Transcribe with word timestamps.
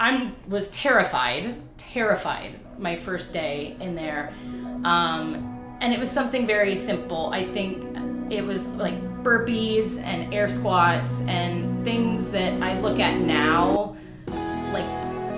I 0.00 0.32
was 0.48 0.70
terrified, 0.70 1.56
terrified 1.76 2.58
my 2.78 2.96
first 2.96 3.34
day 3.34 3.76
in 3.80 3.94
there. 3.94 4.32
Um, 4.82 5.76
and 5.82 5.92
it 5.92 6.00
was 6.00 6.10
something 6.10 6.46
very 6.46 6.74
simple. 6.74 7.28
I 7.34 7.44
think 7.52 7.84
it 8.32 8.40
was 8.40 8.66
like 8.68 8.98
burpees 9.22 10.02
and 10.02 10.32
air 10.32 10.48
squats 10.48 11.20
and 11.22 11.84
things 11.84 12.30
that 12.30 12.62
I 12.62 12.80
look 12.80 12.98
at 12.98 13.20
now, 13.20 13.94
like 14.72 14.88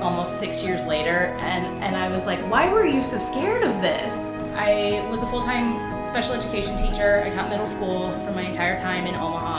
almost 0.01 0.39
six 0.39 0.65
years 0.65 0.87
later, 0.87 1.37
and, 1.41 1.83
and 1.83 1.97
I 1.97 2.09
was 2.09 2.25
like, 2.27 2.39
why 2.49 2.73
were 2.73 2.87
you 2.87 3.03
so 3.03 3.19
scared 3.19 3.65
of 3.65 3.83
this? 3.83 4.15
I 4.55 5.05
was 5.11 5.25
a 5.25 5.27
full 5.27 5.43
time 5.43 6.05
special 6.05 6.35
education 6.35 6.77
teacher. 6.77 7.21
I 7.27 7.31
taught 7.31 7.51
middle 7.51 7.69
school 7.69 8.13
for 8.21 8.31
my 8.31 8.43
entire 8.43 8.79
time 8.79 9.09
in 9.09 9.17
Omaha. 9.17 9.52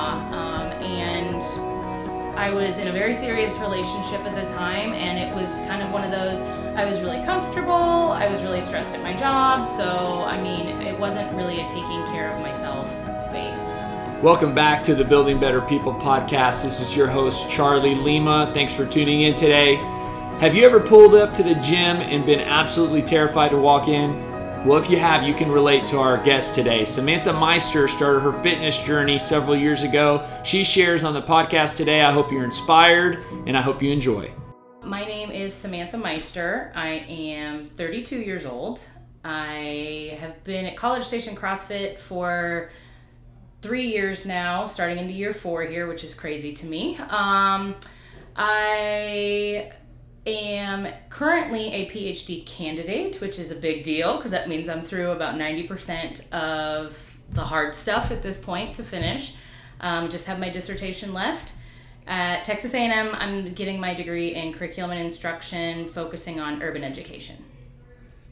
I 2.36 2.50
was 2.50 2.80
in 2.80 2.88
a 2.88 2.92
very 2.92 3.14
serious 3.14 3.60
relationship 3.60 4.22
at 4.22 4.34
the 4.34 4.52
time, 4.52 4.92
and 4.94 5.20
it 5.20 5.36
was 5.40 5.60
kind 5.68 5.84
of 5.84 5.92
one 5.92 6.04
of 6.04 6.10
those 6.10 6.42
I 6.76 6.84
was 6.84 7.00
really 7.00 7.24
comfortable, 7.24 7.72
I 7.72 8.28
was 8.28 8.42
really 8.42 8.60
stressed 8.60 8.96
at 8.96 9.04
my 9.04 9.14
job, 9.14 9.68
so 9.68 10.24
I 10.24 10.42
mean, 10.42 10.82
it 10.82 10.98
wasn't 11.00 11.32
really 11.36 11.60
a 11.60 11.68
taking 11.68 12.04
care 12.08 12.32
of 12.32 12.42
myself 12.42 12.90
space. 13.22 13.60
Welcome 14.24 14.56
back 14.56 14.82
to 14.86 14.96
the 14.96 15.06
Building 15.06 15.40
Better 15.40 15.62
People 15.62 15.94
podcast. 15.94 16.64
This 16.64 16.80
is 16.80 16.98
your 16.98 17.06
host, 17.06 17.52
Charlie 17.52 17.94
Lima. 17.94 18.50
Thanks 18.52 18.74
for 18.74 18.88
tuning 18.88 19.22
in 19.22 19.36
today. 19.36 19.76
Have 20.40 20.56
you 20.56 20.66
ever 20.66 20.80
pulled 20.80 21.14
up 21.14 21.36
to 21.36 21.44
the 21.44 21.54
gym 21.56 21.98
and 21.98 22.26
been 22.26 22.40
absolutely 22.40 23.04
terrified 23.04 23.52
to 23.52 23.58
walk 23.58 23.88
in? 23.88 24.33
Well, 24.66 24.78
if 24.78 24.90
you 24.90 24.96
have, 24.96 25.24
you 25.24 25.34
can 25.34 25.52
relate 25.52 25.88
to 25.88 26.00
our 26.00 26.18
guest 26.24 26.56
today. 26.56 26.86
Samantha 26.86 27.34
Meister 27.34 27.86
started 27.90 28.22
her 28.22 28.32
fitness 28.32 28.82
journey 28.82 29.18
several 29.18 29.58
years 29.58 29.84
ago. 29.84 30.26
She 30.46 30.64
shares 30.64 31.04
on 31.04 31.14
the 31.14 31.22
podcast 31.22 31.76
today. 31.76 32.00
I 32.00 32.14
hope 32.14 32.32
you're 32.32 32.46
inspired 32.46 33.20
and 33.46 33.58
I 33.58 33.62
hope 33.62 33.84
you 33.84 33.92
enjoy. 33.92 34.32
My 34.82 35.04
name 35.04 35.32
is 35.32 35.54
Samantha 35.54 35.98
Meister. 35.98 36.72
I 36.76 36.92
am 37.10 37.68
32 37.68 38.20
years 38.22 38.46
old. 38.46 38.80
I 39.26 40.18
have 40.22 40.42
been 40.46 40.66
at 40.66 40.78
College 40.78 41.04
Station 41.04 41.36
CrossFit 41.36 42.00
for 42.00 42.72
three 43.62 43.88
years 43.88 44.26
now, 44.26 44.66
starting 44.66 44.98
into 44.98 45.12
year 45.12 45.34
four 45.34 45.64
here, 45.64 45.88
which 45.88 46.06
is 46.06 46.16
crazy 46.16 46.54
to 46.54 46.66
me. 46.66 46.96
Um, 47.10 47.76
I 48.38 49.74
am 50.26 50.88
currently 51.10 51.74
a 51.74 51.90
PhD 51.90 52.46
candidate, 52.46 53.20
which 53.20 53.40
is 53.40 53.52
a 53.52 53.56
big 53.56 53.84
deal 53.84 54.18
because 54.18 54.32
that 54.32 54.48
means 54.48 54.70
I'm 54.70 54.82
through 54.82 55.12
about 55.12 55.36
90% 55.36 56.32
of 56.32 57.18
the 57.32 57.42
hard 57.42 57.76
stuff 57.76 58.12
at 58.12 58.22
this 58.22 58.38
point 58.38 58.76
to 58.76 58.84
finish. 58.84 59.36
Um, 59.82 60.10
just 60.10 60.28
have 60.28 60.40
my 60.40 60.50
dissertation 60.50 61.14
left. 61.14 61.54
At 62.06 62.44
Texas 62.46 62.74
A&M, 62.74 63.10
I'm 63.14 63.54
getting 63.54 63.80
my 63.80 63.94
degree 63.94 64.36
in 64.36 64.54
curriculum 64.54 64.92
and 64.92 65.00
instruction, 65.00 65.90
focusing 65.90 66.40
on 66.40 66.62
urban 66.62 66.84
education. 66.84 67.38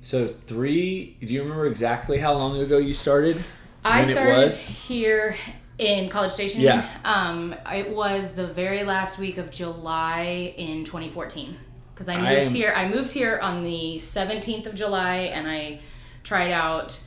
So 0.02 0.28
three. 0.28 1.18
Do 1.22 1.34
you 1.34 1.42
remember 1.42 1.68
exactly 1.68 2.18
how 2.18 2.34
long 2.34 2.60
ago 2.60 2.78
you 2.78 2.94
started? 2.94 3.42
I 3.84 4.04
started 4.04 4.52
here 4.52 5.36
in 5.78 6.10
College 6.10 6.32
Station. 6.32 6.62
Yeah. 6.62 6.88
Um, 7.06 7.56
it 7.72 7.90
was 7.90 8.34
the 8.34 8.48
very 8.48 8.84
last 8.84 9.18
week 9.18 9.38
of 9.38 9.52
July 9.52 10.54
in 10.58 10.86
2014 10.86 11.58
because 12.02 12.10
I 12.10 12.40
moved 12.40 12.52
I 12.52 12.58
here. 12.58 12.74
I 12.76 12.88
moved 12.88 13.12
here 13.12 13.38
on 13.40 13.64
the 13.64 13.98
17th 13.98 14.66
of 14.66 14.76
July, 14.76 15.18
and 15.18 15.48
I 15.48 15.80
tried 16.24 16.52
out 16.52 17.00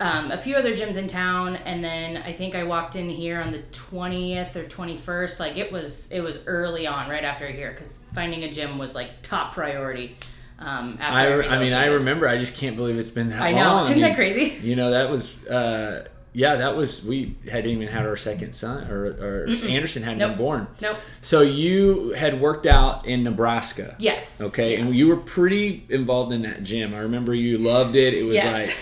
um, 0.00 0.32
a 0.32 0.38
few 0.38 0.56
other 0.56 0.76
gyms 0.76 0.96
in 0.96 1.06
town, 1.06 1.56
and 1.56 1.84
then 1.84 2.16
I 2.16 2.32
think 2.32 2.56
I 2.56 2.64
walked 2.64 2.96
in 2.96 3.08
here 3.08 3.40
on 3.40 3.52
the 3.52 3.60
20th 3.70 4.56
or 4.56 4.64
21st. 4.64 5.38
Like 5.38 5.56
it 5.56 5.70
was, 5.70 6.10
it 6.10 6.20
was 6.20 6.40
early 6.46 6.86
on, 6.86 7.08
right 7.08 7.22
after 7.22 7.46
here, 7.46 7.70
because 7.70 8.00
finding 8.12 8.42
a 8.42 8.50
gym 8.50 8.76
was 8.78 8.94
like 8.94 9.22
top 9.22 9.54
priority. 9.54 10.16
Um, 10.58 10.98
I, 11.00 11.26
I, 11.26 11.56
I 11.56 11.58
mean, 11.58 11.72
I 11.72 11.86
remember. 11.86 12.28
I 12.28 12.36
just 12.36 12.56
can't 12.56 12.76
believe 12.76 12.98
it's 12.98 13.10
been 13.10 13.30
that 13.30 13.40
I 13.40 13.52
know. 13.52 13.74
long. 13.74 13.84
Isn't 13.90 13.92
I 13.92 13.94
mean, 13.94 14.02
that 14.02 14.16
crazy? 14.16 14.66
You 14.66 14.76
know, 14.76 14.90
that 14.90 15.10
was. 15.10 15.42
Uh, 15.46 16.08
yeah, 16.32 16.56
that 16.56 16.76
was 16.76 17.04
we 17.04 17.36
hadn't 17.50 17.70
even 17.70 17.88
had 17.88 18.06
our 18.06 18.16
second 18.16 18.52
son, 18.54 18.88
or, 18.90 19.06
or 19.06 19.48
Anderson 19.48 20.02
hadn't 20.02 20.18
nope. 20.18 20.30
been 20.30 20.38
born. 20.38 20.68
Nope. 20.80 20.96
So 21.20 21.40
you 21.40 22.10
had 22.10 22.40
worked 22.40 22.66
out 22.66 23.06
in 23.06 23.24
Nebraska. 23.24 23.96
Yes. 23.98 24.40
Okay, 24.40 24.74
yeah. 24.74 24.80
and 24.80 24.94
you 24.94 25.08
were 25.08 25.16
pretty 25.16 25.84
involved 25.88 26.32
in 26.32 26.42
that 26.42 26.62
gym. 26.62 26.94
I 26.94 26.98
remember 26.98 27.34
you 27.34 27.58
loved 27.58 27.96
it. 27.96 28.14
It 28.14 28.22
was 28.22 28.34
yes. 28.34 28.68
like 28.68 28.78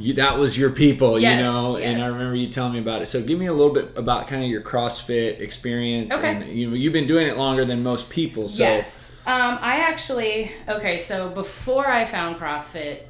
you, 0.00 0.14
that 0.14 0.38
was 0.38 0.58
your 0.58 0.70
people, 0.70 1.18
yes, 1.18 1.36
you 1.36 1.42
know. 1.42 1.76
Yes. 1.76 1.86
And 1.86 2.02
I 2.02 2.08
remember 2.08 2.34
you 2.34 2.48
telling 2.48 2.72
me 2.72 2.78
about 2.78 3.02
it. 3.02 3.06
So 3.06 3.22
give 3.22 3.38
me 3.38 3.46
a 3.46 3.52
little 3.52 3.72
bit 3.72 3.96
about 3.96 4.26
kind 4.26 4.42
of 4.42 4.50
your 4.50 4.62
CrossFit 4.62 5.40
experience. 5.40 6.12
Okay. 6.12 6.36
And 6.36 6.52
you 6.52 6.68
know, 6.68 6.74
you've 6.74 6.92
been 6.92 7.06
doing 7.06 7.26
it 7.26 7.36
longer 7.36 7.64
than 7.64 7.82
most 7.82 8.10
people. 8.10 8.48
So. 8.48 8.62
Yes. 8.62 9.16
Um, 9.26 9.58
I 9.60 9.80
actually 9.80 10.52
okay. 10.68 10.98
So 10.98 11.28
before 11.30 11.88
I 11.88 12.04
found 12.04 12.36
CrossFit, 12.36 13.04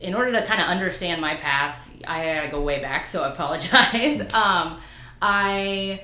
in 0.00 0.14
order 0.14 0.32
to 0.32 0.44
kind 0.44 0.60
of 0.60 0.66
understand 0.66 1.20
my 1.20 1.34
path, 1.34 1.90
I 2.06 2.34
gotta 2.34 2.48
go 2.48 2.62
way 2.62 2.80
back, 2.80 3.06
so 3.06 3.22
I 3.22 3.30
apologize. 3.30 4.22
Um, 4.34 4.80
I 5.20 6.02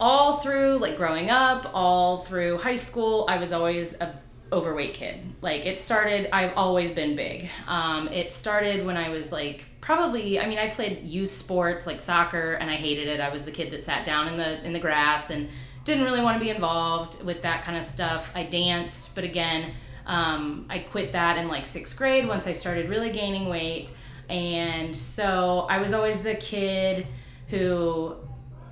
all 0.00 0.38
through 0.38 0.78
like 0.78 0.96
growing 0.96 1.30
up, 1.30 1.70
all 1.74 2.18
through 2.22 2.58
high 2.58 2.74
school, 2.74 3.26
I 3.28 3.36
was 3.36 3.52
always 3.52 3.94
a 4.00 4.18
overweight 4.52 4.94
kid. 4.94 5.20
Like 5.42 5.66
it 5.66 5.78
started, 5.78 6.34
I've 6.34 6.56
always 6.56 6.90
been 6.90 7.14
big. 7.14 7.48
Um, 7.66 8.08
it 8.08 8.32
started 8.32 8.84
when 8.84 8.96
I 8.96 9.10
was 9.10 9.30
like 9.30 9.66
probably, 9.80 10.40
I 10.40 10.46
mean, 10.46 10.58
I 10.58 10.68
played 10.68 11.04
youth 11.04 11.32
sports 11.32 11.86
like 11.86 12.00
soccer, 12.00 12.54
and 12.54 12.70
I 12.70 12.74
hated 12.74 13.08
it. 13.08 13.20
I 13.20 13.30
was 13.30 13.44
the 13.44 13.52
kid 13.52 13.70
that 13.72 13.82
sat 13.82 14.04
down 14.04 14.28
in 14.28 14.36
the 14.36 14.64
in 14.64 14.72
the 14.72 14.78
grass 14.78 15.30
and 15.30 15.48
didn't 15.84 16.04
really 16.04 16.20
want 16.20 16.38
to 16.38 16.44
be 16.44 16.50
involved 16.50 17.22
with 17.22 17.42
that 17.42 17.62
kind 17.62 17.76
of 17.76 17.84
stuff. 17.84 18.32
I 18.34 18.44
danced, 18.44 19.14
but 19.14 19.24
again. 19.24 19.72
Um, 20.06 20.66
I 20.68 20.80
quit 20.80 21.12
that 21.12 21.38
in 21.38 21.46
like 21.46 21.66
sixth 21.66 21.96
grade 21.96 22.26
once 22.26 22.48
I 22.48 22.52
started 22.52 22.88
really 22.88 23.10
gaining 23.10 23.48
weight. 23.48 23.92
And 24.30 24.96
so 24.96 25.66
I 25.68 25.78
was 25.78 25.92
always 25.92 26.22
the 26.22 26.34
kid 26.34 27.06
who 27.48 28.14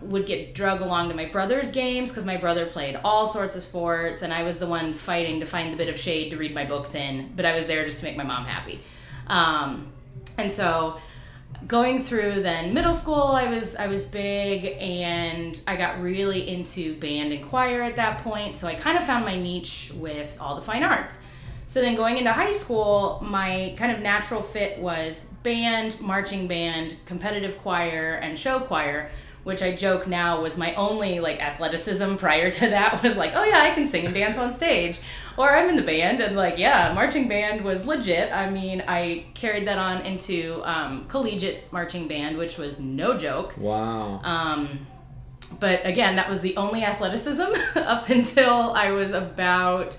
would 0.01 0.27
get 0.27 0.55
drug 0.55 0.81
along 0.81 1.09
to 1.09 1.15
my 1.15 1.25
brother's 1.25 1.73
games 1.73 2.11
because 2.11 2.25
my 2.25 2.37
brother 2.37 2.67
played 2.67 2.97
all 3.03 3.27
sorts 3.27 3.57
of 3.57 3.63
sports 3.63 4.23
and 4.23 4.33
I 4.33 4.45
was 4.45 4.59
the 4.59 4.67
one 4.67 4.93
fighting 4.93 5.41
to 5.41 5.47
find 5.47 5.73
the 5.73 5.77
bit 5.77 5.89
of 5.89 5.99
shade 5.99 6.31
to 6.31 6.37
read 6.37 6.55
my 6.55 6.65
books 6.65 6.95
in, 6.95 7.33
but 7.35 7.45
I 7.45 7.57
was 7.57 7.67
there 7.67 7.85
just 7.85 7.99
to 8.01 8.05
make 8.05 8.17
my 8.17 8.23
mom 8.23 8.45
happy. 8.45 8.81
Um, 9.27 9.93
and 10.37 10.51
so 10.51 10.99
going 11.67 12.01
through 12.03 12.41
then 12.43 12.73
middle 12.73 12.95
school 12.95 13.33
I 13.33 13.49
was 13.49 13.75
I 13.75 13.89
was 13.89 14.05
big 14.05 14.77
and 14.81 15.61
I 15.67 15.75
got 15.75 16.01
really 16.01 16.49
into 16.49 16.95
band 17.01 17.33
and 17.33 17.45
choir 17.45 17.83
at 17.83 17.97
that 17.97 18.19
point 18.19 18.57
so 18.57 18.69
I 18.69 18.75
kind 18.75 18.97
of 18.97 19.05
found 19.05 19.25
my 19.25 19.37
niche 19.37 19.91
with 19.97 20.37
all 20.41 20.55
the 20.55 20.63
fine 20.63 20.85
arts 20.85 21.21
so 21.69 21.81
then 21.81 21.95
going 21.95 22.19
into 22.19 22.33
high 22.33 22.51
school 22.51 23.21
my 23.23 23.73
kind 23.79 23.93
of 23.93 24.01
natural 24.01 24.43
fit 24.43 24.81
was 24.81 25.27
band 25.45 26.01
marching 26.01 26.49
band 26.49 26.97
competitive 27.07 27.57
choir 27.59 28.15
and 28.15 28.37
show 28.37 28.59
choir 28.59 29.09
which 29.49 29.63
I 29.63 29.75
joke 29.75 30.07
now 30.07 30.43
was 30.43 30.59
my 30.59 30.75
only 30.75 31.21
like 31.21 31.41
athleticism 31.41 32.17
prior 32.17 32.51
to 32.51 32.69
that 32.69 33.03
was 33.03 33.17
like, 33.17 33.33
oh 33.35 33.45
yeah, 33.45 33.63
I 33.63 33.71
can 33.71 33.89
sing 33.89 34.05
and 34.05 34.15
dance 34.15 34.37
on 34.37 34.53
stage. 34.53 35.01
Or 35.39 35.49
I'm 35.49 35.71
in 35.71 35.77
the 35.77 35.83
band 35.83 36.21
and 36.21 36.37
like, 36.37 36.59
yeah, 36.59 36.93
marching 36.93 37.29
band 37.29 37.65
was 37.65 37.87
legit. 37.87 38.31
I 38.31 38.51
mean, 38.51 38.85
I 38.87 39.25
carried 39.33 39.67
that 39.67 39.79
on 39.79 40.05
into 40.05 40.61
um, 40.65 41.07
collegiate 41.07 41.73
marching 41.73 42.09
band, 42.09 42.37
which 42.37 42.59
was 42.59 42.79
no 42.79 43.17
joke. 43.17 43.55
Wow. 43.57 44.21
Um, 44.23 44.87
but 45.61 45.81
again, 45.87 46.17
that 46.17 46.29
was 46.29 46.43
the 46.43 46.55
only 46.59 46.85
athleticism 46.85 47.55
up 47.77 48.11
until 48.11 48.73
I 48.73 48.91
was 48.91 49.13
about, 49.13 49.97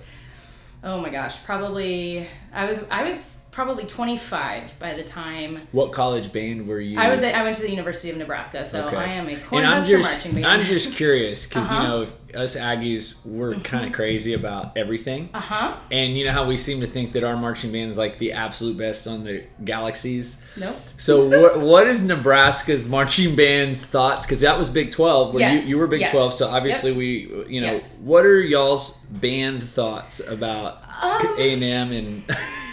oh 0.82 1.00
my 1.00 1.10
gosh, 1.10 1.42
probably 1.44 2.26
I 2.52 2.64
was 2.66 2.84
I 2.90 3.04
was 3.04 3.39
probably 3.64 3.84
25 3.84 4.78
by 4.78 4.94
the 4.94 5.02
time. 5.02 5.60
What 5.72 5.92
college 5.92 6.32
band 6.32 6.66
were 6.66 6.80
you? 6.80 6.98
I 6.98 7.10
was 7.10 7.22
at, 7.22 7.34
I 7.34 7.42
went 7.42 7.56
to 7.56 7.62
the 7.62 7.68
University 7.70 8.08
of 8.10 8.16
Nebraska, 8.16 8.64
so 8.64 8.86
Okay. 8.86 8.96
I 8.96 9.04
am 9.08 9.28
a 9.28 9.34
Cornhusker 9.36 10.00
marching 10.00 10.32
band. 10.32 10.46
I'm 10.46 10.62
just 10.62 10.94
curious 10.96 11.46
because 11.46 11.64
Uh-huh. 11.70 11.82
you 11.82 11.88
know 11.88 12.06
us 12.42 12.56
Aggies 12.56 13.16
we're 13.26 13.56
kind 13.56 13.84
of 13.84 13.92
crazy 13.92 14.34
about 14.34 14.76
everything, 14.78 15.28
uh 15.34 15.40
huh. 15.40 15.76
and 15.90 16.16
you 16.16 16.24
know 16.24 16.30
how 16.32 16.46
we 16.46 16.56
seem 16.56 16.80
to 16.80 16.86
think 16.86 17.12
that 17.12 17.24
our 17.24 17.36
marching 17.36 17.70
band 17.72 17.90
is 17.90 17.98
like 17.98 18.18
the 18.18 18.32
absolute 18.32 18.78
best 18.78 19.06
on 19.08 19.24
the 19.24 19.42
galaxies. 19.64 20.46
Nope. 20.56 20.76
So 20.96 21.28
what 21.28 21.60
what 21.60 21.86
is 21.88 22.02
Nebraska's 22.04 22.86
marching 22.88 23.34
band's 23.36 23.84
thoughts? 23.84 24.24
Because 24.24 24.40
that 24.42 24.56
was 24.58 24.70
Big 24.70 24.90
Twelve. 24.92 25.38
Yes, 25.38 25.64
you, 25.64 25.70
you 25.74 25.78
were 25.80 25.88
Big 25.88 26.00
yes. 26.00 26.12
Twelve, 26.12 26.32
so 26.32 26.46
obviously 26.48 26.92
we 26.92 27.06
you 27.48 27.60
know 27.60 27.72
Yes. 27.72 27.98
what 27.98 28.24
are 28.24 28.40
y'all's 28.40 28.98
band 29.10 29.62
thoughts 29.64 30.20
about 30.20 30.78
Um, 31.02 31.34
A 31.36 31.52
and 31.52 31.64
M 31.64 31.90
and 31.92 32.24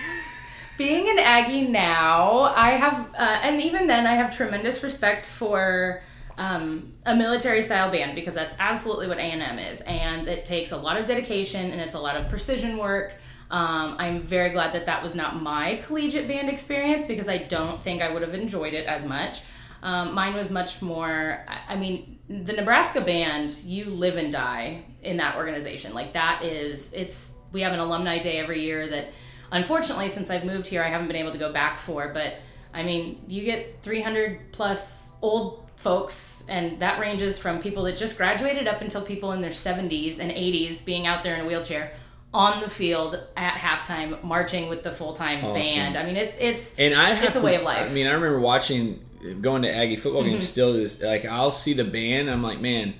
being 0.77 1.09
an 1.09 1.19
Aggie 1.19 1.67
now, 1.67 2.41
I 2.55 2.71
have, 2.71 3.09
uh, 3.15 3.39
and 3.43 3.61
even 3.61 3.87
then, 3.87 4.05
I 4.05 4.13
have 4.13 4.35
tremendous 4.35 4.83
respect 4.83 5.25
for 5.25 6.01
um, 6.37 6.93
a 7.05 7.15
military 7.15 7.63
style 7.63 7.91
band 7.91 8.13
because 8.15 8.35
that's 8.35 8.53
absolutely 8.59 9.07
what 9.07 9.17
A 9.17 9.21
and 9.21 9.41
M 9.41 9.57
is, 9.59 9.81
and 9.81 10.27
it 10.27 10.45
takes 10.45 10.71
a 10.71 10.77
lot 10.77 10.97
of 10.97 11.05
dedication 11.07 11.71
and 11.71 11.81
it's 11.81 11.95
a 11.95 11.99
lot 11.99 12.15
of 12.15 12.29
precision 12.29 12.77
work. 12.77 13.15
Um, 13.49 13.95
I'm 13.97 14.21
very 14.21 14.49
glad 14.51 14.73
that 14.73 14.85
that 14.85 15.01
was 15.01 15.15
not 15.15 15.41
my 15.41 15.81
collegiate 15.87 16.27
band 16.27 16.49
experience 16.49 17.07
because 17.07 17.29
I 17.29 17.37
don't 17.37 17.81
think 17.81 18.01
I 18.01 18.11
would 18.11 18.21
have 18.21 18.33
enjoyed 18.33 18.73
it 18.73 18.85
as 18.85 19.03
much. 19.05 19.39
Um, 19.81 20.13
mine 20.13 20.35
was 20.35 20.51
much 20.51 20.81
more. 20.81 21.45
I- 21.47 21.73
I 21.73 21.75
mean, 21.77 22.19
the 22.29 22.53
Nebraska 22.53 22.99
band, 23.01 23.51
you 23.63 23.85
live 23.85 24.17
and 24.17 24.31
die 24.31 24.83
in 25.01 25.17
that 25.17 25.37
organization. 25.37 25.93
Like 25.93 26.13
that 26.13 26.43
is 26.43 26.91
it's 26.93 27.37
we 27.53 27.61
have 27.61 27.71
an 27.73 27.79
alumni 27.79 28.19
day 28.19 28.37
every 28.39 28.61
year 28.61 28.87
that 28.87 29.13
unfortunately 29.51 30.09
since 30.09 30.29
I've 30.29 30.45
moved 30.45 30.67
here 30.67 30.83
I 30.83 30.89
haven't 30.89 31.07
been 31.07 31.17
able 31.17 31.31
to 31.31 31.37
go 31.37 31.51
back 31.51 31.79
for, 31.79 32.09
but 32.09 32.35
I 32.73 32.83
mean, 32.83 33.23
you 33.27 33.43
get 33.43 33.81
300 33.81 34.51
plus 34.51 35.11
old 35.21 35.67
folks 35.77 36.43
and 36.47 36.79
that 36.79 36.99
ranges 36.99 37.39
from 37.39 37.59
people 37.59 37.83
that 37.83 37.95
just 37.95 38.17
graduated 38.17 38.67
up 38.67 38.81
until 38.81 39.01
people 39.01 39.31
in 39.31 39.41
their 39.41 39.51
70s 39.51 40.19
and 40.19 40.31
80s 40.31 40.83
being 40.83 41.07
out 41.07 41.23
there 41.23 41.35
in 41.35 41.41
a 41.41 41.45
wheelchair 41.45 41.93
on 42.33 42.59
the 42.59 42.69
field 42.69 43.19
at 43.35 43.55
halftime 43.55 44.21
marching 44.23 44.69
with 44.69 44.83
the 44.83 44.91
full-time 44.91 45.43
awesome. 45.43 45.61
band. 45.61 45.97
I 45.97 46.05
mean, 46.05 46.17
it's 46.17 46.35
it's 46.39 46.77
and 46.77 46.93
I 46.93 47.13
have 47.13 47.29
it's 47.29 47.37
a 47.37 47.39
to, 47.39 47.45
way 47.45 47.55
of 47.55 47.63
life. 47.63 47.89
I 47.89 47.93
mean, 47.93 48.05
I 48.05 48.11
remember 48.11 48.39
watching 48.39 49.03
going 49.41 49.63
to 49.63 49.73
Aggie 49.73 49.95
football 49.95 50.23
games 50.23 50.43
mm-hmm. 50.43 50.51
still 50.51 50.75
is 50.75 51.01
like 51.01 51.25
I'll 51.25 51.51
see 51.51 51.73
the 51.73 51.83
band 51.83 52.29
I'm 52.29 52.43
like, 52.43 52.59
man, 52.59 52.95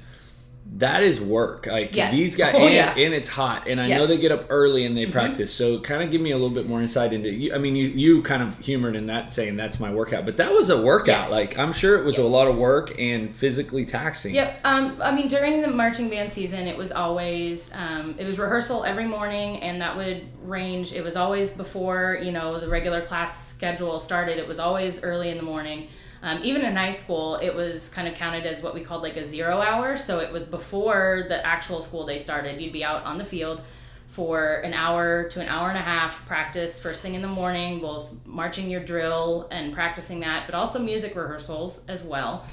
that 0.76 1.02
is 1.02 1.20
work. 1.20 1.66
Like 1.66 1.96
yes. 1.96 2.14
these 2.14 2.36
guys, 2.36 2.54
oh, 2.56 2.66
and, 2.66 2.74
yeah. 2.74 2.96
and, 2.96 3.14
it's 3.14 3.28
hot, 3.28 3.68
and 3.68 3.80
I 3.80 3.88
yes. 3.88 4.00
know 4.00 4.06
they 4.06 4.18
get 4.18 4.32
up 4.32 4.46
early 4.50 4.86
and 4.86 4.96
they 4.96 5.04
mm-hmm. 5.04 5.12
practice. 5.12 5.54
So 5.54 5.80
kind 5.80 6.04
of 6.04 6.12
give 6.12 6.22
me 6.22 6.32
a 6.32 6.36
little 6.36 6.54
bit 6.54 6.68
more 6.68 6.82
insight 6.82 7.14
into. 7.14 7.30
You, 7.30 7.54
I 7.54 7.58
mean, 7.58 7.76
you 7.76 7.88
you 7.88 8.22
kind 8.22 8.44
of 8.44 8.60
humored 8.60 8.96
in 8.96 9.08
that 9.08 9.32
saying 9.32 9.56
that's 9.56 9.80
my 9.80 9.94
workout, 9.94 10.26
but 10.26 10.38
that 10.38 10.52
was 10.52 10.70
a 10.70 10.80
workout. 10.80 11.30
Yes. 11.30 11.32
Like 11.32 11.58
I'm 11.58 11.74
sure 11.74 11.98
it 12.00 12.06
was 12.06 12.18
yep. 12.18 12.26
a 12.26 12.28
lot 12.28 12.48
of 12.48 12.58
work 12.58 13.00
and 13.00 13.34
physically 13.34 13.86
taxing. 13.86 14.36
Yep. 14.36 14.62
Um. 14.64 15.02
I 15.02 15.12
mean, 15.12 15.28
during 15.28 15.62
the 15.62 15.70
marching 15.70 16.10
band 16.10 16.32
season, 16.34 16.68
it 16.68 16.78
was 16.78 16.92
always 16.92 17.74
um. 17.74 18.16
It 18.18 18.26
was 18.26 18.38
rehearsal 18.38 18.84
every 18.84 19.08
morning, 19.08 19.58
and 19.62 19.82
that 19.82 19.96
would 19.96 20.26
range. 20.44 20.94
It 20.94 21.04
was 21.04 21.16
always 21.16 21.52
before 21.52 22.20
you 22.22 22.32
know 22.32 22.60
the 22.60 22.68
regular 22.68 23.02
class 23.02 23.48
schedule 23.48 24.00
started. 24.00 24.38
It 24.38 24.48
was 24.48 24.60
always 24.60 25.04
early 25.04 25.30
in 25.30 25.38
the 25.38 25.44
morning. 25.44 25.88
Um, 26.24 26.40
even 26.44 26.64
in 26.64 26.76
high 26.76 26.92
school, 26.92 27.36
it 27.36 27.54
was 27.54 27.90
kind 27.90 28.08
of 28.08 28.16
counted 28.16 28.46
as 28.46 28.62
what 28.62 28.74
we 28.74 28.82
called 28.82 29.04
like 29.04 29.18
a 29.18 29.24
zero 29.24 29.62
hour. 29.62 29.98
So 29.98 30.20
it 30.20 30.32
was 30.32 30.44
before 30.44 31.26
the 31.28 31.46
actual 31.46 31.82
school 31.82 32.06
day 32.06 32.18
started. 32.18 32.60
You'd 32.60 32.74
be 32.74 32.84
out 32.84 33.04
on 33.04 33.18
the 33.18 33.26
field 33.26 33.62
for 34.08 34.56
an 34.62 34.74
hour 34.74 35.26
to 35.26 35.42
an 35.42 35.48
hour 35.48 35.70
and 35.70 35.78
a 35.78 35.82
half 35.82 36.26
practice 36.26 36.82
first 36.82 37.02
thing 37.02 37.14
in 37.14 37.22
the 37.22 37.28
morning, 37.28 37.80
both 37.80 38.12
marching 38.26 38.70
your 38.70 38.82
drill 38.84 39.48
and 39.52 39.74
practicing 39.74 40.22
that, 40.22 40.46
but 40.46 40.56
also 40.56 40.80
music 40.80 41.16
rehearsals 41.16 41.86
as 41.88 42.04
well. 42.04 42.46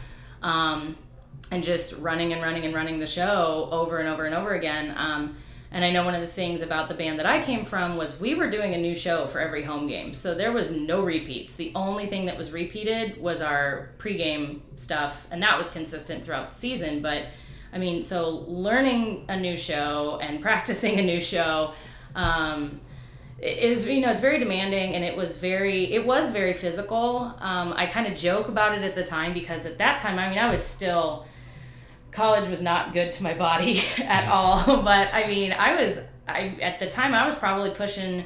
Um, 0.43 0.97
and 1.51 1.63
just 1.63 1.99
running 1.99 2.33
and 2.33 2.43
running 2.43 2.65
and 2.65 2.75
running 2.75 2.99
the 2.99 3.07
show 3.07 3.69
over 3.71 3.99
and 3.99 4.09
over 4.09 4.25
and 4.25 4.35
over 4.35 4.55
again. 4.55 4.95
Um, 4.97 5.37
and 5.75 5.85
I 5.85 5.91
know 5.91 6.05
one 6.05 6.15
of 6.15 6.21
the 6.21 6.29
things 6.29 6.63
about 6.63 6.87
the 6.87 6.95
band 6.95 7.19
that 7.19 7.27
I 7.27 7.43
came 7.43 7.65
from 7.65 7.97
was 7.97 8.21
we 8.21 8.37
were 8.37 8.49
doing 8.49 8.75
a 8.75 8.79
new 8.79 8.95
show 8.95 9.27
for 9.27 9.41
every 9.41 9.65
home 9.65 9.89
game. 9.89 10.15
So 10.15 10.33
there 10.33 10.53
was 10.53 10.71
no 10.71 11.03
repeats. 11.03 11.57
The 11.57 11.73
only 11.75 12.07
thing 12.07 12.27
that 12.27 12.39
was 12.39 12.53
repeated 12.53 13.21
was 13.21 13.43
our 13.43 13.91
pregame 13.99 14.61
stuff, 14.77 15.27
and 15.33 15.43
that 15.43 15.59
was 15.59 15.71
consistent 15.71 16.25
throughout 16.25 16.51
the 16.51 16.55
season. 16.55 17.03
But 17.03 17.25
I 17.73 17.79
mean, 17.79 18.05
so 18.05 18.45
learning 18.47 19.25
a 19.29 19.37
new 19.37 19.57
show 19.57 20.21
and 20.23 20.41
practicing 20.49 21.01
a 21.01 21.03
new 21.03 21.21
show 21.21 21.75
um, 22.15 22.81
is 23.41 23.85
you 23.85 24.01
know 24.01 24.13
it's 24.13 24.21
very 24.21 24.39
demanding 24.39 24.95
and 24.95 25.05
it 25.05 25.17
was 25.17 25.39
very 25.39 25.93
it 25.93 26.07
was 26.07 26.31
very 26.31 26.53
physical. 26.53 27.35
Um, 27.41 27.75
I 27.77 27.87
kind 27.87 28.07
of 28.07 28.15
joke 28.15 28.47
about 28.47 28.79
it 28.79 28.85
at 28.85 28.95
the 28.95 29.03
time 29.03 29.35
because 29.35 29.67
at 29.67 29.79
that 29.79 29.99
time, 29.99 30.21
I 30.21 30.29
mean, 30.29 30.39
I 30.39 30.49
was 30.49 30.65
still 30.65 31.27
college 32.15 32.49
was 32.49 32.63
not 32.63 32.93
good 32.95 33.13
to 33.13 33.23
my 33.23 33.35
body 33.35 33.83
at 33.99 34.29
all. 34.29 34.83
But 34.83 35.13
I 35.13 35.27
mean, 35.27 35.53
I 35.53 35.83
was 35.83 36.01
I 36.27 36.57
at 36.63 36.79
the 36.79 36.89
time 36.89 37.13
I 37.13 37.27
was 37.27 37.35
probably 37.35 37.71
pushing 37.71 38.25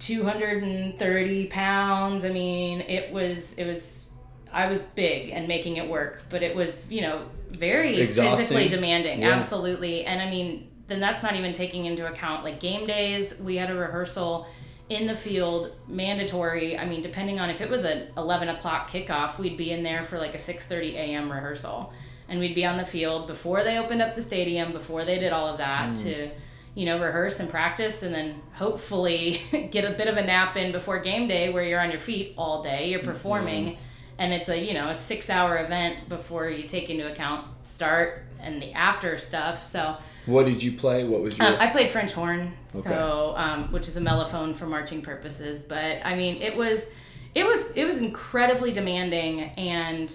230 0.00 1.46
pounds. 1.46 2.24
I 2.24 2.30
mean, 2.30 2.80
it 2.80 3.12
was 3.12 3.54
it 3.54 3.66
was 3.66 4.06
I 4.52 4.66
was 4.66 4.78
big 4.78 5.30
and 5.30 5.46
making 5.46 5.76
it 5.76 5.88
work, 5.88 6.22
but 6.30 6.42
it 6.42 6.54
was, 6.56 6.90
you 6.90 7.02
know, 7.02 7.26
very 7.50 8.00
Exhausting. 8.00 8.36
physically 8.36 8.68
demanding. 8.68 9.22
Yeah. 9.22 9.30
Absolutely. 9.30 10.04
And 10.04 10.20
I 10.20 10.30
mean, 10.30 10.68
then 10.86 11.00
that's 11.00 11.22
not 11.22 11.34
even 11.36 11.52
taking 11.52 11.86
into 11.86 12.06
account 12.06 12.44
like 12.44 12.60
game 12.60 12.86
days. 12.86 13.40
We 13.40 13.56
had 13.56 13.70
a 13.70 13.74
rehearsal 13.74 14.46
in 14.90 15.06
the 15.06 15.14
field 15.16 15.72
mandatory 15.88 16.76
i 16.78 16.84
mean 16.84 17.00
depending 17.00 17.40
on 17.40 17.48
if 17.48 17.62
it 17.62 17.70
was 17.70 17.84
an 17.84 18.06
11 18.18 18.50
o'clock 18.50 18.90
kickoff 18.90 19.38
we'd 19.38 19.56
be 19.56 19.70
in 19.70 19.82
there 19.82 20.02
for 20.02 20.18
like 20.18 20.34
a 20.34 20.36
6.30 20.36 20.92
a.m 20.92 21.32
rehearsal 21.32 21.90
and 22.28 22.40
we'd 22.40 22.54
be 22.54 22.64
on 22.64 22.78
the 22.78 22.84
field 22.84 23.26
before 23.26 23.62
they 23.62 23.78
opened 23.78 24.02
up 24.02 24.14
the 24.14 24.22
stadium, 24.22 24.72
before 24.72 25.04
they 25.04 25.18
did 25.18 25.32
all 25.32 25.48
of 25.48 25.58
that 25.58 25.90
mm. 25.90 26.02
to, 26.02 26.30
you 26.74 26.86
know, 26.86 26.98
rehearse 26.98 27.40
and 27.40 27.50
practice, 27.50 28.02
and 28.02 28.14
then 28.14 28.40
hopefully 28.54 29.42
get 29.70 29.84
a 29.84 29.90
bit 29.90 30.08
of 30.08 30.16
a 30.16 30.22
nap 30.22 30.56
in 30.56 30.72
before 30.72 30.98
game 30.98 31.28
day 31.28 31.52
where 31.52 31.64
you're 31.64 31.80
on 31.80 31.90
your 31.90 32.00
feet 32.00 32.34
all 32.36 32.62
day, 32.62 32.88
you're 32.90 33.02
performing, 33.02 33.72
mm. 33.72 33.76
and 34.18 34.32
it's 34.32 34.48
a 34.48 34.58
you 34.58 34.74
know 34.74 34.88
a 34.88 34.94
six 34.94 35.28
hour 35.28 35.58
event 35.58 36.08
before 36.08 36.48
you 36.48 36.64
take 36.64 36.90
into 36.90 37.10
account 37.10 37.46
start 37.62 38.24
and 38.40 38.60
the 38.60 38.72
after 38.72 39.18
stuff. 39.18 39.62
So. 39.62 39.96
What 40.26 40.46
did 40.46 40.62
you 40.62 40.72
play? 40.72 41.04
What 41.04 41.20
was 41.20 41.36
your? 41.36 41.46
Um, 41.46 41.56
I 41.58 41.66
played 41.66 41.90
French 41.90 42.14
horn, 42.14 42.54
okay. 42.74 42.88
so 42.88 43.34
um, 43.36 43.70
which 43.72 43.88
is 43.88 43.98
a 43.98 44.00
mellophone 44.00 44.56
for 44.56 44.64
marching 44.64 45.02
purposes. 45.02 45.60
But 45.60 45.98
I 46.02 46.14
mean, 46.16 46.40
it 46.40 46.56
was, 46.56 46.90
it 47.34 47.44
was, 47.44 47.72
it 47.72 47.84
was 47.84 48.00
incredibly 48.00 48.72
demanding, 48.72 49.42
and 49.58 50.10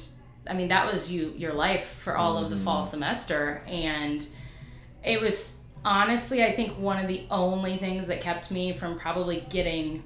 I 0.50 0.54
mean, 0.54 0.70
that 0.70 0.92
was 0.92 1.12
you 1.12 1.34
your 1.38 1.54
life 1.54 1.86
for 1.86 2.18
all 2.18 2.36
mm-hmm. 2.36 2.46
of 2.46 2.50
the 2.50 2.58
fall 2.58 2.82
mm-hmm. 2.82 2.90
semester, 2.90 3.62
and 3.68 4.26
it 5.04 5.22
was 5.22 5.56
honestly, 5.86 6.44
I 6.44 6.52
think 6.52 6.78
one 6.78 6.98
of 6.98 7.08
the 7.08 7.24
only 7.32 7.78
things 7.78 8.08
that 8.08 8.22
kept 8.22 8.52
me 8.52 8.74
from 8.74 8.98
probably 9.00 9.46
getting 9.50 10.04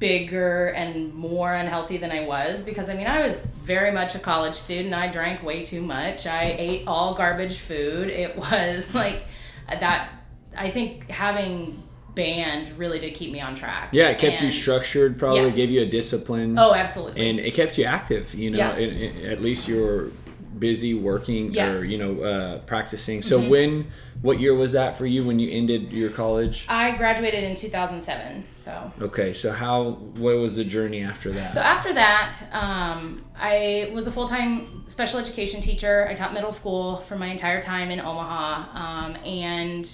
bigger 0.00 0.68
and 0.68 1.12
more 1.14 1.52
unhealthy 1.52 1.98
than 1.98 2.10
I 2.10 2.24
was 2.24 2.64
because 2.64 2.88
I 2.88 2.94
mean 2.94 3.06
I 3.06 3.22
was 3.22 3.44
very 3.44 3.92
much 3.92 4.14
a 4.14 4.18
college 4.18 4.54
student. 4.54 4.94
I 4.94 5.08
drank 5.08 5.42
way 5.42 5.62
too 5.62 5.82
much. 5.82 6.26
I 6.26 6.56
ate 6.58 6.88
all 6.88 7.14
garbage 7.14 7.58
food. 7.58 8.08
It 8.08 8.34
was 8.50 8.92
like 8.94 9.22
that 9.68 10.10
I 10.56 10.70
think 10.70 11.08
having 11.10 11.82
band 12.14 12.76
really 12.78 12.98
did 12.98 13.14
keep 13.14 13.32
me 13.32 13.40
on 13.40 13.54
track. 13.54 13.90
Yeah, 13.92 14.08
it 14.08 14.18
kept 14.18 14.36
and, 14.36 14.44
you 14.44 14.50
structured, 14.50 15.18
probably 15.18 15.42
yes. 15.42 15.56
gave 15.56 15.70
you 15.70 15.82
a 15.82 15.86
discipline. 15.86 16.58
Oh, 16.58 16.74
absolutely. 16.74 17.28
And 17.28 17.38
it 17.38 17.54
kept 17.54 17.78
you 17.78 17.84
active, 17.84 18.34
you 18.34 18.50
know, 18.50 18.58
yeah. 18.58 18.76
it, 18.76 18.92
it, 18.92 19.24
at 19.24 19.40
least 19.40 19.68
you're 19.68 20.10
busy 20.58 20.94
working 20.94 21.52
yes. 21.52 21.80
or, 21.80 21.84
you 21.84 21.98
know, 21.98 22.22
uh, 22.22 22.58
practicing. 22.60 23.22
So 23.22 23.40
mm-hmm. 23.40 23.50
when, 23.50 23.90
what 24.22 24.38
year 24.38 24.54
was 24.54 24.72
that 24.72 24.96
for 24.96 25.06
you 25.06 25.24
when 25.24 25.38
you 25.38 25.50
ended 25.50 25.92
your 25.92 26.10
college? 26.10 26.66
I 26.68 26.90
graduated 26.92 27.44
in 27.44 27.54
2007. 27.54 28.44
So. 28.58 28.92
Okay, 29.00 29.32
so 29.32 29.52
how, 29.52 29.92
what 29.92 30.36
was 30.36 30.56
the 30.56 30.64
journey 30.64 31.02
after 31.02 31.32
that? 31.32 31.50
So 31.50 31.60
after 31.60 31.94
that, 31.94 32.42
um, 32.52 33.24
I 33.34 33.90
was 33.94 34.06
a 34.06 34.12
full 34.12 34.28
time 34.28 34.84
special 34.86 35.18
education 35.18 35.62
teacher. 35.62 36.06
I 36.08 36.14
taught 36.14 36.34
middle 36.34 36.52
school 36.52 36.96
for 36.96 37.16
my 37.16 37.28
entire 37.28 37.62
time 37.62 37.90
in 37.90 38.00
Omaha. 38.00 38.78
Um, 38.78 39.16
and 39.24 39.90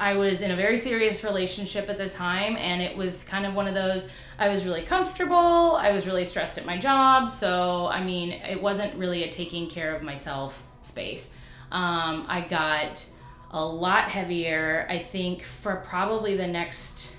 I 0.00 0.14
was 0.14 0.40
in 0.40 0.50
a 0.50 0.56
very 0.56 0.78
serious 0.78 1.22
relationship 1.22 1.90
at 1.90 1.98
the 1.98 2.08
time, 2.08 2.56
and 2.56 2.80
it 2.80 2.96
was 2.96 3.22
kind 3.22 3.44
of 3.44 3.54
one 3.54 3.68
of 3.68 3.74
those. 3.74 4.10
I 4.38 4.48
was 4.48 4.64
really 4.64 4.80
comfortable. 4.80 5.76
I 5.76 5.92
was 5.92 6.06
really 6.06 6.24
stressed 6.24 6.56
at 6.56 6.64
my 6.64 6.78
job. 6.78 7.28
So, 7.28 7.86
I 7.86 8.02
mean, 8.02 8.32
it 8.32 8.60
wasn't 8.60 8.94
really 8.94 9.24
a 9.24 9.28
taking 9.28 9.68
care 9.68 9.94
of 9.94 10.02
myself 10.02 10.64
space. 10.80 11.34
Um, 11.70 12.24
I 12.28 12.40
got 12.40 13.06
a 13.50 13.62
lot 13.62 14.08
heavier, 14.08 14.86
I 14.88 15.00
think, 15.00 15.42
for 15.42 15.76
probably 15.76 16.34
the 16.34 16.46
next 16.46 17.14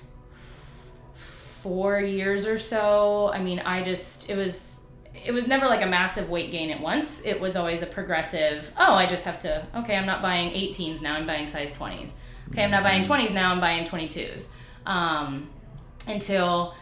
four 1.14 2.00
years 2.00 2.46
or 2.46 2.58
so. 2.58 3.30
I 3.32 3.40
mean, 3.40 3.60
I 3.60 3.84
just, 3.84 4.28
it 4.28 4.36
was 4.36 4.80
it 5.14 5.30
was 5.30 5.46
never 5.46 5.66
like 5.66 5.82
a 5.82 5.86
massive 5.86 6.30
weight 6.30 6.50
gain 6.50 6.70
at 6.70 6.80
once. 6.80 7.24
It 7.24 7.38
was 7.38 7.54
always 7.54 7.82
a 7.82 7.86
progressive, 7.86 8.72
oh, 8.76 8.94
I 8.94 9.06
just 9.06 9.24
have 9.26 9.38
to, 9.40 9.64
okay, 9.76 9.94
I'm 9.94 10.06
not 10.06 10.22
buying 10.22 10.50
18s 10.50 11.02
now, 11.02 11.14
I'm 11.14 11.26
buying 11.26 11.46
size 11.46 11.72
20s 11.74 12.14
okay, 12.52 12.64
I'm 12.64 12.70
not 12.70 12.82
buying 12.82 13.02
20s 13.02 13.34
now, 13.34 13.50
I'm 13.52 13.60
buying 13.60 13.84
22s. 13.84 14.50
Um, 14.86 15.50
until 16.06 16.74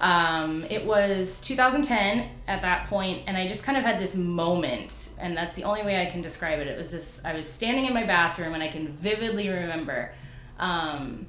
um, 0.00 0.64
it 0.68 0.84
was 0.84 1.40
2010 1.40 2.28
at 2.46 2.62
that 2.62 2.88
point, 2.88 3.22
and 3.26 3.36
I 3.36 3.46
just 3.46 3.64
kind 3.64 3.78
of 3.78 3.84
had 3.84 3.98
this 3.98 4.14
moment, 4.14 5.10
and 5.18 5.36
that's 5.36 5.54
the 5.56 5.64
only 5.64 5.82
way 5.82 6.00
I 6.02 6.06
can 6.06 6.20
describe 6.20 6.58
it. 6.58 6.66
It 6.66 6.76
was 6.76 6.90
this 6.90 7.24
I 7.24 7.32
was 7.34 7.48
standing 7.48 7.86
in 7.86 7.94
my 7.94 8.04
bathroom, 8.04 8.54
and 8.54 8.62
I 8.62 8.68
can 8.68 8.88
vividly 8.88 9.48
remember. 9.48 10.12
Um, 10.58 11.26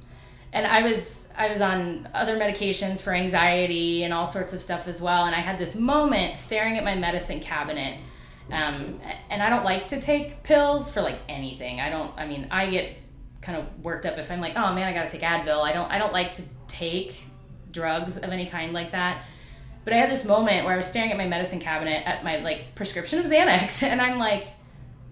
and 0.52 0.66
I 0.66 0.82
was 0.82 1.28
I 1.36 1.48
was 1.48 1.60
on 1.60 2.08
other 2.14 2.36
medications 2.36 3.02
for 3.02 3.14
anxiety 3.14 4.02
and 4.02 4.12
all 4.12 4.26
sorts 4.26 4.52
of 4.52 4.62
stuff 4.62 4.88
as 4.88 5.00
well. 5.00 5.26
And 5.26 5.34
I 5.34 5.40
had 5.40 5.58
this 5.58 5.74
moment 5.74 6.38
staring 6.38 6.76
at 6.76 6.84
my 6.84 6.94
medicine 6.94 7.40
cabinet. 7.40 7.98
Um, 8.50 9.00
and 9.28 9.42
I 9.42 9.50
don't 9.50 9.64
like 9.64 9.88
to 9.88 10.00
take 10.00 10.42
pills 10.44 10.90
for 10.90 11.02
like 11.02 11.18
anything. 11.28 11.80
I 11.80 11.90
don't. 11.90 12.12
I 12.16 12.26
mean, 12.26 12.48
I 12.50 12.68
get 12.68 12.96
kind 13.46 13.56
of 13.56 13.84
worked 13.84 14.04
up 14.04 14.18
if 14.18 14.30
I'm 14.30 14.40
like, 14.40 14.56
oh 14.56 14.74
man, 14.74 14.88
I 14.88 14.92
gotta 14.92 15.08
take 15.08 15.22
Advil. 15.22 15.62
I 15.62 15.72
don't 15.72 15.90
I 15.90 15.98
don't 15.98 16.12
like 16.12 16.32
to 16.34 16.42
take 16.66 17.24
drugs 17.70 18.16
of 18.16 18.24
any 18.24 18.46
kind 18.46 18.72
like 18.72 18.90
that. 18.90 19.24
But 19.84 19.92
I 19.92 19.98
had 19.98 20.10
this 20.10 20.24
moment 20.24 20.64
where 20.64 20.74
I 20.74 20.76
was 20.76 20.86
staring 20.86 21.12
at 21.12 21.16
my 21.16 21.28
medicine 21.28 21.60
cabinet 21.60 22.02
at 22.06 22.24
my 22.24 22.38
like 22.38 22.74
prescription 22.74 23.20
of 23.20 23.26
Xanax, 23.26 23.82
and 23.84 24.02
I'm 24.02 24.18
like, 24.18 24.48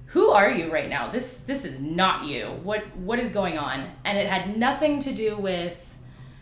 who 0.07 0.31
are 0.31 0.51
you 0.51 0.73
right 0.73 0.89
now? 0.89 1.09
This 1.09 1.39
this 1.39 1.65
is 1.65 1.81
not 1.81 2.25
you. 2.25 2.47
What 2.65 2.85
what 2.97 3.21
is 3.21 3.31
going 3.31 3.57
on? 3.57 3.89
And 4.05 4.19
it 4.19 4.27
had 4.27 4.59
nothing 4.59 4.99
to 5.01 5.13
do 5.13 5.37
with 5.37 5.97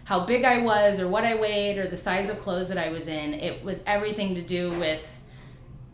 how 0.05 0.21
big 0.21 0.45
I 0.45 0.59
was 0.59 0.99
or 0.99 1.09
what 1.09 1.25
I 1.25 1.35
weighed 1.35 1.77
or 1.79 1.87
the 1.87 1.97
size 1.99 2.31
of 2.31 2.39
clothes 2.39 2.69
that 2.71 2.79
I 2.79 2.89
was 2.89 3.07
in. 3.07 3.35
It 3.35 3.63
was 3.63 3.83
everything 3.87 4.35
to 4.35 4.43
do 4.43 4.71
with 4.73 5.21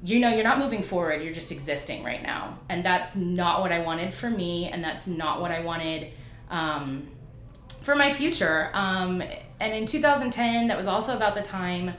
you 0.02 0.20
know, 0.20 0.28
you're 0.28 0.44
not 0.44 0.58
moving 0.58 0.82
forward, 0.82 1.22
you're 1.22 1.34
just 1.34 1.50
existing 1.50 2.04
right 2.04 2.22
now. 2.22 2.58
And 2.68 2.84
that's 2.84 3.16
not 3.16 3.60
what 3.60 3.72
I 3.72 3.80
wanted 3.80 4.14
for 4.14 4.30
me, 4.30 4.66
and 4.66 4.82
that's 4.82 5.06
not 5.06 5.40
what 5.40 5.50
I 5.50 5.60
wanted 5.60 6.12
um, 6.50 7.08
for 7.82 7.96
my 7.96 8.12
future. 8.12 8.70
Um, 8.74 9.22
and 9.60 9.72
in 9.72 9.86
2010, 9.86 10.68
that 10.68 10.76
was 10.76 10.86
also 10.86 11.16
about 11.16 11.34
the 11.34 11.42
time 11.42 11.94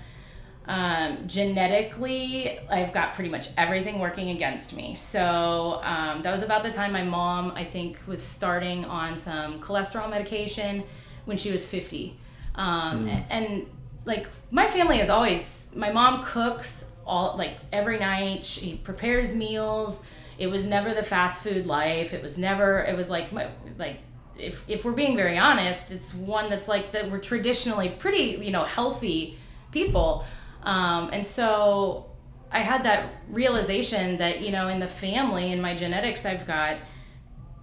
um, 0.69 1.27
genetically, 1.27 2.59
I've 2.69 2.93
got 2.93 3.15
pretty 3.15 3.31
much 3.31 3.49
everything 3.57 3.97
working 3.97 4.29
against 4.29 4.75
me. 4.75 4.93
So 4.93 5.81
um, 5.83 6.21
that 6.21 6.31
was 6.31 6.43
about 6.43 6.61
the 6.61 6.69
time 6.69 6.93
my 6.93 7.03
mom, 7.03 7.53
I 7.55 7.63
think, 7.63 7.97
was 8.05 8.21
starting 8.21 8.85
on 8.85 9.17
some 9.17 9.59
cholesterol 9.59 10.07
medication 10.11 10.83
when 11.25 11.37
she 11.37 11.51
was 11.51 11.65
50. 11.67 12.15
Um, 12.53 13.07
mm. 13.07 13.09
and, 13.09 13.25
and 13.31 13.65
like 14.05 14.27
my 14.51 14.67
family 14.67 14.99
is 14.99 15.09
always, 15.09 15.73
my 15.75 15.91
mom 15.91 16.21
cooks 16.23 16.88
all 17.09 17.37
like 17.37 17.57
every 17.71 17.99
night. 17.99 18.45
She 18.45 18.75
prepares 18.75 19.33
meals. 19.33 20.05
It 20.37 20.47
was 20.47 20.65
never 20.65 20.93
the 20.93 21.03
fast 21.03 21.43
food 21.43 21.65
life. 21.65 22.13
It 22.13 22.23
was 22.23 22.37
never. 22.37 22.79
It 22.79 22.95
was 22.95 23.09
like 23.09 23.31
my 23.33 23.49
like 23.77 23.99
if 24.37 24.63
if 24.67 24.85
we're 24.85 24.93
being 24.93 25.15
very 25.17 25.37
honest, 25.37 25.91
it's 25.91 26.13
one 26.13 26.49
that's 26.49 26.67
like 26.67 26.93
that 26.93 27.11
we're 27.11 27.19
traditionally 27.19 27.89
pretty 27.89 28.39
you 28.43 28.51
know 28.51 28.63
healthy 28.63 29.37
people. 29.71 30.25
Um, 30.63 31.09
and 31.11 31.25
so 31.25 32.09
I 32.51 32.59
had 32.59 32.83
that 32.83 33.13
realization 33.29 34.17
that, 34.17 34.41
you 34.41 34.51
know, 34.51 34.69
in 34.69 34.79
the 34.79 34.87
family, 34.87 35.51
in 35.51 35.61
my 35.61 35.75
genetics, 35.75 36.25
I've 36.25 36.47
got 36.47 36.77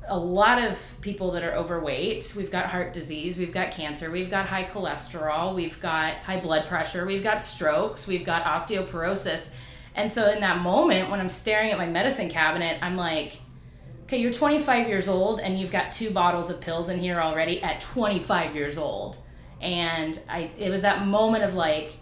a 0.08 0.18
lot 0.18 0.62
of 0.62 0.80
people 1.00 1.32
that 1.32 1.42
are 1.42 1.54
overweight. 1.54 2.32
We've 2.36 2.50
got 2.50 2.66
heart 2.66 2.92
disease, 2.92 3.38
we've 3.38 3.52
got 3.52 3.70
cancer, 3.70 4.10
we've 4.10 4.30
got 4.30 4.46
high 4.46 4.64
cholesterol, 4.64 5.54
we've 5.54 5.80
got 5.80 6.14
high 6.18 6.40
blood 6.40 6.66
pressure, 6.66 7.04
we've 7.06 7.22
got 7.22 7.42
strokes, 7.42 8.06
we've 8.06 8.24
got 8.24 8.44
osteoporosis. 8.44 9.50
And 9.94 10.12
so 10.12 10.30
in 10.30 10.40
that 10.40 10.60
moment, 10.60 11.10
when 11.10 11.20
I'm 11.20 11.28
staring 11.28 11.70
at 11.70 11.78
my 11.78 11.86
medicine 11.86 12.28
cabinet, 12.28 12.78
I'm 12.82 12.96
like, 12.96 13.40
okay, 14.04 14.18
you're 14.18 14.32
25 14.32 14.88
years 14.88 15.08
old 15.08 15.40
and 15.40 15.58
you've 15.58 15.72
got 15.72 15.92
two 15.92 16.10
bottles 16.10 16.50
of 16.50 16.60
pills 16.60 16.88
in 16.88 16.98
here 16.98 17.20
already 17.20 17.62
at 17.62 17.80
25 17.80 18.54
years 18.54 18.78
old. 18.78 19.18
And 19.60 20.20
I, 20.28 20.50
it 20.58 20.70
was 20.70 20.82
that 20.82 21.06
moment 21.06 21.44
of 21.44 21.54
like, 21.54 21.96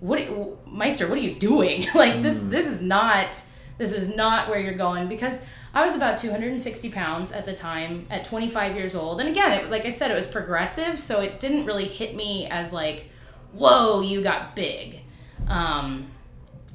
what 0.00 0.66
Meister, 0.66 1.08
what 1.08 1.16
are 1.16 1.22
you 1.22 1.36
doing? 1.36 1.82
like 1.94 2.14
mm. 2.14 2.22
this 2.22 2.40
this 2.42 2.66
is 2.66 2.82
not 2.82 3.40
this 3.78 3.92
is 3.92 4.14
not 4.14 4.48
where 4.48 4.58
you're 4.58 4.74
going 4.74 5.08
because 5.08 5.40
I 5.74 5.82
was 5.82 5.94
about 5.94 6.18
260 6.18 6.90
pounds 6.90 7.32
at 7.32 7.46
the 7.46 7.54
time 7.54 8.06
at 8.10 8.24
25 8.24 8.76
years 8.76 8.94
old. 8.94 9.20
And 9.20 9.28
again, 9.28 9.52
it, 9.52 9.70
like 9.70 9.86
I 9.86 9.88
said, 9.88 10.10
it 10.10 10.14
was 10.14 10.26
progressive, 10.26 10.98
so 10.98 11.20
it 11.20 11.40
didn't 11.40 11.64
really 11.64 11.86
hit 11.86 12.14
me 12.14 12.46
as 12.48 12.72
like, 12.72 13.06
whoa, 13.52 14.00
you 14.00 14.22
got 14.22 14.54
big. 14.54 15.00
Um, 15.48 16.08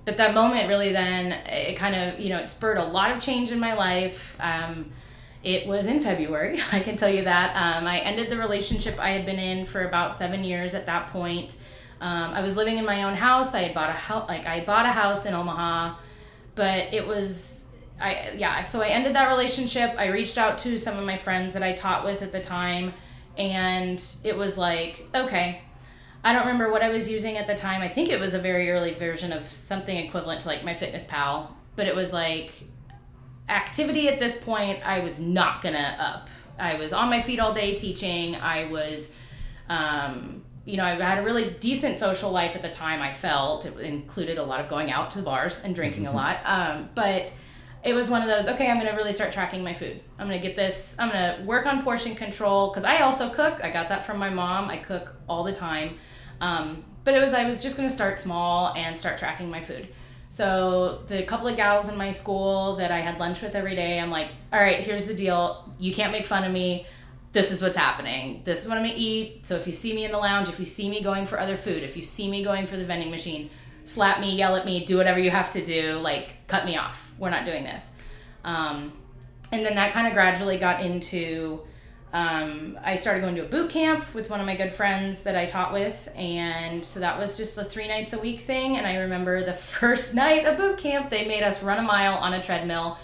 but 0.05 0.17
that 0.17 0.33
moment 0.33 0.67
really 0.67 0.93
then, 0.93 1.33
it 1.47 1.75
kind 1.75 1.95
of, 1.95 2.19
you 2.19 2.29
know, 2.29 2.37
it 2.37 2.49
spurred 2.49 2.77
a 2.77 2.85
lot 2.85 3.11
of 3.11 3.21
change 3.21 3.51
in 3.51 3.59
my 3.59 3.73
life. 3.73 4.35
Um, 4.39 4.91
it 5.43 5.67
was 5.67 5.85
in 5.85 5.99
February, 5.99 6.59
I 6.71 6.79
can 6.79 6.97
tell 6.97 7.09
you 7.09 7.23
that. 7.25 7.55
Um, 7.55 7.85
I 7.85 7.99
ended 7.99 8.29
the 8.29 8.37
relationship 8.37 8.99
I 8.99 9.09
had 9.09 9.25
been 9.25 9.39
in 9.39 9.65
for 9.65 9.85
about 9.87 10.17
seven 10.17 10.43
years 10.43 10.73
at 10.73 10.87
that 10.87 11.07
point. 11.07 11.55
Um, 12.01 12.31
I 12.33 12.41
was 12.41 12.55
living 12.55 12.77
in 12.77 12.85
my 12.85 13.03
own 13.03 13.15
house. 13.15 13.53
I 13.53 13.61
had 13.61 13.73
bought 13.73 13.89
a 13.89 13.93
house, 13.93 14.27
like 14.27 14.45
I 14.45 14.63
bought 14.63 14.85
a 14.85 14.91
house 14.91 15.25
in 15.25 15.33
Omaha, 15.33 15.95
but 16.55 16.93
it 16.93 17.05
was, 17.05 17.66
I 17.99 18.33
yeah. 18.35 18.61
So 18.63 18.81
I 18.81 18.87
ended 18.87 19.15
that 19.15 19.29
relationship. 19.29 19.95
I 19.97 20.07
reached 20.07 20.37
out 20.37 20.57
to 20.59 20.77
some 20.77 20.97
of 20.97 21.05
my 21.05 21.17
friends 21.17 21.53
that 21.53 21.63
I 21.63 21.73
taught 21.73 22.05
with 22.05 22.21
at 22.21 22.31
the 22.31 22.39
time, 22.39 22.93
and 23.37 24.03
it 24.23 24.37
was 24.37 24.57
like, 24.57 25.07
okay, 25.15 25.61
I 26.23 26.33
don't 26.33 26.45
remember 26.45 26.71
what 26.71 26.83
I 26.83 26.89
was 26.89 27.09
using 27.09 27.37
at 27.37 27.47
the 27.47 27.55
time. 27.55 27.81
I 27.81 27.87
think 27.87 28.09
it 28.09 28.19
was 28.19 28.33
a 28.33 28.39
very 28.39 28.69
early 28.69 28.93
version 28.93 29.31
of 29.31 29.51
something 29.51 29.95
equivalent 29.97 30.41
to 30.41 30.47
like 30.47 30.63
my 30.63 30.73
fitness 30.73 31.05
pal, 31.05 31.55
but 31.75 31.87
it 31.87 31.95
was 31.95 32.13
like 32.13 32.51
activity 33.49 34.07
at 34.09 34.19
this 34.19 34.37
point. 34.37 34.85
I 34.85 34.99
was 34.99 35.19
not 35.19 35.61
gonna 35.61 35.95
up. 35.99 36.29
I 36.59 36.75
was 36.75 36.93
on 36.93 37.09
my 37.09 37.21
feet 37.21 37.39
all 37.39 37.53
day 37.53 37.75
teaching. 37.75 38.35
I 38.35 38.65
was 38.65 39.15
um, 39.69 40.43
you 40.67 40.75
know, 40.75 40.83
I 40.83 40.95
had 40.95 41.17
a 41.17 41.21
really 41.21 41.51
decent 41.61 41.97
social 41.97 42.29
life 42.29 42.55
at 42.55 42.61
the 42.61 42.69
time. 42.69 43.01
I 43.01 43.13
felt 43.13 43.65
it 43.65 43.79
included 43.79 44.37
a 44.37 44.43
lot 44.43 44.59
of 44.59 44.67
going 44.67 44.91
out 44.91 45.11
to 45.11 45.19
the 45.19 45.23
bars 45.23 45.63
and 45.63 45.73
drinking 45.73 46.07
a 46.07 46.11
lot. 46.13 46.39
Um, 46.43 46.89
but 46.93 47.31
it 47.83 47.93
was 47.93 48.09
one 48.09 48.21
of 48.21 48.27
those. 48.27 48.47
Okay, 48.47 48.69
I'm 48.69 48.79
to 48.79 48.91
really 48.91 49.11
start 49.11 49.31
tracking 49.31 49.63
my 49.63 49.73
food. 49.73 50.01
I'm 50.19 50.29
to 50.29 50.39
get 50.39 50.55
this. 50.55 50.95
I'm 50.99 51.11
to 51.11 51.43
work 51.43 51.65
on 51.65 51.81
portion 51.81 52.15
control 52.15 52.69
because 52.69 52.83
I 52.83 52.99
also 52.99 53.29
cook. 53.29 53.59
I 53.63 53.69
got 53.69 53.89
that 53.89 54.03
from 54.03 54.17
my 54.17 54.29
mom. 54.29 54.69
I 54.69 54.77
cook 54.77 55.15
all 55.27 55.43
the 55.43 55.53
time. 55.53 55.97
Um, 56.41 56.83
but 57.03 57.13
it 57.13 57.21
was 57.21 57.33
I 57.33 57.45
was 57.45 57.61
just 57.61 57.77
to 57.77 57.89
start 57.89 58.19
small 58.19 58.73
and 58.75 58.97
start 58.97 59.17
tracking 59.17 59.49
my 59.49 59.61
food. 59.61 59.87
So 60.29 61.03
the 61.07 61.23
couple 61.23 61.47
of 61.47 61.55
gals 61.55 61.87
in 61.87 61.97
my 61.97 62.11
school 62.11 62.75
that 62.75 62.91
I 62.91 62.99
had 62.99 63.19
lunch 63.19 63.41
with 63.41 63.55
every 63.55 63.75
day, 63.75 63.99
I'm 63.99 64.11
like, 64.11 64.29
all 64.51 64.59
right, 64.59 64.79
here's 64.79 65.05
the 65.05 65.13
deal. 65.13 65.73
You 65.79 65.93
can't 65.93 66.11
make 66.11 66.25
fun 66.25 66.43
of 66.43 66.51
me 66.51 66.85
this 67.37 67.51
is 67.51 67.61
what's 67.61 67.77
happening. 67.77 68.41
This 68.45 68.63
is 68.63 68.67
what 68.67 68.77
I'm 68.77 68.83
gonna 68.83 68.95
eat. 68.97 69.45
So 69.45 69.55
if 69.55 69.67
you 69.67 69.73
see 69.73 69.93
me 69.93 70.05
in 70.05 70.11
the 70.11 70.17
lounge, 70.17 70.49
if 70.49 70.59
you 70.59 70.65
see 70.65 70.89
me 70.89 71.01
going 71.01 71.27
for 71.27 71.39
other 71.39 71.55
food, 71.55 71.83
if 71.83 71.95
you 71.95 72.03
see 72.03 72.29
me 72.31 72.43
going 72.43 72.65
for 72.65 72.77
the 72.77 72.85
vending 72.85 73.11
machine, 73.11 73.51
slap 73.83 74.19
me, 74.19 74.35
yell 74.35 74.55
at 74.55 74.65
me, 74.65 74.83
do 74.83 74.97
whatever 74.97 75.19
you 75.19 75.29
have 75.29 75.51
to 75.51 75.63
do. 75.63 75.99
Like 75.99 76.47
cut 76.47 76.65
me 76.65 76.77
off. 76.77 77.06
We're 77.19 77.29
not 77.29 77.45
doing 77.45 77.63
this. 77.63 77.91
Um, 78.43 78.93
and 79.51 79.65
then 79.65 79.75
that 79.75 79.93
kind 79.93 80.07
of 80.07 80.13
gradually 80.13 80.57
got 80.57 80.81
into. 80.81 81.61
Um, 82.13 82.79
I 82.83 82.95
started 82.95 83.19
going 83.19 83.35
to 83.35 83.43
a 83.43 83.47
boot 83.47 83.69
camp 83.69 84.05
with 84.13 84.29
one 84.29 84.39
of 84.39 84.45
my 84.45 84.55
good 84.55 84.73
friends 84.73 85.23
that 85.23 85.35
I 85.35 85.45
taught 85.45 85.73
with, 85.73 86.07
and 86.15 86.83
so 86.83 87.01
that 87.01 87.19
was 87.19 87.35
just 87.35 87.55
the 87.55 87.65
three 87.65 87.87
nights 87.87 88.13
a 88.13 88.19
week 88.19 88.39
thing. 88.39 88.77
And 88.77 88.87
I 88.87 88.95
remember 88.95 89.43
the 89.43 89.53
first 89.79 90.15
night 90.15 90.45
of 90.45 90.57
boot 90.57 90.77
camp, 90.77 91.09
they 91.09 91.27
made 91.27 91.43
us 91.43 91.61
run 91.61 91.79
a 91.79 91.81
mile 91.81 92.15
on 92.15 92.33
a 92.33 92.41
treadmill, 92.41 92.97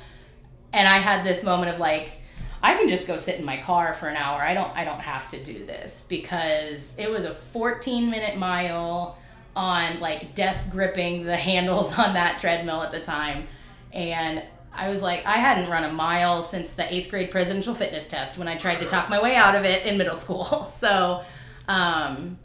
and 0.72 0.88
I 0.88 0.98
had 0.98 1.26
this 1.26 1.44
moment 1.44 1.74
of 1.74 1.80
like 1.80 2.20
I 2.64 2.76
can 2.76 2.88
just 2.88 3.06
go 3.08 3.18
sit 3.18 3.38
in 3.38 3.46
my 3.46 3.58
car 3.58 3.94
for 3.94 4.08
an 4.08 4.16
hour. 4.16 4.42
I 4.42 4.54
don't 4.54 4.72
I 4.76 4.86
don't 4.86 5.02
have 5.02 5.28
to 5.30 5.44
do 5.44 5.66
this 5.66 6.06
because 6.08 6.96
it 6.98 7.10
was 7.10 7.26
a 7.26 7.34
14 7.34 8.10
minute 8.10 8.38
mile 8.38 9.18
on 9.54 10.00
like 10.00 10.34
death 10.34 10.70
gripping 10.72 11.26
the 11.26 11.36
handles 11.52 12.00
on 12.00 12.14
that 12.14 12.40
treadmill 12.40 12.82
at 12.82 12.92
the 12.92 13.02
time. 13.02 13.50
And 13.94 14.44
I 14.74 14.90
was 14.90 15.02
like, 15.02 15.26
I 15.26 15.38
hadn't 15.38 15.70
run 15.70 15.84
a 15.84 15.94
mile 15.94 16.42
since 16.42 16.74
the 16.74 16.92
eighth 16.92 17.10
grade 17.10 17.30
presidential 17.32 17.76
fitness 17.76 18.08
test 18.08 18.38
when 18.38 18.48
I 18.48 18.58
tried 18.58 18.80
to 18.80 18.86
talk 18.86 19.10
my 19.10 19.22
way 19.22 19.36
out 19.36 19.56
of 19.56 19.66
it 19.66 19.86
in 19.86 19.98
middle 19.98 20.16
school. 20.16 20.70
So, 20.84 21.24
um, 21.68 22.38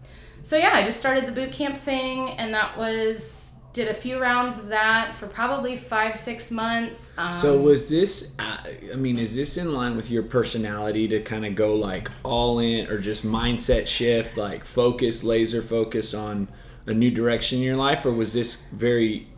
so 0.42 0.56
yeah, 0.56 0.70
I 0.74 0.84
just 0.84 1.00
started 1.00 1.26
the 1.26 1.32
boot 1.32 1.50
camp 1.50 1.76
thing, 1.76 2.30
and 2.30 2.54
that 2.54 2.78
was 2.78 3.48
did 3.72 3.88
a 3.88 3.94
few 3.94 4.18
rounds 4.18 4.58
of 4.58 4.68
that 4.68 5.14
for 5.14 5.26
probably 5.26 5.76
five 5.76 6.16
six 6.16 6.50
months 6.50 7.16
um, 7.18 7.32
so 7.32 7.56
was 7.56 7.88
this 7.88 8.34
uh, 8.38 8.64
i 8.92 8.96
mean 8.96 9.18
is 9.18 9.36
this 9.36 9.56
in 9.56 9.72
line 9.72 9.94
with 9.94 10.10
your 10.10 10.22
personality 10.22 11.06
to 11.06 11.20
kind 11.20 11.44
of 11.44 11.54
go 11.54 11.74
like 11.74 12.10
all 12.24 12.58
in 12.58 12.88
or 12.88 12.98
just 12.98 13.24
mindset 13.26 13.86
shift 13.86 14.36
like 14.36 14.64
focus 14.64 15.22
laser 15.22 15.62
focus 15.62 16.14
on 16.14 16.48
a 16.86 16.94
new 16.94 17.10
direction 17.10 17.58
in 17.58 17.64
your 17.64 17.76
life 17.76 18.04
or 18.06 18.10
was 18.10 18.32
this 18.32 18.68
very 18.70 19.28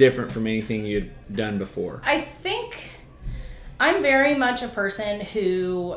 different 0.00 0.32
from 0.32 0.46
anything 0.46 0.84
you'd 0.84 1.10
done 1.32 1.58
before 1.58 2.02
i 2.04 2.20
think 2.20 2.90
i'm 3.78 4.02
very 4.02 4.34
much 4.34 4.62
a 4.62 4.68
person 4.68 5.20
who 5.20 5.96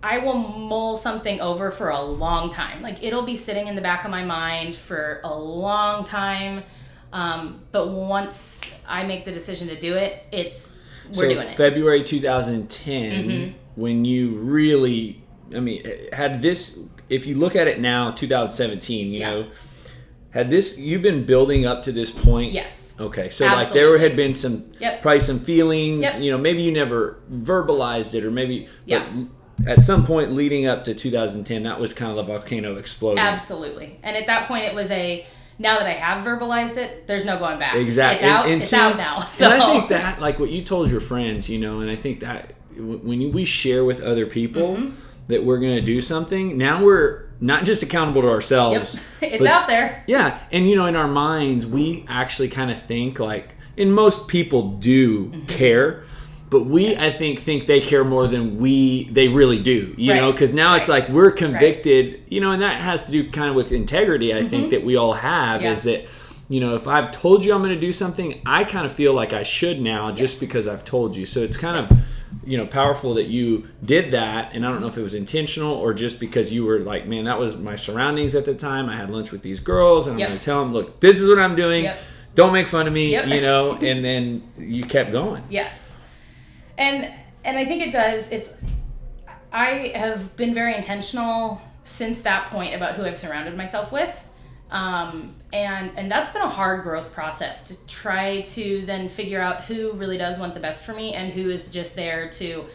I 0.00 0.18
will 0.18 0.38
mull 0.38 0.96
something 0.96 1.40
over 1.40 1.72
for 1.72 1.88
a 1.88 2.00
long 2.00 2.50
time. 2.50 2.82
Like 2.82 3.02
it'll 3.02 3.24
be 3.24 3.34
sitting 3.34 3.66
in 3.66 3.74
the 3.74 3.80
back 3.80 4.04
of 4.04 4.12
my 4.12 4.24
mind 4.24 4.76
for 4.76 5.20
a 5.24 5.36
long 5.36 6.04
time 6.04 6.62
um, 7.12 7.62
but 7.72 7.88
once 7.88 8.70
I 8.86 9.04
make 9.04 9.24
the 9.24 9.32
decision 9.32 9.68
to 9.68 9.78
do 9.78 9.94
it, 9.94 10.24
it's 10.30 10.78
we're 11.08 11.14
so 11.14 11.28
doing 11.28 11.46
it. 11.46 11.50
February 11.50 12.04
2010, 12.04 13.10
mm-hmm. 13.12 13.58
when 13.76 14.04
you 14.04 14.36
really, 14.36 15.22
I 15.54 15.60
mean, 15.60 15.86
had 16.12 16.42
this. 16.42 16.84
If 17.08 17.26
you 17.26 17.36
look 17.36 17.56
at 17.56 17.68
it 17.68 17.80
now, 17.80 18.10
2017, 18.10 19.10
you 19.10 19.18
yeah. 19.18 19.30
know, 19.30 19.50
had 20.30 20.50
this 20.50 20.78
you've 20.78 21.02
been 21.02 21.24
building 21.24 21.64
up 21.64 21.82
to 21.84 21.92
this 21.92 22.10
point? 22.10 22.52
Yes. 22.52 22.87
Okay, 23.00 23.30
so 23.30 23.44
Absolutely. 23.44 23.64
like 23.64 23.72
there 23.72 23.98
had 23.98 24.16
been 24.16 24.34
some 24.34 24.72
yep. 24.80 25.02
probably 25.02 25.20
some 25.20 25.38
feelings. 25.38 26.02
Yep. 26.02 26.20
You 26.20 26.32
know, 26.32 26.38
maybe 26.38 26.62
you 26.62 26.72
never 26.72 27.20
verbalized 27.32 28.14
it, 28.14 28.24
or 28.24 28.30
maybe 28.30 28.68
yeah. 28.84 29.08
At 29.66 29.82
some 29.82 30.06
point 30.06 30.32
leading 30.32 30.66
up 30.66 30.84
to 30.84 30.94
2010, 30.94 31.64
that 31.64 31.80
was 31.80 31.92
kind 31.92 32.12
of 32.12 32.16
the 32.16 32.22
volcano 32.32 32.76
exploding. 32.76 33.18
Absolutely, 33.18 33.98
and 34.04 34.16
at 34.16 34.28
that 34.28 34.46
point, 34.46 34.64
it 34.64 34.74
was 34.74 34.88
a 34.92 35.26
now 35.58 35.78
that 35.78 35.86
I 35.86 35.92
have 35.92 36.24
verbalized 36.24 36.76
it, 36.76 37.06
there's 37.06 37.24
no 37.24 37.38
going 37.38 37.58
back. 37.58 37.74
Exactly. 37.74 38.28
It's 38.28 38.36
out. 38.36 38.44
And, 38.44 38.52
and 38.54 38.62
it's 38.62 38.70
see, 38.70 38.76
out 38.76 38.96
now. 38.96 39.20
So. 39.30 39.50
And 39.50 39.62
I 39.62 39.66
think 39.66 39.88
that, 39.88 40.20
like 40.20 40.38
what 40.38 40.50
you 40.50 40.62
told 40.62 40.90
your 40.90 41.00
friends, 41.00 41.48
you 41.50 41.58
know, 41.58 41.80
and 41.80 41.90
I 41.90 41.96
think 41.96 42.20
that 42.20 42.54
when 42.76 43.32
we 43.32 43.44
share 43.44 43.84
with 43.84 44.00
other 44.00 44.26
people 44.26 44.76
mm-hmm. 44.76 44.94
that 45.26 45.44
we're 45.44 45.58
going 45.58 45.74
to 45.74 45.82
do 45.82 46.00
something, 46.00 46.56
now 46.56 46.84
we're 46.84 47.27
not 47.40 47.64
just 47.64 47.82
accountable 47.82 48.22
to 48.22 48.28
ourselves. 48.28 48.94
Yep. 48.94 49.04
It's 49.20 49.38
but, 49.38 49.48
out 49.48 49.66
there. 49.66 50.04
Yeah. 50.06 50.38
And, 50.52 50.68
you 50.70 50.76
know, 50.76 50.86
in 50.86 50.94
our 50.94 51.08
minds, 51.08 51.66
we 51.66 52.04
actually 52.08 52.48
kind 52.48 52.70
of 52.70 52.80
think 52.80 53.18
like, 53.18 53.56
and 53.76 53.92
most 53.92 54.28
people 54.28 54.72
do 54.72 55.26
mm-hmm. 55.26 55.46
care 55.46 56.04
but 56.50 56.64
we 56.64 56.96
i 56.96 57.12
think 57.12 57.40
think 57.40 57.66
they 57.66 57.78
care 57.78 58.04
more 58.04 58.26
than 58.26 58.56
we 58.56 59.04
they 59.10 59.28
really 59.28 59.62
do 59.62 59.94
you 59.98 60.10
right. 60.10 60.18
know 60.18 60.32
because 60.32 60.54
now 60.54 60.70
right. 60.70 60.80
it's 60.80 60.88
like 60.88 61.06
we're 61.10 61.30
convicted 61.30 62.14
right. 62.14 62.32
you 62.32 62.40
know 62.40 62.52
and 62.52 62.62
that 62.62 62.80
has 62.80 63.04
to 63.04 63.12
do 63.12 63.30
kind 63.30 63.50
of 63.50 63.54
with 63.54 63.70
integrity 63.70 64.32
i 64.32 64.38
mm-hmm. 64.38 64.48
think 64.48 64.70
that 64.70 64.82
we 64.82 64.96
all 64.96 65.12
have 65.12 65.60
yeah. 65.60 65.70
is 65.70 65.82
that 65.82 66.06
you 66.48 66.60
know, 66.60 66.74
if 66.74 66.86
I've 66.88 67.10
told 67.10 67.44
you 67.44 67.54
I'm 67.54 67.62
going 67.62 67.74
to 67.74 67.80
do 67.80 67.92
something, 67.92 68.40
I 68.46 68.64
kind 68.64 68.86
of 68.86 68.92
feel 68.92 69.12
like 69.12 69.32
I 69.32 69.42
should 69.42 69.80
now 69.80 70.10
just 70.10 70.40
Yes. 70.40 70.40
because 70.40 70.66
I've 70.66 70.84
told 70.84 71.14
you. 71.14 71.26
So 71.26 71.42
it's 71.42 71.58
kind 71.58 71.76
of, 71.76 71.98
you 72.48 72.56
know, 72.56 72.66
powerful 72.66 73.14
that 73.14 73.26
you 73.26 73.68
did 73.84 74.12
that. 74.12 74.52
And 74.54 74.64
I 74.66 74.70
don't 74.72 74.80
know 74.80 74.86
if 74.86 74.96
it 74.96 75.02
was 75.02 75.12
intentional 75.14 75.74
or 75.74 75.92
just 75.92 76.18
because 76.18 76.52
you 76.52 76.64
were 76.64 76.78
like, 76.80 77.06
man, 77.06 77.24
that 77.26 77.38
was 77.38 77.56
my 77.58 77.76
surroundings 77.76 78.34
at 78.34 78.46
the 78.46 78.54
time. 78.54 78.88
I 78.88 78.96
had 78.96 79.10
lunch 79.10 79.30
with 79.32 79.42
these 79.42 79.60
girls 79.60 80.06
and 80.06 80.14
I'm 80.14 80.18
Yep. 80.20 80.28
going 80.28 80.38
to 80.38 80.44
tell 80.44 80.60
them, 80.64 80.72
look, 80.72 81.00
this 81.00 81.20
is 81.20 81.28
what 81.28 81.38
I'm 81.38 81.54
doing. 81.56 81.84
Yep. 81.84 81.98
Don't 82.34 82.52
make 82.52 82.66
fun 82.66 82.86
of 82.86 82.92
me, 82.92 83.12
Yep. 83.12 83.26
you 83.28 83.40
know, 83.42 83.74
and 83.82 84.04
then 84.04 84.42
you 84.56 84.82
kept 84.82 85.12
going. 85.12 85.42
Yes. 85.50 85.92
And 86.78 87.12
and 87.44 87.58
I 87.58 87.64
think 87.64 87.82
it 87.82 87.92
does 87.92 88.30
it's 88.30 88.56
I 89.52 89.92
have 89.94 90.36
been 90.36 90.54
very 90.54 90.74
intentional 90.74 91.60
since 91.84 92.22
that 92.22 92.46
point 92.46 92.74
about 92.74 92.94
who 92.94 93.04
I've 93.04 93.16
surrounded 93.18 93.56
myself 93.56 93.92
with. 93.92 94.14
Um, 94.70 95.34
and 95.52 95.92
and 95.96 96.10
that's 96.10 96.30
been 96.30 96.42
a 96.42 96.48
hard 96.48 96.82
growth 96.82 97.12
process 97.12 97.68
to 97.68 97.86
try 97.86 98.42
to 98.42 98.84
then 98.84 99.08
figure 99.08 99.40
out 99.40 99.64
who 99.64 99.92
really 99.92 100.18
does 100.18 100.38
want 100.38 100.54
the 100.54 100.60
best 100.60 100.84
for 100.84 100.92
me 100.92 101.14
and 101.14 101.32
who 101.32 101.48
is 101.48 101.70
just 101.70 101.96
there 101.96 102.28
to 102.30 102.66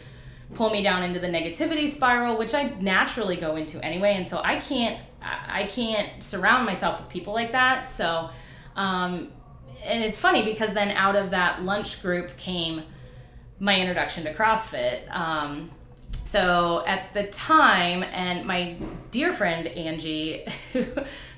pull 0.54 0.70
me 0.70 0.82
down 0.82 1.04
into 1.04 1.20
the 1.20 1.28
negativity 1.28 1.88
spiral 1.88 2.36
which 2.36 2.52
I 2.52 2.74
naturally 2.80 3.36
go 3.36 3.54
into 3.54 3.82
anyway 3.84 4.14
and 4.16 4.28
so 4.28 4.40
I 4.42 4.56
can't 4.56 5.00
I 5.22 5.64
can't 5.64 6.22
surround 6.22 6.66
myself 6.66 7.00
with 7.00 7.08
people 7.10 7.32
like 7.32 7.52
that 7.52 7.86
so 7.86 8.28
um, 8.74 9.28
and 9.84 10.02
it's 10.02 10.18
funny 10.18 10.44
because 10.44 10.74
then 10.74 10.90
out 10.90 11.14
of 11.14 11.30
that 11.30 11.62
lunch 11.62 12.02
group 12.02 12.36
came 12.36 12.82
my 13.60 13.78
introduction 13.78 14.24
to 14.24 14.34
CrossFit. 14.34 15.10
Um, 15.14 15.70
so 16.24 16.82
at 16.86 17.12
the 17.12 17.24
time, 17.24 18.02
and 18.02 18.46
my 18.46 18.76
dear 19.10 19.32
friend 19.32 19.66
Angie, 19.66 20.46
who, 20.72 20.86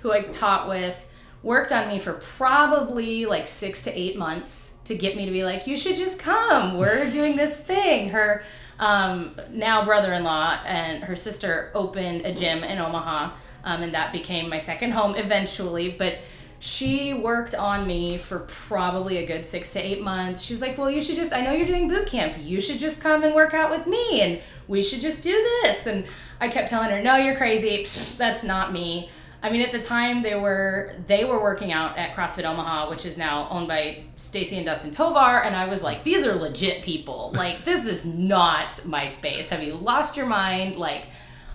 who 0.00 0.12
I 0.12 0.23
taught 0.23 0.69
with, 0.69 1.07
worked 1.43 1.73
on 1.73 1.88
me 1.88 1.99
for 1.99 2.14
probably 2.14 3.26
like 3.26 3.47
six 3.47 3.83
to 3.85 3.99
eight 3.99 4.16
months 4.16 4.78
to 4.85 4.95
get 4.95 5.16
me 5.16 5.26
to 5.26 5.33
be 5.33 5.45
like, 5.45 5.66
you 5.66 5.76
should 5.76 5.97
just 5.97 6.19
come. 6.19 6.76
We're 6.76 7.11
doing 7.12 7.37
this 7.37 7.55
thing. 7.55 8.11
Her 8.11 8.43
um, 8.78 9.40
now 9.50 9.85
brother 9.85 10.12
in 10.12 10.25
law 10.25 10.59
and 10.64 11.05
her 11.05 11.16
sister 11.16 11.71
opened 11.75 12.25
a 12.25 12.35
gym 12.35 12.62
in 12.62 12.78
Omaha, 12.78 13.35
um, 13.64 13.83
and 13.83 13.95
that 13.95 14.12
became 14.12 14.49
my 14.49 14.59
second 14.59 14.93
home 14.93 15.14
eventually. 15.16 15.90
But 15.90 16.19
she 16.59 17.12
worked 17.12 17.55
on 17.55 17.87
me 17.87 18.19
for 18.19 18.40
probably 18.40 19.19
a 19.19 19.26
good 19.26 19.45
six 19.45 19.73
to 19.75 19.85
eight 19.85 20.02
months. 20.02 20.43
She 20.43 20.55
was 20.55 20.62
like, 20.62 20.78
Well, 20.78 20.90
you 20.90 21.02
should 21.02 21.16
just, 21.16 21.33
I 21.33 21.40
know 21.43 21.52
you're 21.52 21.66
doing 21.66 21.88
boot 21.88 22.07
camp. 22.07 22.35
You 22.40 22.61
should 22.61 22.78
just 22.78 23.00
come 23.00 23.25
and 23.25 23.35
work 23.35 23.55
out 23.55 23.71
with 23.71 23.87
me 23.87 24.21
and 24.21 24.40
we 24.68 24.82
should 24.82 25.00
just 25.00 25.23
do 25.23 25.32
this. 25.62 25.87
And 25.87 26.04
I 26.40 26.49
kept 26.49 26.68
telling 26.68 26.90
her, 26.90 27.02
No, 27.02 27.16
you're 27.16 27.37
crazy. 27.37 27.87
That's 28.16 28.44
not 28.44 28.73
me. 28.73 29.11
I 29.42 29.50
mean, 29.50 29.61
at 29.61 29.70
the 29.70 29.80
time 29.80 30.23
they 30.23 30.35
were 30.35 30.94
they 31.06 31.25
were 31.25 31.40
working 31.40 31.73
out 31.73 31.96
at 31.96 32.14
CrossFit 32.14 32.44
Omaha, 32.44 32.90
which 32.90 33.06
is 33.06 33.16
now 33.16 33.49
owned 33.49 33.68
by 33.68 34.02
Stacy 34.16 34.56
and 34.56 34.66
Dustin 34.66 34.90
Tovar, 34.90 35.44
and 35.44 35.54
I 35.54 35.68
was 35.68 35.82
like, 35.82 36.02
these 36.04 36.26
are 36.26 36.35
legit 36.35 36.82
people. 36.82 37.30
Like, 37.35 37.64
this 37.64 37.87
is 37.87 38.04
not 38.04 38.85
my 38.87 39.06
space. 39.06 39.49
Have 39.50 39.62
you 39.62 39.75
lost 39.75 40.16
your 40.16 40.26
mind? 40.26 40.76
Like, 40.76 41.08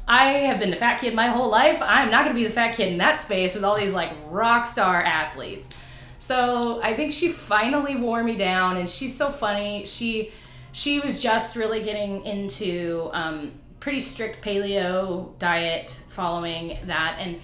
I 0.08 0.24
have 0.24 0.60
been 0.60 0.70
the 0.70 0.78
fat 0.78 1.02
kid 1.02 1.14
my 1.14 1.28
whole 1.28 1.50
life. 1.50 1.80
I'm 1.82 2.12
not 2.12 2.24
going 2.24 2.36
to 2.36 2.42
be 2.42 2.48
the 2.48 2.54
fat 2.54 2.76
kid 2.76 2.92
in 2.92 2.98
that 3.00 3.22
space 3.22 3.56
with 3.56 3.64
all 3.64 3.78
these 3.78 3.94
like 3.94 4.12
rock 4.30 4.68
star 4.68 5.02
athletes. 5.02 5.70
So 6.18 6.82
I 6.84 6.94
think 6.94 7.14
she 7.14 7.30
finally 7.30 7.96
wore 7.96 8.24
me 8.24 8.36
down, 8.36 8.78
and 8.78 8.90
she's 8.90 9.18
so 9.18 9.32
funny. 9.32 9.86
She 9.86 10.32
she 10.72 11.00
was 11.00 11.22
just 11.22 11.56
really 11.56 11.84
getting 11.84 12.26
into 12.26 13.10
um, 13.14 13.54
pretty 13.80 14.00
strict 14.00 14.44
paleo 14.44 15.38
diet, 15.40 15.90
following 16.10 16.78
that, 16.86 17.18
and 17.20 17.40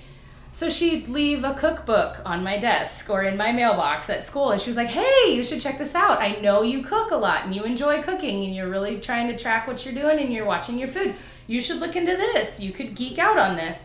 so 0.51 0.69
she'd 0.69 1.07
leave 1.07 1.43
a 1.43 1.53
cookbook 1.53 2.19
on 2.25 2.43
my 2.43 2.57
desk 2.57 3.09
or 3.09 3.21
in 3.23 3.37
my 3.37 3.51
mailbox 3.51 4.09
at 4.09 4.25
school, 4.25 4.51
and 4.51 4.59
she 4.61 4.69
was 4.69 4.77
like, 4.77 4.87
"Hey, 4.87 5.35
you 5.35 5.43
should 5.43 5.61
check 5.61 5.77
this 5.77 5.93
out. 5.93 6.21
I 6.21 6.37
know 6.41 6.61
you 6.61 6.81
cook 6.81 7.11
a 7.11 7.15
lot 7.15 7.45
and 7.45 7.53
you 7.53 7.63
enjoy 7.63 8.01
cooking, 8.01 8.43
and 8.43 8.55
you're 8.55 8.69
really 8.69 8.99
trying 8.99 9.27
to 9.27 9.37
track 9.37 9.67
what 9.67 9.85
you're 9.85 9.93
doing, 9.93 10.19
and 10.19 10.33
you're 10.33 10.45
watching 10.45 10.79
your 10.79 10.87
food. 10.87 11.15
You 11.47 11.61
should 11.61 11.79
look 11.79 11.95
into 11.95 12.15
this. 12.15 12.59
You 12.59 12.71
could 12.71 12.95
geek 12.95 13.19
out 13.19 13.37
on 13.37 13.55
this." 13.55 13.83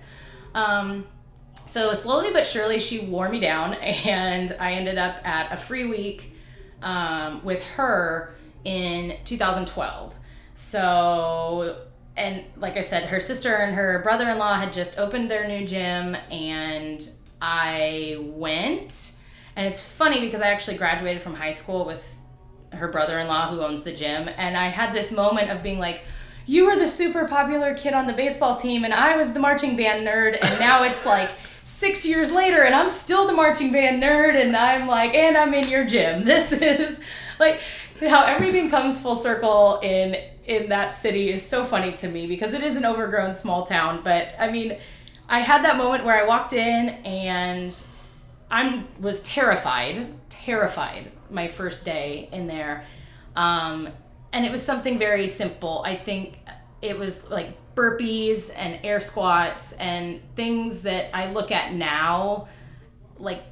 Um, 0.55 1.07
so 1.65 1.95
slowly 1.95 2.33
but 2.33 2.47
surely, 2.47 2.79
she 2.79 3.01
wore 3.01 3.29
me 3.29 3.41
down, 3.41 3.75
and 3.75 4.57
I 4.59 4.73
ended 4.73 4.99
up 4.99 5.27
at 5.27 5.53
a 5.53 5.57
free 5.57 5.87
week 5.87 6.35
um, 6.83 7.45
with 7.45 7.63
her 7.77 8.35
in 8.65 9.17
2012. 9.25 10.15
So, 10.55 11.77
and 12.17 12.45
like 12.57 12.77
I 12.77 12.83
said, 12.83 13.05
her 13.09 13.21
sister 13.21 13.55
and 13.57 13.75
her 13.75 14.01
brother 14.03 14.29
in 14.29 14.39
law 14.39 14.55
had 14.55 14.73
just 14.73 14.99
opened 14.99 15.31
their 15.31 15.47
new 15.49 15.67
gym, 15.67 16.17
and 16.31 17.09
I 17.41 18.17
went. 18.21 19.17
And 19.57 19.67
it's 19.67 19.83
funny 19.83 20.21
because 20.21 20.41
I 20.41 20.49
actually 20.49 20.77
graduated 20.77 21.23
from 21.23 21.35
high 21.35 21.51
school 21.51 21.85
with 21.85 22.17
her 22.73 22.89
brother 22.89 23.19
in 23.19 23.27
law 23.27 23.49
who 23.49 23.61
owns 23.61 23.83
the 23.83 23.93
gym, 23.93 24.29
and 24.37 24.57
I 24.57 24.67
had 24.69 24.93
this 24.93 25.11
moment 25.13 25.51
of 25.51 25.63
being 25.63 25.79
like, 25.79 26.03
you 26.45 26.67
were 26.67 26.77
the 26.77 26.89
super 26.89 27.29
popular 27.29 27.75
kid 27.75 27.95
on 27.95 28.07
the 28.07 28.13
baseball 28.13 28.57
team 28.57 28.85
and 28.85 28.93
I 28.93 29.17
was 29.17 29.33
the 29.33 29.39
marching 29.39 29.77
band 29.77 30.05
nerd 30.05 30.37
and 30.41 30.59
now 30.59 30.83
it's 30.83 31.07
like 31.07 31.31
6 31.63 32.05
years 32.05 32.33
later 32.33 32.63
and 32.63 32.75
I'm 32.75 32.89
still 32.89 33.29
the 33.29 33.33
marching 33.33 33.71
band 33.71 34.03
nerd 34.03 34.35
and 34.35 34.57
I'm 34.57 34.89
like 34.89 35.15
and 35.15 35.37
I'm 35.37 35.55
in 35.55 35.69
your 35.69 35.85
gym. 35.85 36.25
This 36.25 36.51
is 36.51 36.99
like 37.39 37.61
how 38.09 38.25
everything 38.25 38.71
comes 38.71 39.01
full 39.01 39.15
circle 39.15 39.79
in 39.83 40.17
in 40.45 40.69
that 40.71 40.93
city 40.93 41.31
is 41.31 41.47
so 41.47 41.65
funny 41.65 41.93
to 41.93 42.09
me 42.09 42.27
because 42.27 42.53
it 42.53 42.63
is 42.63 42.77
an 42.77 42.85
overgrown 42.85 43.33
small 43.33 43.65
town, 43.65 44.01
but 44.03 44.35
I 44.39 44.51
mean 44.51 44.77
I 45.29 45.41
had 45.41 45.65
that 45.65 45.77
moment 45.77 46.05
where 46.05 46.21
I 46.21 46.27
walked 46.27 46.53
in 46.53 46.89
and 47.05 47.81
I 48.51 48.83
was 49.01 49.23
terrified, 49.23 50.09
terrified 50.29 51.11
my 51.31 51.49
first 51.49 51.85
day 51.85 52.29
in 52.33 52.47
there. 52.47 52.85
Um, 53.35 53.89
and 54.33 54.45
it 54.45 54.53
was 54.53 54.63
something 54.63 54.99
very 54.99 55.29
simple. 55.29 55.83
I 55.87 55.97
think 55.97 56.39
it 56.83 56.99
was 56.99 57.31
like 57.31 57.57
burpees 57.75 58.53
and 58.55 58.79
air 58.85 59.01
squats 59.01 59.73
and 59.75 60.21
things 60.35 60.83
that 60.83 61.17
I 61.17 61.33
look 61.33 61.51
at 61.51 61.73
now, 61.73 62.49
like 63.17 63.43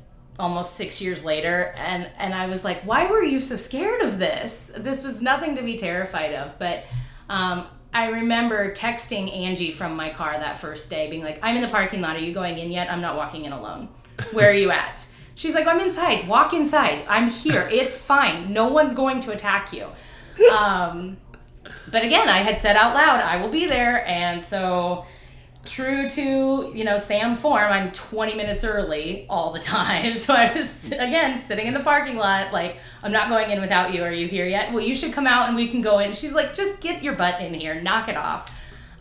almost 0.40 0.76
six 0.76 1.00
years 1.00 1.24
later, 1.24 1.74
and 1.76 2.08
and 2.18 2.34
I 2.34 2.46
was 2.46 2.64
like, 2.64 2.82
why 2.82 3.06
were 3.06 3.22
you 3.22 3.40
so 3.40 3.56
scared 3.56 4.02
of 4.02 4.18
this? 4.18 4.72
This 4.76 5.04
was 5.04 5.22
nothing 5.22 5.56
to 5.56 5.62
be 5.62 5.76
terrified 5.76 6.34
of. 6.34 6.58
But 6.58 6.84
um, 7.28 7.66
I 7.92 8.08
remember 8.08 8.72
texting 8.72 9.34
Angie 9.34 9.72
from 9.72 9.94
my 9.96 10.10
car 10.10 10.32
that 10.32 10.58
first 10.60 10.90
day, 10.90 11.10
being 11.10 11.22
like, 11.22 11.38
I'm 11.42 11.56
in 11.56 11.62
the 11.62 11.68
parking 11.68 12.00
lot. 12.00 12.16
Are 12.16 12.20
you 12.20 12.32
going 12.32 12.58
in 12.58 12.70
yet? 12.70 12.90
I'm 12.90 13.00
not 13.00 13.16
walking 13.16 13.44
in 13.44 13.52
alone. 13.52 13.88
Where 14.32 14.50
are 14.50 14.54
you 14.54 14.70
at? 14.70 15.06
She's 15.34 15.54
like, 15.54 15.66
I'm 15.66 15.80
inside. 15.80 16.28
Walk 16.28 16.52
inside. 16.52 17.04
I'm 17.08 17.30
here. 17.30 17.66
It's 17.72 17.96
fine. 17.96 18.52
No 18.52 18.68
one's 18.68 18.92
going 18.92 19.20
to 19.20 19.32
attack 19.32 19.72
you. 19.72 19.86
Um, 20.50 21.18
but 21.90 22.02
again, 22.02 22.28
I 22.28 22.38
had 22.38 22.58
said 22.58 22.74
out 22.74 22.94
loud, 22.94 23.20
I 23.20 23.36
will 23.36 23.50
be 23.50 23.66
there. 23.66 24.06
And 24.06 24.42
so, 24.42 25.04
true 25.70 26.08
to, 26.08 26.72
you 26.74 26.84
know, 26.84 26.96
Sam 26.96 27.36
form, 27.36 27.70
I'm 27.72 27.92
20 27.92 28.34
minutes 28.34 28.64
early 28.64 29.26
all 29.30 29.52
the 29.52 29.58
time. 29.76 30.16
So 30.16 30.34
I 30.34 30.52
was, 30.52 30.90
again, 30.92 31.38
sitting 31.38 31.66
in 31.66 31.74
the 31.74 31.80
parking 31.80 32.16
lot, 32.16 32.52
like, 32.52 32.78
I'm 33.02 33.12
not 33.12 33.28
going 33.28 33.50
in 33.50 33.60
without 33.60 33.94
you. 33.94 34.02
Are 34.02 34.12
you 34.12 34.26
here 34.28 34.46
yet? 34.46 34.72
Well, 34.72 34.82
you 34.82 34.94
should 34.94 35.12
come 35.12 35.26
out 35.26 35.46
and 35.48 35.56
we 35.56 35.68
can 35.68 35.80
go 35.80 35.98
in. 36.00 36.12
She's 36.12 36.32
like, 36.32 36.52
just 36.54 36.80
get 36.80 37.02
your 37.02 37.14
butt 37.14 37.40
in 37.40 37.54
here, 37.54 37.80
knock 37.80 38.08
it 38.08 38.16
off. 38.16 38.50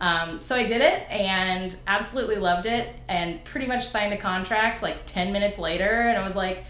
Um, 0.01 0.41
so 0.41 0.55
I 0.55 0.65
did 0.65 0.79
it 0.82 1.10
and 1.10 1.75
absolutely 1.88 2.38
loved 2.38 2.65
it 2.65 2.95
and 3.10 3.43
pretty 3.43 3.67
much 3.67 3.86
signed 3.86 4.13
a 4.13 4.17
contract 4.17 4.82
like 4.82 5.05
10 5.05 5.34
minutes 5.34 5.58
later. 5.58 5.89
And 5.89 6.17
I 6.17 6.23
was 6.23 6.38
like, 6.38 6.63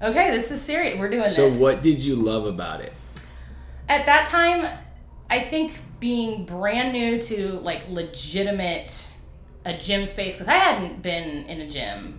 okay, 0.00 0.30
this 0.30 0.52
is 0.52 0.62
serious. 0.62 0.96
We're 0.98 1.10
doing 1.10 1.28
So, 1.28 1.46
this 1.46 1.56
So 1.58 1.62
what 1.62 1.82
did 1.82 2.00
you 2.00 2.14
love 2.14 2.46
about 2.46 2.80
it? 2.80 2.92
at 3.90 4.04
that 4.04 4.26
time 4.26 4.68
i 5.30 5.40
think 5.40 5.72
being 5.98 6.44
brand 6.44 6.92
new 6.92 7.18
to 7.18 7.52
like 7.60 7.88
legitimate 7.88 9.10
a 9.68 9.78
gym 9.78 10.06
space 10.06 10.34
because 10.34 10.48
i 10.48 10.56
hadn't 10.56 11.02
been 11.02 11.44
in 11.46 11.60
a 11.60 11.68
gym 11.68 12.18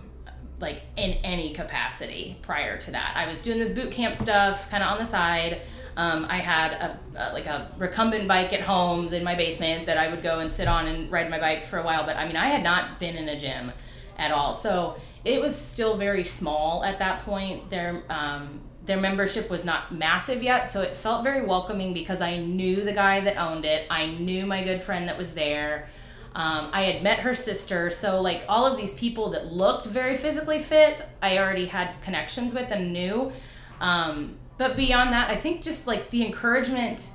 like 0.60 0.82
in 0.96 1.12
any 1.24 1.54
capacity 1.54 2.36
prior 2.42 2.76
to 2.76 2.90
that. 2.90 3.14
I 3.16 3.26
was 3.26 3.40
doing 3.40 3.58
this 3.58 3.70
boot 3.70 3.90
camp 3.90 4.14
stuff 4.14 4.70
kind 4.70 4.82
of 4.82 4.90
on 4.92 4.98
the 4.98 5.04
side. 5.04 5.62
Um, 5.96 6.26
i 6.30 6.36
had 6.36 6.72
a, 6.72 7.00
a 7.16 7.32
like 7.32 7.46
a 7.46 7.72
recumbent 7.76 8.28
bike 8.28 8.52
at 8.52 8.60
home 8.60 9.12
in 9.12 9.24
my 9.24 9.34
basement 9.34 9.86
that 9.86 9.98
i 9.98 10.08
would 10.08 10.22
go 10.22 10.38
and 10.38 10.50
sit 10.50 10.68
on 10.68 10.86
and 10.86 11.10
ride 11.10 11.28
my 11.28 11.40
bike 11.40 11.66
for 11.66 11.78
a 11.78 11.82
while 11.82 12.06
but 12.06 12.16
i 12.16 12.26
mean 12.26 12.36
i 12.36 12.46
had 12.46 12.62
not 12.62 13.00
been 13.00 13.16
in 13.16 13.28
a 13.28 13.38
gym 13.38 13.72
at 14.16 14.30
all. 14.30 14.52
So 14.52 15.00
it 15.24 15.40
was 15.40 15.56
still 15.56 15.96
very 15.96 16.24
small 16.24 16.84
at 16.84 16.98
that 16.98 17.20
point. 17.20 17.70
There 17.70 18.02
um, 18.08 18.60
their 18.84 19.00
membership 19.00 19.50
was 19.50 19.64
not 19.64 19.94
massive 19.94 20.42
yet 20.42 20.68
so 20.68 20.80
it 20.80 20.96
felt 20.96 21.22
very 21.22 21.44
welcoming 21.44 21.92
because 21.92 22.20
i 22.20 22.38
knew 22.38 22.76
the 22.76 22.92
guy 22.92 23.20
that 23.20 23.36
owned 23.36 23.64
it. 23.64 23.86
I 23.90 24.06
knew 24.06 24.46
my 24.46 24.62
good 24.62 24.82
friend 24.82 25.08
that 25.08 25.18
was 25.18 25.34
there 25.34 25.88
um, 26.34 26.68
i 26.72 26.82
had 26.82 27.02
met 27.02 27.20
her 27.20 27.34
sister 27.34 27.90
so 27.90 28.20
like 28.20 28.44
all 28.48 28.66
of 28.66 28.76
these 28.76 28.94
people 28.94 29.30
that 29.30 29.52
looked 29.52 29.86
very 29.86 30.16
physically 30.16 30.60
fit 30.60 31.02
i 31.22 31.38
already 31.38 31.66
had 31.66 32.00
connections 32.02 32.54
with 32.54 32.70
and 32.70 32.92
knew. 32.92 33.32
Um, 33.80 34.36
but 34.58 34.76
beyond 34.76 35.12
that 35.12 35.30
i 35.30 35.36
think 35.36 35.62
just 35.62 35.86
like 35.86 36.10
the 36.10 36.24
encouragement 36.24 37.10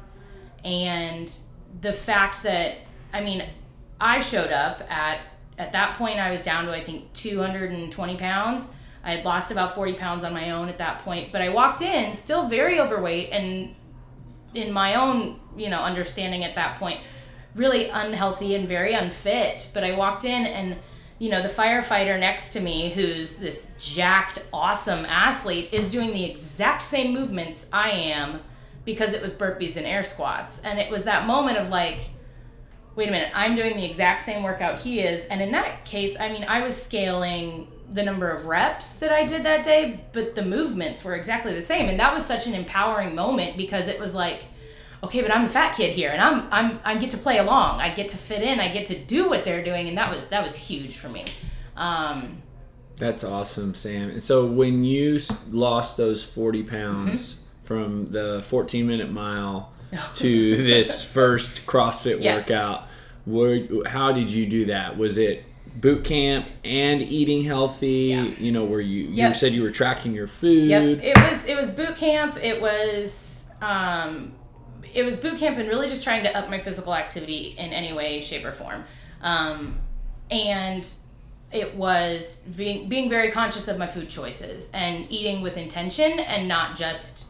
and 0.64 1.32
the 1.82 1.94
fact 1.94 2.44
that 2.44 2.78
i 3.14 3.22
mean 3.22 3.44
i 4.02 4.20
showed 4.20 4.52
up 4.52 4.82
at 4.90 5.20
at 5.58 5.72
that 5.72 5.96
point 5.98 6.20
i 6.20 6.32
was 6.32 6.44
down 6.44 6.66
to 6.66 6.76
i 6.76 6.84
think 6.84 7.12
220 7.14 8.18
pounds. 8.18 8.70
I 9.06 9.12
had 9.12 9.24
lost 9.24 9.52
about 9.52 9.76
40 9.76 9.94
pounds 9.94 10.24
on 10.24 10.34
my 10.34 10.50
own 10.50 10.68
at 10.68 10.80
that 10.80 11.00
point, 11.06 11.32
but 11.32 11.42
I 11.42 11.50
walked 11.50 11.82
in 11.82 12.16
still 12.16 12.48
very 12.48 12.80
overweight 12.80 13.30
and 13.32 13.76
in 14.56 14.74
my 14.74 14.96
own, 14.96 15.40
you 15.56 15.70
know, 15.70 15.80
understanding 15.80 16.44
at 16.44 16.56
that 16.56 16.78
point, 16.78 17.00
really 17.56 17.90
unhealthy 17.90 18.54
and 18.54 18.68
very 18.68 18.94
unfit. 18.94 19.70
But 19.74 19.84
I 19.84 19.94
walked 19.94 20.26
in 20.26 20.46
and 20.46 20.78
you 21.18 21.30
know, 21.30 21.42
the 21.42 21.50
firefighter 21.50 22.20
next 22.20 22.50
to 22.50 22.60
me, 22.60 22.90
who's 22.90 23.38
this 23.38 23.72
jacked, 23.80 24.40
awesome 24.52 25.06
athlete, 25.06 25.70
is 25.72 25.90
doing 25.90 26.12
the 26.12 26.26
exact 26.26 26.82
same 26.82 27.14
movements 27.14 27.70
I 27.72 27.92
am 27.92 28.42
because 28.84 29.14
it 29.14 29.22
was 29.22 29.34
burpees 29.34 29.78
and 29.78 29.86
air 29.86 30.04
squats. 30.04 30.60
And 30.60 30.78
it 30.78 30.92
was 30.92 31.04
that 31.04 31.26
moment 31.26 31.58
of 31.58 31.70
like, 31.70 32.10
wait 32.96 33.08
a 33.08 33.12
minute, 33.12 33.32
I'm 33.34 33.56
doing 33.56 33.78
the 33.78 33.86
exact 33.86 34.22
same 34.22 34.44
workout 34.44 34.82
he 34.82 35.00
is. 35.00 35.26
And 35.26 35.42
in 35.42 35.52
that 35.54 35.86
case, 35.86 36.20
I 36.20 36.30
mean, 36.30 36.44
I 36.44 36.62
was 36.62 36.82
scaling 36.82 37.72
the 37.92 38.04
number 38.04 38.30
of 38.30 38.46
reps 38.46 38.96
that 38.96 39.12
I 39.12 39.26
did 39.26 39.44
that 39.44 39.64
day, 39.64 40.04
but 40.12 40.36
the 40.36 40.44
movements 40.44 41.04
were 41.04 41.16
exactly 41.16 41.54
the 41.54 41.62
same. 41.62 41.88
And 41.88 42.00
that 42.00 42.14
was 42.14 42.26
such 42.26 42.46
an 42.46 42.54
empowering 42.54 43.16
moment 43.16 43.56
because 43.56 43.88
it 43.88 44.00
was 44.00 44.14
like, 44.14 44.44
okay, 45.06 45.22
but 45.22 45.34
I'm 45.34 45.44
the 45.44 45.50
fat 45.50 45.76
kid 45.76 45.94
here, 45.94 46.10
and 46.10 46.22
I'm 46.22 46.48
I'm 46.52 46.80
I 46.84 46.96
get 46.96 47.12
to 47.12 47.18
play 47.18 47.38
along. 47.38 47.82
I 47.82 47.90
get 47.94 48.10
to 48.10 48.18
fit 48.18 48.42
in. 48.42 48.60
I 48.60 48.68
get 48.68 48.86
to 48.88 48.98
do 48.98 49.30
what 49.30 49.46
they're 49.46 49.64
doing, 49.64 49.88
and 49.88 49.98
that 49.98 50.14
was 50.14 50.28
that 50.28 50.44
was 50.44 50.56
huge 50.56 50.98
for 50.98 51.10
me. 51.10 51.26
Um, 51.76 52.42
That's 52.98 53.24
awesome, 53.24 53.76
Sam. 53.76 54.10
And 54.10 54.24
so 54.24 54.46
when 54.46 54.84
you 54.84 55.20
lost 55.50 55.98
those 55.98 56.24
forty 56.24 56.64
pounds 56.64 57.36
mm-hmm. 57.36 57.66
from 57.66 58.12
the 58.12 58.44
fourteen 58.46 58.88
minute 58.88 59.12
mile 59.12 59.74
to 60.16 60.58
this 60.58 61.04
first 61.04 61.66
CrossFit 61.66 62.22
yes. 62.22 62.50
workout, 62.50 62.88
where 63.26 63.88
how 63.88 64.12
did 64.12 64.32
you 64.32 64.46
do 64.46 64.66
that? 64.66 64.98
Was 64.98 65.18
it 65.18 65.46
boot 65.76 66.04
camp 66.06 66.48
and 66.64 67.02
eating 67.02 67.44
healthy 67.44 67.88
yeah. 67.88 68.24
you 68.24 68.50
know 68.50 68.64
where 68.64 68.80
you 68.80 69.04
you 69.04 69.16
yep. 69.16 69.36
said 69.36 69.52
you 69.52 69.62
were 69.62 69.72
tracking 69.72 70.14
your 70.14 70.26
food 70.26 70.70
yep 70.70 71.04
it 71.04 71.18
was 71.18 71.46
it 71.46 71.58
was 71.58 71.70
boot 71.70 71.98
camp 71.98 72.38
it 72.42 72.62
was 72.62 73.50
um 73.62 74.34
it 74.96 75.04
was 75.04 75.18
boot 75.18 75.38
camp 75.38 75.58
and 75.58 75.68
really 75.68 75.90
just 75.90 76.04
trying 76.04 76.24
to 76.24 76.36
up 76.36 76.50
my 76.50 76.60
physical 76.60 76.96
activity 76.96 77.54
in 77.58 77.72
any 77.74 77.92
way, 77.92 78.22
shape, 78.22 78.46
or 78.46 78.54
form. 78.54 78.86
Um, 79.22 79.78
and 80.32 80.88
it 81.52 81.76
was 81.76 82.40
being 82.56 82.90
being 82.90 83.10
very 83.10 83.30
conscious 83.30 83.68
of 83.68 83.78
my 83.78 83.88
food 83.88 84.10
choices 84.10 84.72
and 84.74 85.06
eating 85.12 85.42
with 85.42 85.58
intention 85.58 86.20
and 86.20 86.48
not 86.48 86.78
just 86.78 87.26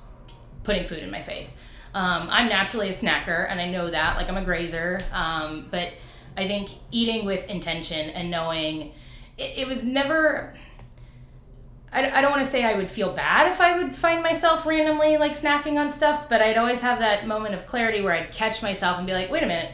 putting 0.64 0.86
food 0.86 1.00
in 1.00 1.12
my 1.12 1.22
face. 1.22 1.58
Um, 1.94 2.28
I'm 2.30 2.48
naturally 2.48 2.90
a 2.90 2.92
snacker 2.92 3.50
and 3.50 3.60
I 3.60 3.70
know 3.70 3.90
that, 3.90 4.16
like 4.18 4.30
I'm 4.30 4.38
a 4.38 4.44
grazer, 4.44 5.00
um, 5.12 5.68
but 5.72 5.92
I 6.38 6.48
think 6.48 6.70
eating 6.92 7.26
with 7.26 7.48
intention 7.50 8.10
and 8.12 8.30
knowing 8.30 8.94
it, 9.38 9.58
it 9.58 9.68
was 9.68 9.84
never 9.84 10.56
I, 11.96 12.18
I 12.18 12.22
don't 12.22 12.32
want 12.32 12.44
to 12.44 12.50
say 12.50 12.66
I 12.66 12.74
would 12.74 12.90
feel 12.90 13.14
bad 13.14 13.52
if 13.52 13.62
I 13.62 13.78
would 13.78 13.96
find 13.96 14.22
myself 14.22 14.66
randomly 14.66 15.18
like 15.18 15.32
snacking 15.32 15.80
on 15.80 15.90
stuff, 15.90 16.28
but 16.28 16.42
I'd 16.42 16.58
always 16.58 16.82
have 16.82 17.00
that 17.00 17.26
moment 17.26 17.56
of 17.56 17.66
clarity 17.66 18.02
where 18.02 18.14
I'd 18.14 18.32
catch 18.32 18.62
myself 18.62 18.98
and 18.98 19.08
be 19.08 19.14
like, 19.14 19.32
wait 19.32 19.44
a 19.44 19.46
minute, 19.46 19.72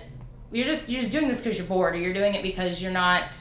you're 0.52 0.68
just 0.68 0.88
you're 0.88 1.02
just 1.02 1.12
doing 1.12 1.28
this 1.28 1.42
because 1.42 1.58
you're 1.58 1.68
bored, 1.68 1.96
or 1.96 1.98
you're 1.98 2.14
doing 2.14 2.36
it 2.36 2.44
because 2.44 2.82
you're 2.82 2.92
not 2.92 3.40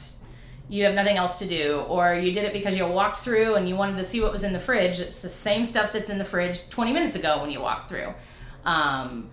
you 0.67 0.85
have 0.85 0.95
nothing 0.95 1.17
else 1.17 1.37
to 1.39 1.45
do, 1.45 1.81
or 1.87 2.15
you 2.15 2.31
did 2.31 2.45
it 2.45 2.53
because 2.53 2.75
you 2.75 2.87
walked 2.87 3.17
through 3.17 3.55
and 3.55 3.69
you 3.69 3.75
wanted 3.75 3.97
to 3.97 4.03
see 4.03 4.19
what 4.19 4.31
was 4.31 4.43
in 4.43 4.53
the 4.53 4.59
fridge. 4.59 4.99
It's 4.99 5.21
the 5.21 5.29
same 5.29 5.65
stuff 5.65 5.91
that's 5.91 6.09
in 6.09 6.17
the 6.17 6.25
fridge 6.25 6.69
20 6.69 6.93
minutes 6.93 7.15
ago 7.15 7.41
when 7.41 7.51
you 7.51 7.59
walked 7.59 7.89
through. 7.89 8.13
Um, 8.63 9.29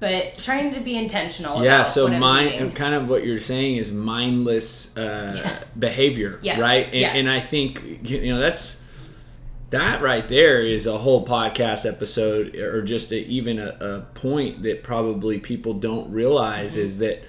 but 0.00 0.36
trying 0.38 0.74
to 0.74 0.80
be 0.80 0.96
intentional. 0.96 1.62
Yeah, 1.62 1.84
so 1.84 2.08
mind, 2.08 2.74
kind 2.74 2.94
of 2.94 3.08
what 3.08 3.24
you're 3.24 3.38
saying 3.38 3.76
is 3.76 3.92
mindless 3.92 4.96
uh, 4.96 5.34
yeah. 5.36 5.64
behavior, 5.78 6.40
yes. 6.42 6.58
right? 6.58 6.86
And, 6.86 6.94
yes. 6.94 7.16
and 7.16 7.28
I 7.28 7.38
think 7.38 8.10
you 8.10 8.34
know 8.34 8.40
that's 8.40 8.79
that 9.70 10.02
right 10.02 10.28
there 10.28 10.60
is 10.60 10.86
a 10.86 10.98
whole 10.98 11.24
podcast 11.24 11.90
episode 11.90 12.56
or 12.56 12.82
just 12.82 13.12
a, 13.12 13.24
even 13.26 13.58
a, 13.58 13.76
a, 13.80 14.00
point 14.14 14.62
that 14.64 14.82
probably 14.82 15.38
people 15.38 15.74
don't 15.74 16.10
realize 16.10 16.76
is 16.76 16.98
that 16.98 17.22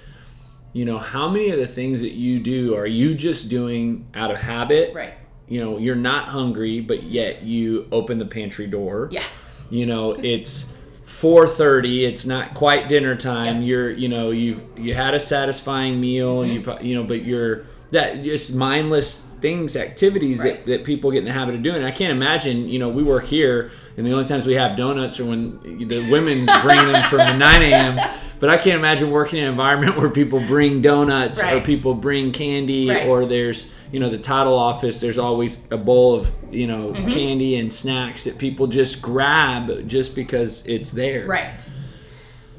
you 0.72 0.84
know 0.84 0.98
how 0.98 1.28
many 1.28 1.50
of 1.50 1.58
the 1.58 1.66
things 1.66 2.00
that 2.00 2.12
you 2.12 2.40
do 2.40 2.74
are 2.74 2.86
you 2.86 3.14
just 3.14 3.48
doing 3.48 4.06
out 4.14 4.30
of 4.30 4.38
habit 4.38 4.92
right 4.94 5.14
you 5.46 5.60
know 5.60 5.78
you're 5.78 5.94
not 5.94 6.28
hungry 6.28 6.80
but 6.80 7.02
yet 7.04 7.42
you 7.42 7.88
open 7.92 8.18
the 8.18 8.26
pantry 8.26 8.66
door 8.66 9.08
yeah 9.12 9.24
you 9.70 9.86
know 9.86 10.12
it's 10.12 10.74
4:30 11.06 12.08
it's 12.08 12.26
not 12.26 12.54
quite 12.54 12.88
dinner 12.88 13.14
time 13.14 13.58
yep. 13.58 13.68
you're 13.68 13.90
you 13.90 14.08
know 14.08 14.30
you've 14.30 14.62
you 14.76 14.94
had 14.94 15.14
a 15.14 15.20
satisfying 15.20 16.00
meal 16.00 16.42
mm-hmm. 16.42 16.70
you 16.82 16.88
you 16.88 16.94
know 16.96 17.04
but 17.04 17.24
you're 17.24 17.66
that 17.90 18.22
just 18.24 18.54
mindless 18.54 19.28
things, 19.42 19.76
activities 19.76 20.40
right. 20.40 20.64
that, 20.64 20.66
that 20.66 20.84
people 20.84 21.10
get 21.10 21.18
in 21.18 21.24
the 21.24 21.32
habit 21.32 21.54
of 21.54 21.62
doing. 21.62 21.84
I 21.84 21.90
can't 21.90 22.12
imagine, 22.12 22.68
you 22.68 22.78
know, 22.78 22.88
we 22.88 23.02
work 23.02 23.24
here 23.24 23.70
and 23.96 24.06
the 24.06 24.12
only 24.12 24.24
times 24.24 24.46
we 24.46 24.54
have 24.54 24.76
donuts 24.76 25.20
are 25.20 25.26
when 25.26 25.86
the 25.86 26.08
women 26.10 26.46
bring 26.62 26.78
them 26.92 27.04
from 27.08 27.18
the 27.18 27.36
9 27.36 27.62
a.m. 27.62 28.10
But 28.40 28.50
I 28.50 28.56
can't 28.56 28.78
imagine 28.78 29.10
working 29.10 29.38
in 29.38 29.44
an 29.44 29.50
environment 29.50 29.96
where 29.98 30.08
people 30.08 30.40
bring 30.40 30.80
donuts 30.80 31.42
right. 31.42 31.56
or 31.56 31.60
people 31.60 31.94
bring 31.94 32.32
candy 32.32 32.88
right. 32.88 33.06
or 33.06 33.26
there's, 33.26 33.70
you 33.92 34.00
know, 34.00 34.08
the 34.08 34.18
title 34.18 34.58
office, 34.58 35.00
there's 35.00 35.18
always 35.18 35.66
a 35.70 35.76
bowl 35.76 36.14
of, 36.14 36.30
you 36.50 36.66
know, 36.66 36.92
mm-hmm. 36.92 37.10
candy 37.10 37.56
and 37.56 37.72
snacks 37.72 38.24
that 38.24 38.38
people 38.38 38.66
just 38.66 39.02
grab 39.02 39.86
just 39.86 40.14
because 40.14 40.66
it's 40.66 40.90
there. 40.90 41.26
Right. 41.26 41.68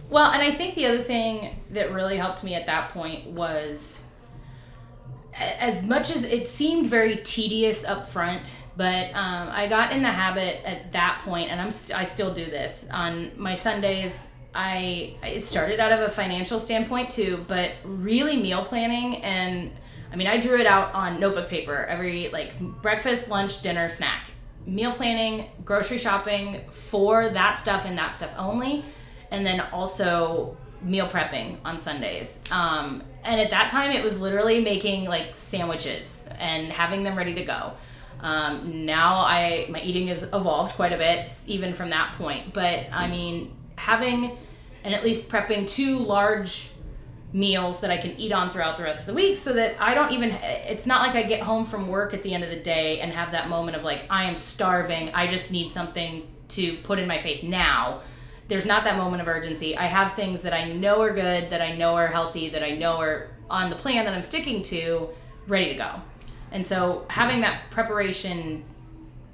Well, 0.10 0.32
and 0.32 0.44
I 0.44 0.52
think 0.52 0.76
the 0.76 0.86
other 0.86 1.00
thing 1.00 1.60
that 1.72 1.92
really 1.92 2.18
helped 2.18 2.44
me 2.44 2.54
at 2.54 2.68
that 2.68 2.90
point 2.90 3.26
was 3.26 4.06
as 5.36 5.88
much 5.88 6.10
as 6.12 6.24
it 6.24 6.48
seemed 6.48 6.88
very 6.88 7.18
tedious 7.18 7.84
up 7.86 8.08
front 8.08 8.54
but 8.76 9.08
um, 9.14 9.50
i 9.52 9.68
got 9.68 9.92
in 9.92 10.02
the 10.02 10.12
habit 10.12 10.62
at 10.66 10.92
that 10.92 11.22
point 11.24 11.50
and 11.50 11.60
i'm 11.60 11.72
st- 11.72 11.98
i 11.98 12.04
still 12.04 12.34
do 12.34 12.46
this. 12.46 12.88
On 12.92 13.32
my 13.38 13.54
sundays 13.54 14.34
i 14.54 15.16
it 15.24 15.44
started 15.44 15.80
out 15.80 15.92
of 15.92 16.02
a 16.02 16.10
financial 16.10 16.60
standpoint 16.60 17.10
too 17.10 17.44
but 17.48 17.72
really 17.84 18.38
meal 18.38 18.64
planning 18.64 19.18
and 19.24 19.72
i 20.12 20.16
mean 20.16 20.28
i 20.28 20.38
drew 20.38 20.60
it 20.60 20.68
out 20.68 20.94
on 20.94 21.20
notebook 21.20 21.50
paper 21.50 21.86
every 21.86 22.30
like 22.30 22.60
breakfast 22.60 23.30
lunch 23.30 23.62
dinner 23.62 23.90
snack. 23.90 24.30
Meal 24.66 24.94
planning 24.94 25.50
grocery 25.66 25.98
shopping 25.98 26.62
for 26.70 27.28
that 27.30 27.60
stuff 27.60 27.86
and 27.86 27.98
that 27.98 28.16
stuff 28.16 28.34
only 28.38 28.86
and 29.32 29.46
then 29.46 29.60
also 29.72 30.56
meal 30.84 31.08
prepping 31.08 31.58
on 31.64 31.80
sundays. 31.80 32.44
Um, 32.52 33.04
and 33.24 33.40
at 33.40 33.50
that 33.52 33.70
time 33.70 33.92
it 33.92 34.04
was 34.04 34.20
literally 34.20 34.62
making 34.62 35.06
like 35.06 35.34
sandwiches 35.34 36.28
and 36.38 36.72
having 36.72 37.04
them 37.04 37.16
ready 37.16 37.34
to 37.36 37.44
go. 37.44 37.74
Um, 38.20 38.86
now 38.86 39.18
i 39.18 39.68
my 39.70 39.82
eating 39.82 40.08
has 40.08 40.24
evolved 40.24 40.76
quite 40.76 40.94
a 40.94 40.98
bit 40.98 41.30
even 41.46 41.74
from 41.74 41.90
that 41.90 42.16
point. 42.18 42.54
But 42.54 42.86
i 42.92 43.08
mean 43.08 43.56
having 43.76 44.38
and 44.84 44.94
at 44.94 45.04
least 45.04 45.30
prepping 45.30 45.70
two 45.70 46.00
large 46.00 46.70
meals 47.34 47.80
that 47.82 47.90
i 47.90 47.98
can 47.98 48.12
eat 48.20 48.32
on 48.32 48.52
throughout 48.52 48.78
the 48.78 48.84
rest 48.84 49.02
of 49.02 49.08
the 49.08 49.14
week 49.16 49.36
so 49.36 49.54
that 49.54 49.76
i 49.80 49.96
don't 49.96 50.12
even 50.12 50.30
it's 50.30 50.86
not 50.86 51.02
like 51.02 51.16
i 51.16 51.24
get 51.24 51.42
home 51.42 51.66
from 51.66 51.88
work 51.88 52.14
at 52.14 52.22
the 52.22 52.32
end 52.32 52.44
of 52.44 52.52
the 52.52 52.60
day 52.60 53.00
and 53.00 53.12
have 53.12 53.32
that 53.32 53.50
moment 53.50 53.76
of 53.76 53.84
like 53.84 54.06
i 54.10 54.24
am 54.26 54.36
starving. 54.36 55.10
I 55.16 55.26
just 55.26 55.52
need 55.52 55.72
something 55.72 56.28
to 56.50 56.78
put 56.78 57.00
in 57.00 57.08
my 57.08 57.18
face 57.18 57.42
now 57.42 58.02
there's 58.48 58.66
not 58.66 58.84
that 58.84 58.98
moment 58.98 59.22
of 59.22 59.28
urgency. 59.28 59.78
I 59.78 59.86
have 59.86 60.14
things 60.14 60.42
that 60.42 60.54
I 60.54 60.72
know 60.72 61.02
are 61.02 61.14
good, 61.14 61.50
that 61.50 61.62
I 61.62 61.76
know 61.76 61.96
are 61.96 62.08
healthy, 62.08 62.50
that 62.50 62.64
I 62.64 62.72
know 62.72 63.00
are 63.00 63.30
on 63.50 63.70
the 63.70 63.76
plan 63.76 64.06
that 64.06 64.14
I'm 64.14 64.24
sticking 64.24 64.64
to, 64.64 65.10
ready 65.48 65.70
to 65.70 65.76
go. 65.76 66.02
And 66.52 66.66
so 66.66 67.06
having 67.10 67.42
that 67.42 67.72
preparation 67.72 68.64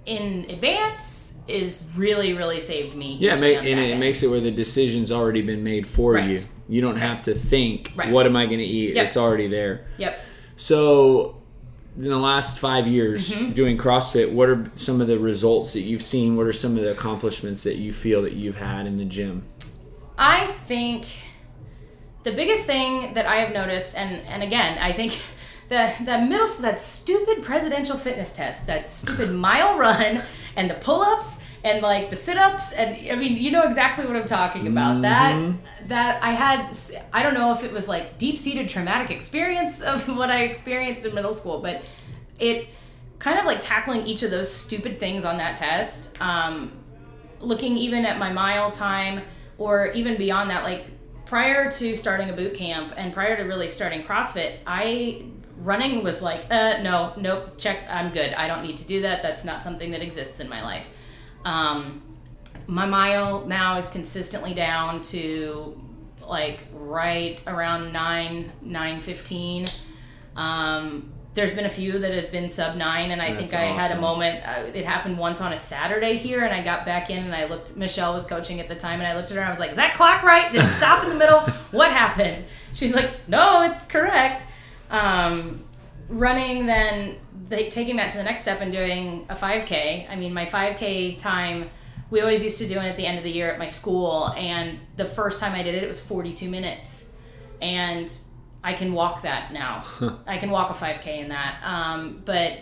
in 0.06 0.46
advance 0.50 1.36
is 1.48 1.84
really 1.96 2.34
really 2.34 2.60
saved 2.60 2.96
me. 2.96 3.18
Yeah, 3.20 3.36
make, 3.36 3.58
and 3.58 3.68
it 3.68 3.78
end. 3.78 4.00
makes 4.00 4.24
it 4.24 4.28
where 4.28 4.40
the 4.40 4.52
decision's 4.52 5.12
already 5.12 5.42
been 5.42 5.64
made 5.64 5.88
for 5.88 6.14
right. 6.14 6.30
you. 6.30 6.38
You 6.68 6.82
don't 6.82 6.98
have 6.98 7.24
to 7.24 7.34
think, 7.34 7.94
right. 7.96 8.12
what 8.12 8.28
am 8.28 8.36
I 8.36 8.46
going 8.46 8.60
to 8.60 8.66
eat? 8.66 8.96
Yep. 8.96 9.08
It's 9.08 9.18
already 9.18 9.48
there. 9.48 9.88
Yep. 9.98 10.20
So 10.56 11.39
in 11.98 12.04
the 12.04 12.18
last 12.18 12.60
five 12.60 12.88
years 12.88 13.30
mm-hmm. 13.30 13.52
doing 13.52 13.78
CrossFit, 13.78 14.32
what 14.32 14.50
are 14.50 14.72
some 14.76 15.02
of 15.02 15.08
the 15.08 15.20
results 15.20 15.74
that 15.74 15.82
you've 15.82 16.02
seen? 16.02 16.38
What 16.38 16.46
are 16.46 16.54
some 16.54 16.78
of 16.78 16.84
the 16.84 16.92
accomplishments 16.92 17.64
that 17.64 17.76
you 17.76 17.92
feel 17.92 18.22
that 18.22 18.34
you've 18.34 18.56
had 18.56 18.86
in 18.86 18.98
the 18.98 19.06
gym? 19.06 19.44
I 20.18 20.48
think 20.48 21.08
the 22.24 22.32
biggest 22.32 22.64
thing 22.64 23.14
that 23.14 23.26
I 23.26 23.38
have 23.38 23.54
noticed, 23.54 23.96
and 23.96 24.22
and 24.28 24.44
again, 24.44 24.78
I 24.78 24.92
think 24.92 25.22
the 25.70 25.94
the 26.04 26.20
middle 26.20 26.48
that 26.62 26.80
stupid 26.80 27.44
presidential 27.44 27.98
fitness 27.98 28.36
test, 28.36 28.68
that 28.68 28.92
stupid 28.92 29.32
mile 29.48 29.78
run, 29.78 30.24
and 30.56 30.70
the 30.70 30.76
pull 30.76 31.02
ups 31.02 31.42
and 31.64 31.82
like 31.82 32.10
the 32.10 32.16
sit-ups 32.16 32.72
and 32.74 33.12
i 33.12 33.16
mean 33.16 33.36
you 33.36 33.52
know 33.52 33.64
exactly 33.64 34.06
what 34.06 34.16
i'm 34.16 34.26
talking 34.26 34.68
about 34.68 34.94
mm-hmm. 34.94 35.02
that 35.02 35.88
that 35.90 36.24
i 36.24 36.32
had 36.32 36.76
i 37.14 37.22
don't 37.24 37.34
know 37.34 37.52
if 37.52 37.64
it 37.64 37.72
was 37.72 37.88
like 37.88 38.18
deep-seated 38.18 38.70
traumatic 38.70 39.12
experience 39.12 39.82
of 39.94 40.08
what 40.16 40.30
i 40.30 40.44
experienced 40.44 41.06
in 41.06 41.14
middle 41.14 41.34
school 41.34 41.60
but 41.60 41.82
it 42.40 42.68
kind 43.20 43.38
of 43.38 43.46
like 43.46 43.60
tackling 43.60 44.06
each 44.08 44.24
of 44.24 44.32
those 44.32 44.52
stupid 44.52 45.00
things 45.00 45.26
on 45.26 45.38
that 45.38 45.58
test 45.58 46.20
um, 46.22 46.72
looking 47.42 47.76
even 47.78 48.06
at 48.06 48.18
my 48.18 48.32
mile 48.32 48.72
time 48.72 49.22
or 49.58 49.88
even 49.88 50.18
beyond 50.18 50.50
that 50.50 50.64
like 50.64 50.88
prior 51.26 51.70
to 51.70 51.96
starting 51.96 52.30
a 52.30 52.34
boot 52.34 52.54
camp 52.56 52.94
and 52.96 53.14
prior 53.14 53.36
to 53.36 53.44
really 53.44 53.68
starting 53.68 54.02
crossfit 54.04 54.58
i 54.66 55.24
running 55.62 56.04
was 56.04 56.22
like, 56.22 56.46
uh, 56.50 56.82
no, 56.82 57.14
nope, 57.18 57.58
check, 57.58 57.84
I'm 57.90 58.12
good. 58.12 58.34
I 58.34 58.48
don't 58.48 58.64
need 58.64 58.78
to 58.78 58.88
do 58.88 59.02
that. 59.02 59.22
That's 59.22 59.44
not 59.44 59.64
something 59.64 59.92
that 59.92 60.02
exists 60.02 60.40
in 60.40 60.50
my 60.50 60.64
life. 60.64 60.90
Um, 61.46 62.02
my 62.68 62.86
mile 62.86 63.46
now 63.46 63.78
is 63.78 63.88
consistently 63.88 64.54
down 64.54 65.02
to 65.02 65.80
like 66.22 66.60
right 66.72 67.42
around 67.48 67.92
9 67.92 68.52
9 68.62 69.02
15 69.02 69.68
um, 70.36 71.12
there's 71.34 71.54
been 71.54 71.66
a 71.66 71.70
few 71.70 72.00
that 72.00 72.14
have 72.14 72.32
been 72.32 72.48
sub 72.50 72.76
9 72.76 73.12
and 73.12 73.22
i 73.22 73.34
That's 73.34 73.40
think 73.40 73.54
i 73.56 73.66
had 73.66 73.98
a 73.98 74.00
moment 74.00 74.46
uh, 74.48 74.62
it 74.74 74.86
happened 74.86 75.18
once 75.18 75.42
on 75.42 75.54
a 75.54 75.58
saturday 75.58 76.18
here 76.18 76.44
and 76.44 76.54
i 76.54 76.62
got 76.64 76.86
back 76.86 77.10
in 77.10 77.24
and 77.24 77.34
i 77.34 77.46
looked 77.46 77.76
michelle 77.76 78.14
was 78.14 78.26
coaching 78.28 78.60
at 78.60 78.68
the 78.68 78.76
time 78.76 79.00
and 79.00 79.08
i 79.08 79.16
looked 79.16 79.32
at 79.32 79.36
her 79.36 79.42
and 79.42 79.48
i 79.48 79.52
was 79.52 79.60
like 79.60 79.72
is 79.72 79.76
that 79.78 79.96
clock 79.96 80.22
right? 80.22 80.52
Did 80.52 80.64
it 80.64 80.74
stop 80.74 81.04
in 81.04 81.10
the 81.10 81.16
middle? 81.16 81.40
What 81.72 81.92
happened? 81.92 82.44
She's 82.74 82.94
like 82.94 83.28
no 83.28 83.64
it's 83.64 83.86
correct. 83.86 84.46
Um, 84.90 85.64
running 86.08 86.66
then 86.66 87.18
they, 87.50 87.70
taking 87.70 87.98
that 87.98 88.10
to 88.12 88.18
the 88.18 88.24
next 88.24 88.42
step 88.42 88.62
and 88.62 88.72
doing 88.72 89.26
a 89.30 89.36
5k 89.36 90.10
i 90.10 90.16
mean 90.16 90.34
my 90.34 90.46
5k 90.46 91.18
time 91.20 91.70
we 92.10 92.22
always 92.22 92.44
used 92.44 92.58
to 92.58 92.68
do 92.68 92.76
it 92.76 92.86
at 92.86 92.98
the 92.98 93.06
end 93.06 93.18
of 93.18 93.24
the 93.24 93.32
year 93.32 93.52
at 93.52 93.60
my 93.60 93.68
school 93.68 94.34
and 94.36 94.80
the 94.96 95.06
first 95.06 95.40
time 95.40 95.54
i 95.54 95.62
did 95.62 95.76
it 95.76 95.84
it 95.84 95.88
was 95.88 96.00
42 96.00 96.50
minutes. 96.50 97.06
And 97.62 98.12
i 98.64 98.74
can 98.74 98.94
walk 98.94 99.22
that 99.24 99.54
now. 99.54 99.84
I 100.28 100.38
can 100.38 100.50
walk 100.50 100.70
a 100.70 100.74
5k 100.74 101.08
in 101.08 101.30
that. 101.30 101.62
Um, 101.64 102.22
but 102.26 102.60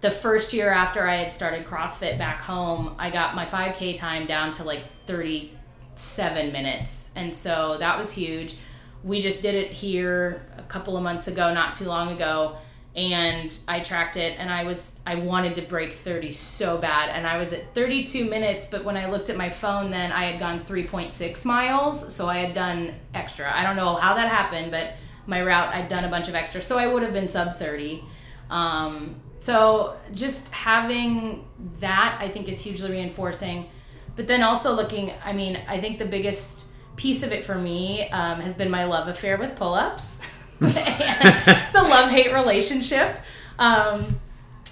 the 0.00 0.10
first 0.10 0.52
year 0.52 0.70
after 0.70 1.06
i 1.06 1.14
had 1.14 1.32
started 1.32 1.64
crossfit 1.64 2.18
back 2.18 2.40
home 2.40 2.94
i 2.98 3.08
got 3.08 3.34
my 3.34 3.46
5k 3.46 3.96
time 3.96 4.26
down 4.26 4.52
to 4.52 4.64
like 4.64 4.84
37 5.06 6.52
minutes. 6.52 7.12
And 7.16 7.34
so 7.34 7.76
that 7.78 7.98
was 7.98 8.12
huge. 8.12 8.56
We 9.04 9.20
just 9.20 9.42
did 9.42 9.54
it 9.54 9.72
here 9.72 10.46
a 10.56 10.62
couple 10.62 10.96
of 10.96 11.02
months 11.02 11.28
ago 11.28 11.52
not 11.52 11.72
too 11.74 11.86
long 11.86 12.12
ago 12.12 12.56
and 12.94 13.58
I 13.66 13.80
tracked 13.80 14.16
it 14.18 14.38
and 14.38 14.50
I 14.50 14.64
was 14.64 15.00
I 15.06 15.14
wanted 15.14 15.54
to 15.56 15.62
break 15.62 15.94
30 15.94 16.30
so 16.32 16.76
bad 16.76 17.08
and 17.08 17.26
I 17.26 17.38
was 17.38 17.52
at 17.52 17.74
32 17.74 18.28
minutes 18.28 18.66
but 18.66 18.84
when 18.84 18.98
I 18.98 19.10
looked 19.10 19.30
at 19.30 19.36
my 19.36 19.48
phone 19.48 19.90
then 19.90 20.12
I 20.12 20.24
had 20.24 20.38
gone 20.38 20.64
3.6 20.64 21.44
miles 21.46 22.14
so 22.14 22.28
I 22.28 22.38
had 22.38 22.54
done 22.54 22.94
extra. 23.14 23.50
I 23.54 23.64
don't 23.64 23.76
know 23.76 23.94
how 23.94 24.14
that 24.14 24.28
happened 24.28 24.70
but 24.70 24.94
my 25.26 25.42
route 25.42 25.74
I'd 25.74 25.88
done 25.88 26.04
a 26.04 26.08
bunch 26.08 26.28
of 26.28 26.34
extra 26.34 26.60
so 26.60 26.78
I 26.78 26.86
would 26.86 27.02
have 27.02 27.14
been 27.14 27.28
sub 27.28 27.54
30 27.54 28.04
um, 28.50 29.16
so 29.40 29.96
just 30.12 30.52
having 30.52 31.46
that 31.80 32.18
I 32.20 32.28
think 32.28 32.48
is 32.48 32.60
hugely 32.60 32.90
reinforcing 32.90 33.70
but 34.16 34.26
then 34.26 34.42
also 34.42 34.74
looking 34.74 35.12
I 35.24 35.32
mean 35.32 35.58
I 35.66 35.80
think 35.80 35.98
the 35.98 36.04
biggest 36.04 36.66
piece 36.96 37.22
of 37.22 37.32
it 37.32 37.42
for 37.42 37.54
me 37.54 38.10
um, 38.10 38.40
has 38.40 38.54
been 38.54 38.70
my 38.70 38.84
love 38.84 39.08
affair 39.08 39.38
with 39.38 39.56
pull-ups 39.56 40.20
it's 40.64 41.74
a 41.74 41.82
love 41.82 42.10
hate 42.10 42.32
relationship. 42.32 43.18
Um, 43.58 44.20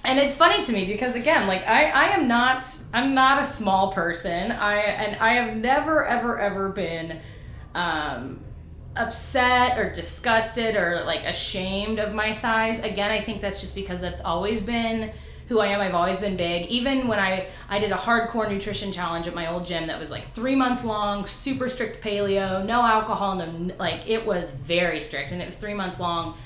and 0.05 0.19
it's 0.19 0.35
funny 0.35 0.63
to 0.63 0.73
me 0.73 0.87
because 0.87 1.15
again, 1.15 1.47
like 1.47 1.67
I, 1.67 1.91
I 1.91 2.05
am 2.15 2.27
not 2.27 2.67
I'm 2.93 3.15
not 3.15 3.41
a 3.41 3.45
small 3.45 3.93
person. 3.93 4.51
I 4.51 4.77
and 4.77 5.17
I 5.17 5.35
have 5.35 5.57
never 5.57 6.07
ever 6.07 6.39
ever 6.39 6.71
been 6.71 7.21
um, 7.75 8.41
upset 8.97 9.79
or 9.79 9.93
disgusted 9.93 10.75
or 10.77 11.03
like 11.05 11.25
ashamed 11.25 11.99
of 11.99 12.15
my 12.15 12.33
size. 12.33 12.81
Again, 12.81 13.11
I 13.11 13.21
think 13.21 13.41
that's 13.41 13.61
just 13.61 13.75
because 13.75 14.01
that's 14.01 14.23
always 14.23 14.61
been 14.61 15.13
who 15.51 15.59
I 15.59 15.67
am. 15.67 15.81
I've 15.81 15.95
always 15.95 16.19
been 16.19 16.37
big. 16.37 16.69
Even 16.69 17.09
when 17.09 17.19
I 17.19 17.49
I 17.69 17.81
did 17.81 17.91
a 17.91 17.97
hardcore 17.97 18.49
nutrition 18.49 18.93
challenge 18.93 19.27
at 19.27 19.35
my 19.35 19.49
old 19.49 19.67
gym 19.67 19.89
that 19.89 19.99
was 19.99 20.09
like 20.09 20.33
three 20.33 20.55
months 20.55 20.85
long, 20.85 21.27
super 21.27 21.69
strict 21.69 22.03
paleo, 22.03 22.65
no 22.65 22.83
alcohol, 22.83 23.35
no 23.35 23.75
like 23.77 24.09
it 24.09 24.25
was 24.25 24.53
very 24.53 25.01
strict, 25.01 25.33
and 25.33 25.43
it 25.43 25.47
was 25.47 25.57
three 25.57 25.75
months 25.75 25.99
long. 25.99 26.37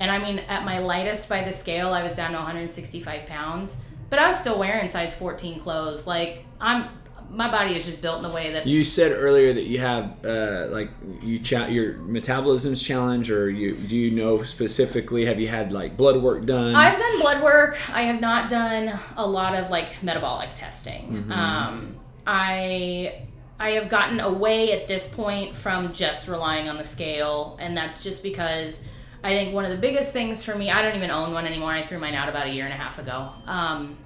And 0.00 0.10
I 0.10 0.18
mean, 0.18 0.40
at 0.40 0.64
my 0.64 0.80
lightest 0.80 1.28
by 1.28 1.44
the 1.44 1.52
scale, 1.52 1.94
I 1.94 2.02
was 2.02 2.16
down 2.16 2.32
to 2.32 2.36
165 2.36 3.26
pounds, 3.26 3.76
but 4.10 4.18
I 4.18 4.26
was 4.26 4.36
still 4.36 4.58
wearing 4.58 4.88
size 4.88 5.14
14 5.14 5.60
clothes. 5.60 6.08
Like 6.08 6.44
I'm, 6.60 6.88
my 7.30 7.50
body 7.50 7.76
is 7.76 7.84
just 7.84 8.00
built 8.00 8.18
in 8.18 8.24
a 8.24 8.32
way 8.32 8.52
that 8.52 8.66
You 8.66 8.84
said 8.84 9.12
earlier 9.12 9.52
that 9.52 9.64
you 9.64 9.78
have 9.78 10.24
uh, 10.24 10.68
like 10.70 10.90
you 11.22 11.38
chat 11.38 11.70
your 11.72 11.98
metabolism's 11.98 12.82
challenge, 12.82 13.30
or 13.30 13.50
you 13.50 13.74
do 13.74 13.96
you 13.96 14.10
know 14.10 14.42
specifically? 14.42 15.26
Have 15.26 15.38
you 15.38 15.48
had 15.48 15.72
like 15.72 15.96
blood 15.96 16.22
work 16.22 16.46
done? 16.46 16.74
I've 16.74 16.98
done 16.98 17.20
blood 17.20 17.42
work. 17.42 17.78
I 17.94 18.02
have 18.02 18.20
not 18.20 18.48
done 18.48 18.98
a 19.16 19.26
lot 19.26 19.54
of 19.54 19.70
like 19.70 20.02
metabolic 20.02 20.54
testing. 20.54 21.30
Um, 21.30 21.96
I 22.26 23.22
I 23.60 23.70
have 23.70 23.88
gotten 23.88 24.20
away 24.20 24.72
at 24.72 24.86
this 24.86 25.08
point 25.08 25.56
from 25.56 25.92
just 25.92 26.28
relying 26.28 26.68
on 26.68 26.76
the 26.76 26.84
scale, 26.84 27.56
and 27.60 27.76
that's 27.76 28.04
just 28.04 28.22
because 28.22 28.84
I 29.22 29.30
think 29.30 29.52
one 29.52 29.64
of 29.64 29.70
the 29.70 29.78
biggest 29.78 30.12
things 30.12 30.44
for 30.44 30.54
me. 30.54 30.70
I 30.70 30.80
don't 30.82 30.94
even 30.94 31.10
own 31.10 31.32
one 31.32 31.46
anymore. 31.46 31.72
I 31.72 31.82
threw 31.82 31.98
mine 31.98 32.14
out 32.14 32.28
about 32.28 32.46
a 32.46 32.50
year 32.50 32.64
and 32.64 32.72
a 32.72 32.76
half 32.76 32.98
ago. 32.98 33.30
Um, 33.46 33.98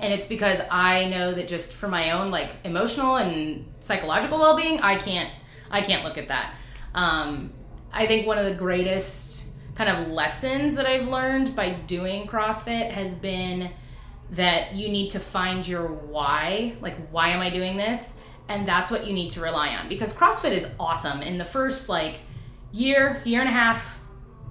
and 0.00 0.12
it's 0.12 0.26
because 0.26 0.60
I 0.70 1.06
know 1.06 1.32
that 1.34 1.48
just 1.48 1.74
for 1.74 1.88
my 1.88 2.12
own 2.12 2.30
like 2.30 2.50
emotional 2.64 3.16
and 3.16 3.66
psychological 3.80 4.38
well-being, 4.38 4.80
I 4.80 4.96
can't 4.96 5.30
I 5.70 5.80
can't 5.80 6.04
look 6.04 6.18
at 6.18 6.28
that. 6.28 6.54
Um, 6.94 7.52
I 7.92 8.06
think 8.06 8.26
one 8.26 8.38
of 8.38 8.44
the 8.44 8.54
greatest 8.54 9.46
kind 9.74 9.90
of 9.90 10.08
lessons 10.08 10.74
that 10.76 10.86
I've 10.86 11.08
learned 11.08 11.54
by 11.54 11.70
doing 11.70 12.26
CrossFit 12.26 12.90
has 12.90 13.14
been 13.14 13.70
that 14.30 14.74
you 14.74 14.88
need 14.88 15.10
to 15.10 15.20
find 15.20 15.66
your 15.66 15.86
why. 15.86 16.76
Like, 16.80 17.08
why 17.10 17.28
am 17.28 17.40
I 17.40 17.50
doing 17.50 17.76
this? 17.76 18.16
And 18.48 18.66
that's 18.66 18.90
what 18.90 19.06
you 19.06 19.12
need 19.12 19.30
to 19.30 19.40
rely 19.40 19.74
on 19.76 19.88
because 19.88 20.14
CrossFit 20.14 20.52
is 20.52 20.72
awesome. 20.80 21.20
In 21.20 21.38
the 21.38 21.44
first 21.44 21.88
like 21.88 22.20
year, 22.72 23.20
year 23.24 23.40
and 23.40 23.48
a 23.48 23.52
half, 23.52 24.00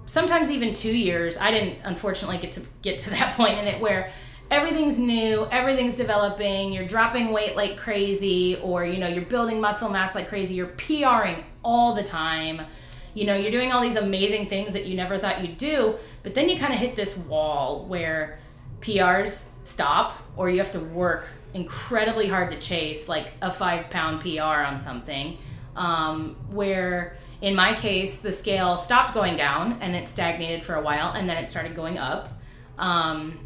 sometimes 0.06 0.50
even 0.50 0.74
two 0.74 0.96
years, 0.96 1.36
I 1.36 1.50
didn't 1.50 1.78
unfortunately 1.82 2.38
get 2.38 2.52
to 2.52 2.62
get 2.82 2.98
to 3.00 3.10
that 3.16 3.36
point 3.36 3.58
in 3.58 3.66
it 3.66 3.80
where 3.80 4.12
everything's 4.50 4.98
new, 4.98 5.46
everything's 5.50 5.96
developing, 5.96 6.72
you're 6.72 6.86
dropping 6.86 7.32
weight 7.32 7.56
like 7.56 7.76
crazy, 7.76 8.56
or 8.56 8.84
you 8.84 8.98
know, 8.98 9.08
you're 9.08 9.24
building 9.24 9.60
muscle 9.60 9.88
mass 9.88 10.14
like 10.14 10.28
crazy, 10.28 10.54
you're 10.54 10.68
PRing 10.68 11.44
all 11.62 11.94
the 11.94 12.02
time. 12.02 12.62
You 13.14 13.24
know, 13.24 13.34
you're 13.34 13.50
doing 13.50 13.72
all 13.72 13.80
these 13.80 13.96
amazing 13.96 14.46
things 14.46 14.74
that 14.74 14.86
you 14.86 14.94
never 14.94 15.16
thought 15.18 15.40
you'd 15.40 15.56
do, 15.56 15.96
but 16.22 16.34
then 16.34 16.48
you 16.48 16.58
kind 16.58 16.74
of 16.74 16.78
hit 16.78 16.94
this 16.94 17.16
wall 17.16 17.86
where 17.86 18.38
PRs 18.80 19.52
stop 19.64 20.22
or 20.36 20.50
you 20.50 20.58
have 20.58 20.72
to 20.72 20.80
work 20.80 21.26
incredibly 21.54 22.28
hard 22.28 22.50
to 22.52 22.60
chase 22.60 23.08
like 23.08 23.32
a 23.40 23.50
five 23.50 23.88
pound 23.88 24.20
PR 24.20 24.42
on 24.42 24.78
something. 24.78 25.38
Um, 25.74 26.36
where 26.50 27.16
in 27.40 27.54
my 27.54 27.74
case, 27.74 28.20
the 28.20 28.32
scale 28.32 28.78
stopped 28.78 29.14
going 29.14 29.36
down 29.36 29.78
and 29.80 29.94
it 29.94 30.08
stagnated 30.08 30.64
for 30.64 30.74
a 30.74 30.80
while 30.80 31.12
and 31.12 31.28
then 31.28 31.36
it 31.36 31.48
started 31.48 31.74
going 31.74 31.98
up. 31.98 32.28
Um, 32.78 33.38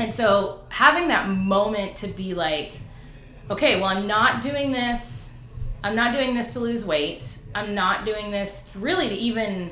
and 0.00 0.12
so 0.12 0.60
having 0.68 1.08
that 1.08 1.28
moment 1.28 1.96
to 1.98 2.08
be 2.08 2.34
like, 2.34 2.72
okay, 3.50 3.76
well, 3.80 3.90
I'm 3.90 4.06
not 4.06 4.42
doing 4.42 4.72
this. 4.72 5.34
I'm 5.82 5.94
not 5.94 6.12
doing 6.12 6.34
this 6.34 6.54
to 6.54 6.60
lose 6.60 6.84
weight. 6.84 7.38
I'm 7.54 7.74
not 7.74 8.04
doing 8.04 8.30
this 8.30 8.70
really 8.74 9.08
to 9.08 9.14
even 9.14 9.70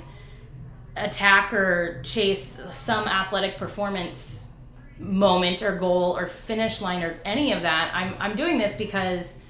attack 0.97 1.53
or 1.53 2.01
chase 2.03 2.61
some 2.73 3.07
athletic 3.07 3.57
performance 3.57 4.51
moment 4.99 5.63
or 5.63 5.77
goal 5.77 6.17
or 6.19 6.27
finish 6.27 6.81
line 6.81 7.03
or 7.03 7.19
any 7.25 7.53
of 7.53 7.63
that. 7.63 7.91
I'm, 7.95 8.15
I'm 8.19 8.37
doing 8.37 8.59
this 8.59 8.75
because 8.77 9.41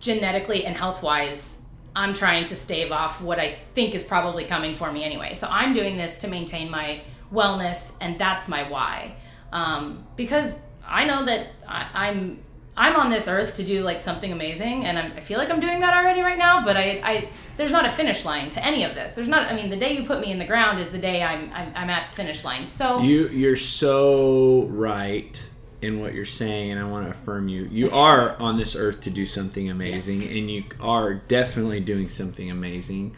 genetically 0.00 0.64
and 0.64 0.76
health 0.76 1.02
wise, 1.02 1.62
I'm 1.94 2.14
trying 2.14 2.46
to 2.46 2.56
stave 2.56 2.92
off 2.92 3.20
what 3.20 3.38
I 3.38 3.52
think 3.74 3.94
is 3.94 4.04
probably 4.04 4.44
coming 4.44 4.74
for 4.74 4.90
me 4.90 5.04
anyway. 5.04 5.34
So 5.34 5.48
I'm 5.50 5.74
doing 5.74 5.96
this 5.96 6.18
to 6.20 6.28
maintain 6.28 6.70
my 6.70 7.02
wellness, 7.32 7.96
and 8.00 8.18
that's 8.18 8.48
my 8.48 8.68
why. 8.68 9.16
Um, 9.52 10.06
because 10.16 10.60
I 10.86 11.04
know 11.04 11.24
that 11.24 11.48
I, 11.66 11.88
I'm 11.94 12.40
I'm 12.78 12.94
on 12.94 13.10
this 13.10 13.26
earth 13.26 13.56
to 13.56 13.64
do 13.64 13.82
like 13.82 14.00
something 14.00 14.30
amazing, 14.30 14.84
and 14.84 14.98
I'm, 14.98 15.12
I 15.12 15.20
feel 15.20 15.38
like 15.38 15.50
I'm 15.50 15.58
doing 15.58 15.80
that 15.80 15.94
already 15.94 16.20
right 16.22 16.38
now. 16.38 16.62
But 16.64 16.76
I, 16.76 17.00
I 17.02 17.28
there's 17.56 17.72
not 17.72 17.84
a 17.84 17.90
finish 17.90 18.24
line 18.24 18.50
to 18.50 18.64
any 18.64 18.84
of 18.84 18.94
this. 18.94 19.16
There's 19.16 19.28
not. 19.28 19.50
I 19.50 19.54
mean, 19.54 19.68
the 19.68 19.76
day 19.76 19.96
you 19.96 20.06
put 20.06 20.20
me 20.20 20.30
in 20.30 20.38
the 20.38 20.44
ground 20.44 20.78
is 20.78 20.90
the 20.90 20.98
day 20.98 21.22
I'm 21.22 21.52
I'm, 21.52 21.72
I'm 21.74 21.90
at 21.90 22.08
the 22.08 22.14
finish 22.14 22.44
line. 22.44 22.68
So 22.68 23.02
You 23.02 23.28
you're 23.28 23.56
so 23.56 24.66
right 24.70 25.42
in 25.82 26.00
what 26.00 26.14
you're 26.14 26.24
saying, 26.24 26.70
and 26.70 26.80
I 26.80 26.84
want 26.84 27.06
to 27.06 27.10
affirm 27.10 27.48
you. 27.48 27.64
You 27.64 27.90
are 27.90 28.36
on 28.40 28.56
this 28.56 28.76
earth 28.76 29.00
to 29.02 29.10
do 29.10 29.26
something 29.26 29.70
amazing, 29.70 30.22
and 30.22 30.50
you 30.50 30.64
are 30.80 31.14
definitely 31.14 31.80
doing 31.80 32.08
something 32.08 32.50
amazing. 32.50 33.16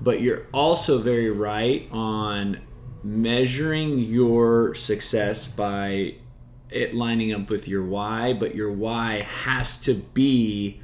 But 0.00 0.22
you're 0.22 0.46
also 0.52 0.98
very 0.98 1.30
right 1.30 1.88
on 1.92 2.60
measuring 3.04 3.98
your 4.00 4.74
success 4.74 5.46
by 5.46 6.14
it 6.70 6.94
lining 6.94 7.32
up 7.32 7.50
with 7.50 7.68
your 7.68 7.84
why. 7.84 8.32
But 8.32 8.54
your 8.56 8.72
why 8.72 9.20
has 9.20 9.80
to 9.82 9.94
be 9.94 10.80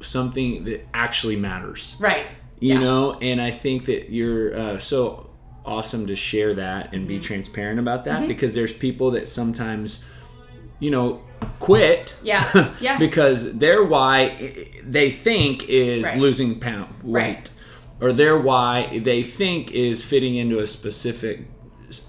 something 0.00 0.64
that 0.64 0.86
actually 0.94 1.36
matters 1.36 1.96
right. 1.98 2.26
you 2.60 2.74
Yeah. 2.74 2.80
know 2.80 3.18
and 3.20 3.40
i 3.42 3.50
think 3.50 3.86
that 3.86 4.10
you're 4.10 4.56
uh, 4.58 4.78
so 4.78 5.28
awesome 5.66 6.06
to 6.06 6.14
share 6.16 6.54
that 6.54 6.92
and 6.92 7.02
Mm-hmm. 7.02 7.08
be 7.08 7.18
transparent 7.18 7.78
about 7.80 8.04
that 8.04 8.26
because 8.28 8.54
there's 8.54 8.72
people 8.72 9.10
that 9.12 9.28
sometimes 9.28 10.04
you 10.78 10.90
know 10.90 11.20
quit 11.58 12.14
Yeah. 12.22 12.72
Yeah. 12.80 12.98
because 12.98 13.58
their 13.58 13.82
why 13.84 14.54
they 14.84 15.10
think 15.10 15.68
is 15.68 16.04
Right. 16.04 16.18
losing 16.18 16.58
pound 16.60 16.94
weight 17.02 17.22
Right. 17.22 17.50
Or 18.00 18.12
their 18.12 18.38
why 18.38 18.98
they 19.00 19.22
think 19.22 19.72
is 19.72 20.04
fitting 20.04 20.36
into 20.36 20.58
a 20.58 20.66
specific 20.66 21.40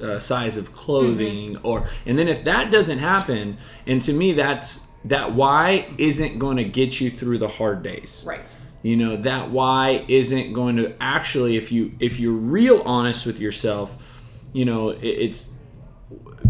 uh, 0.02 0.19
size 0.19 0.58
of 0.58 0.73
clothing 0.73 1.54
Mm-hmm. 1.56 1.65
or 1.65 1.88
and 2.06 2.19
then 2.19 2.28
if 2.28 2.43
that 2.43 2.69
doesn't 2.71 2.99
happen 2.99 3.58
and 3.88 4.02
to 4.02 4.12
me 4.13 4.34
that's 4.34 4.86
that 5.06 5.34
why 5.34 5.88
isn't 5.97 6.38
going 6.38 6.58
to 6.58 6.65
get 6.65 6.99
you 6.99 7.10
through 7.10 7.38
the 7.38 7.47
hard 7.47 7.82
days 7.82 8.25
Right. 8.28 8.54
you 8.84 8.97
know 8.97 9.15
that 9.17 9.52
why 9.52 10.04
isn't 10.10 10.52
going 10.54 10.75
to 10.78 10.93
actually 11.02 11.56
if 11.56 11.71
you 11.71 11.93
if 12.02 12.19
you're 12.19 12.34
real 12.34 12.82
honest 12.82 13.25
with 13.25 13.39
yourself 13.39 13.95
you 14.52 14.65
know 14.65 14.89
it, 14.89 15.02
it's 15.04 15.54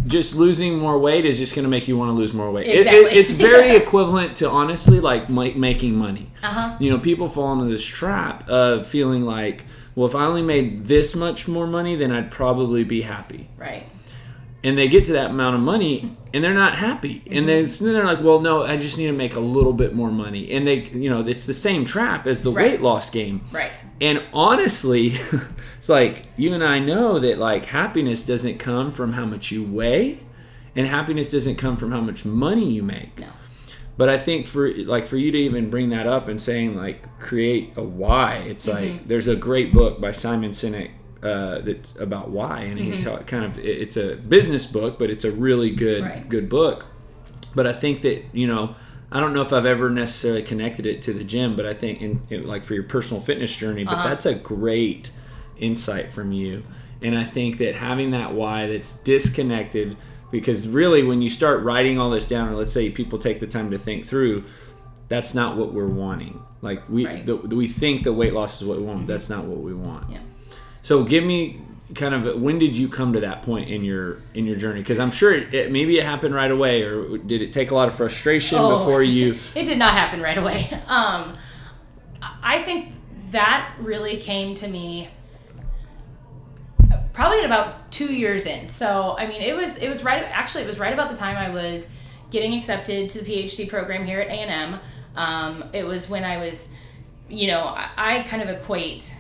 just 0.08 0.36
losing 0.36 0.80
more 0.80 0.98
weight 0.98 1.26
is 1.26 1.38
just 1.38 1.54
going 1.56 1.64
to 1.64 1.70
make 1.70 1.88
you 1.88 1.98
want 1.98 2.10
to 2.10 2.14
lose 2.14 2.34
more 2.34 2.52
weight. 2.52 2.66
It- 2.68 2.88
it- 2.88 3.14
it's 3.18 3.32
very 3.32 3.76
equivalent 3.76 4.38
to 4.38 4.50
honestly 4.50 5.00
like 5.00 5.30
ma- 5.30 5.52
making 5.56 5.96
money. 5.96 6.32
Uh-huh. 6.42 6.78
you 6.80 6.90
know 6.90 6.98
people 7.00 7.28
fall 7.28 7.52
into 7.54 7.66
this 7.66 7.84
trap 7.84 8.48
of 8.48 8.88
feeling 8.88 9.24
like 9.26 9.66
well 9.94 10.08
if 10.08 10.16
i 10.16 10.24
only 10.26 10.42
made 10.42 10.86
this 10.86 11.14
much 11.14 11.50
more 11.50 11.68
money 11.68 11.98
then 11.98 12.14
i'd 12.14 12.32
probably 12.32 12.86
be 12.86 13.02
happy. 13.02 13.50
Right. 13.58 13.84
and 14.64 14.78
they 14.78 14.88
get 14.88 15.04
to 15.06 15.12
that 15.14 15.32
amount 15.32 15.56
of 15.56 15.62
money 15.62 16.16
and 16.34 16.44
they're 16.44 16.54
not 16.54 16.76
happy 16.76 17.24
and 17.32 17.48
then, 17.48 17.64
Mm-hmm. 17.66 17.72
so 17.72 17.86
then 17.86 17.94
they're 17.94 18.06
like 18.06 18.22
well 18.24 18.40
no 18.40 18.64
i 18.64 18.78
just 18.78 18.98
need 18.98 19.08
to 19.08 19.14
make 19.14 19.36
a 19.36 19.40
little 19.40 19.74
bit 19.74 19.94
more 19.96 20.12
money 20.12 20.52
and 20.52 20.68
they 20.68 20.84
you 20.90 21.10
know 21.10 21.22
it's 21.28 21.46
the 21.48 21.54
same 21.54 21.86
trap 21.86 22.28
as 22.28 22.44
the 22.44 22.52
Right. 22.52 22.72
weight 22.74 22.82
loss 22.82 23.10
game 23.10 23.42
Right. 23.52 23.72
and 24.00 24.24
honestly 24.34 25.14
it's 25.78 25.90
like 25.90 26.24
you 26.38 26.54
and 26.54 26.64
i 26.64 26.80
know 26.80 27.20
that 27.20 27.38
like 27.40 27.66
happiness 27.66 28.26
doesn't 28.26 28.58
come 28.60 28.92
from 28.92 29.14
how 29.14 29.26
much 29.26 29.52
you 29.52 29.64
weigh 29.64 30.20
and 30.76 30.88
happiness 30.88 31.32
doesn't 31.32 31.56
come 31.56 31.78
from 31.78 31.92
how 31.92 32.02
much 32.02 32.26
money 32.26 32.70
you 32.72 32.84
make 32.84 33.20
No. 33.20 33.28
but 33.98 34.08
I 34.08 34.18
think 34.18 34.46
for 34.46 34.72
like 34.72 35.06
for 35.08 35.18
you 35.18 35.32
to 35.32 35.38
even 35.38 35.70
bring 35.70 35.90
that 35.90 36.08
up 36.08 36.28
and 36.30 36.40
saying 36.40 36.76
like 36.78 37.20
create 37.20 37.74
a 37.76 37.84
why, 37.84 38.36
it's 38.48 38.66
Mm-hmm. 38.68 38.94
like 38.94 39.08
there's 39.08 39.28
a 39.28 39.36
great 39.36 39.74
book 39.74 40.00
by 40.00 40.12
Simon 40.12 40.52
Sinek 40.52 40.92
uh, 41.24 41.60
that's 41.62 41.96
about 42.00 42.30
why, 42.30 42.62
and 42.62 42.80
Mm-hmm. 42.80 42.92
he 42.94 43.02
ta- 43.02 43.20
kind 43.24 43.44
of 43.46 43.58
it's 43.60 43.98
a 43.98 44.16
business 44.16 44.66
book, 44.66 44.98
but 45.00 45.10
it's 45.10 45.26
a 45.26 45.32
really 45.32 45.70
good 45.72 46.04
Right. 46.04 46.28
good 46.30 46.48
book. 46.50 46.86
But 47.56 47.68
I 47.68 47.74
think 47.74 48.02
that 48.04 48.24
you 48.34 48.48
know 48.48 48.76
I 49.12 49.20
don't 49.20 49.34
know 49.34 49.42
if 49.42 49.52
I've 49.52 49.66
ever 49.66 49.90
necessarily 49.90 50.44
connected 50.44 50.86
it 50.86 51.02
to 51.04 51.14
the 51.14 51.24
gym, 51.24 51.56
but 51.56 51.66
I 51.66 51.74
think 51.74 52.02
in, 52.02 52.22
in 52.30 52.48
like 52.48 52.64
for 52.64 52.74
your 52.76 52.84
personal 52.84 53.22
fitness 53.22 53.56
journey, 53.56 53.84
but 53.84 53.96
Uh-huh. 53.96 54.10
that's 54.10 54.26
a 54.26 54.36
great 54.36 55.10
insight 55.58 56.12
from 56.14 56.32
you. 56.32 56.64
And 57.02 57.18
I 57.18 57.24
think 57.24 57.58
that 57.58 57.76
having 57.76 58.12
that 58.12 58.34
why 58.34 58.68
that's 58.68 59.00
disconnected 59.02 59.98
because 60.32 60.68
really 60.68 61.02
when 61.04 61.22
you 61.22 61.30
start 61.30 61.64
writing 61.64 61.98
all 62.00 62.12
this 62.12 62.28
down 62.28 62.50
or 62.50 62.56
let's 62.56 62.72
say 62.72 62.90
people 62.92 63.18
take 63.18 63.40
the 63.40 63.48
time 63.48 63.72
to 63.72 63.78
think 63.80 64.06
through 64.06 64.44
that's 65.08 65.34
not 65.34 65.58
what 65.58 65.74
we're 65.74 65.88
wanting 65.88 66.40
like 66.62 66.88
we 66.88 67.06
Right. 67.08 67.26
the, 67.26 67.36
we 67.36 67.68
think 67.68 68.04
the 68.04 68.14
weight 68.14 68.34
loss 68.34 68.62
is 68.62 68.68
what 68.68 68.78
we 68.78 68.84
want 68.84 69.08
but 69.08 69.14
that's 69.14 69.28
not 69.30 69.46
what 69.46 69.58
we 69.60 69.74
want 69.74 70.08
Yeah. 70.12 70.20
So 70.82 71.04
give 71.04 71.24
me 71.24 71.62
kind 71.96 72.14
of 72.14 72.40
when 72.42 72.60
did 72.60 72.78
you 72.78 72.88
come 72.88 73.14
to 73.14 73.20
that 73.22 73.42
point 73.42 73.68
in 73.70 73.84
your 73.84 74.22
in 74.36 74.46
your 74.46 74.56
journey 74.56 74.80
because 74.80 75.00
i'm 75.00 75.10
sure 75.10 75.34
it, 75.34 75.52
it, 75.54 75.72
maybe 75.72 75.98
it 75.98 76.04
happened 76.04 76.36
right 76.36 76.52
away 76.52 76.84
or 76.84 77.18
did 77.18 77.42
it 77.42 77.52
take 77.52 77.72
a 77.72 77.76
lot 77.76 77.88
of 77.88 77.96
frustration 77.96 78.60
Oh. 78.60 78.78
before 78.78 79.02
you 79.02 79.36
it 79.56 79.66
did 79.66 79.80
not 79.80 79.94
happen 79.94 80.22
right 80.22 80.38
away. 80.38 80.70
Um, 80.88 81.36
I 82.44 82.62
think 82.62 82.94
that 83.32 83.74
really 83.80 84.18
came 84.18 84.56
to 84.56 84.68
me 84.68 85.10
probably 87.14 87.40
at 87.40 87.46
about 87.46 87.92
two 87.92 88.14
years 88.14 88.46
in. 88.46 88.70
So 88.70 89.16
I 89.18 89.28
mean, 89.28 89.42
it 89.42 89.56
was 89.56 89.78
it 89.78 89.88
was 89.90 90.04
right. 90.04 90.24
Actually, 90.24 90.64
it 90.64 90.68
was 90.68 90.80
right 90.80 90.94
about 90.94 91.10
the 91.10 91.16
time 91.18 91.38
I 91.38 91.50
was 91.50 91.90
getting 92.32 92.54
accepted 92.54 93.10
to 93.12 93.24
the 93.24 93.32
PhD 93.32 93.68
program 93.70 94.06
here 94.06 94.20
at 94.22 94.28
A 94.28 94.32
and 94.32 94.74
M. 94.74 94.80
Um, 95.16 95.64
it 95.74 95.84
was 95.84 96.10
when 96.10 96.24
I 96.24 96.38
was, 96.38 96.72
you 97.30 97.48
know, 97.48 97.62
I, 97.62 97.90
I 97.98 98.20
kind 98.24 98.42
of 98.42 98.50
equate 98.50 99.16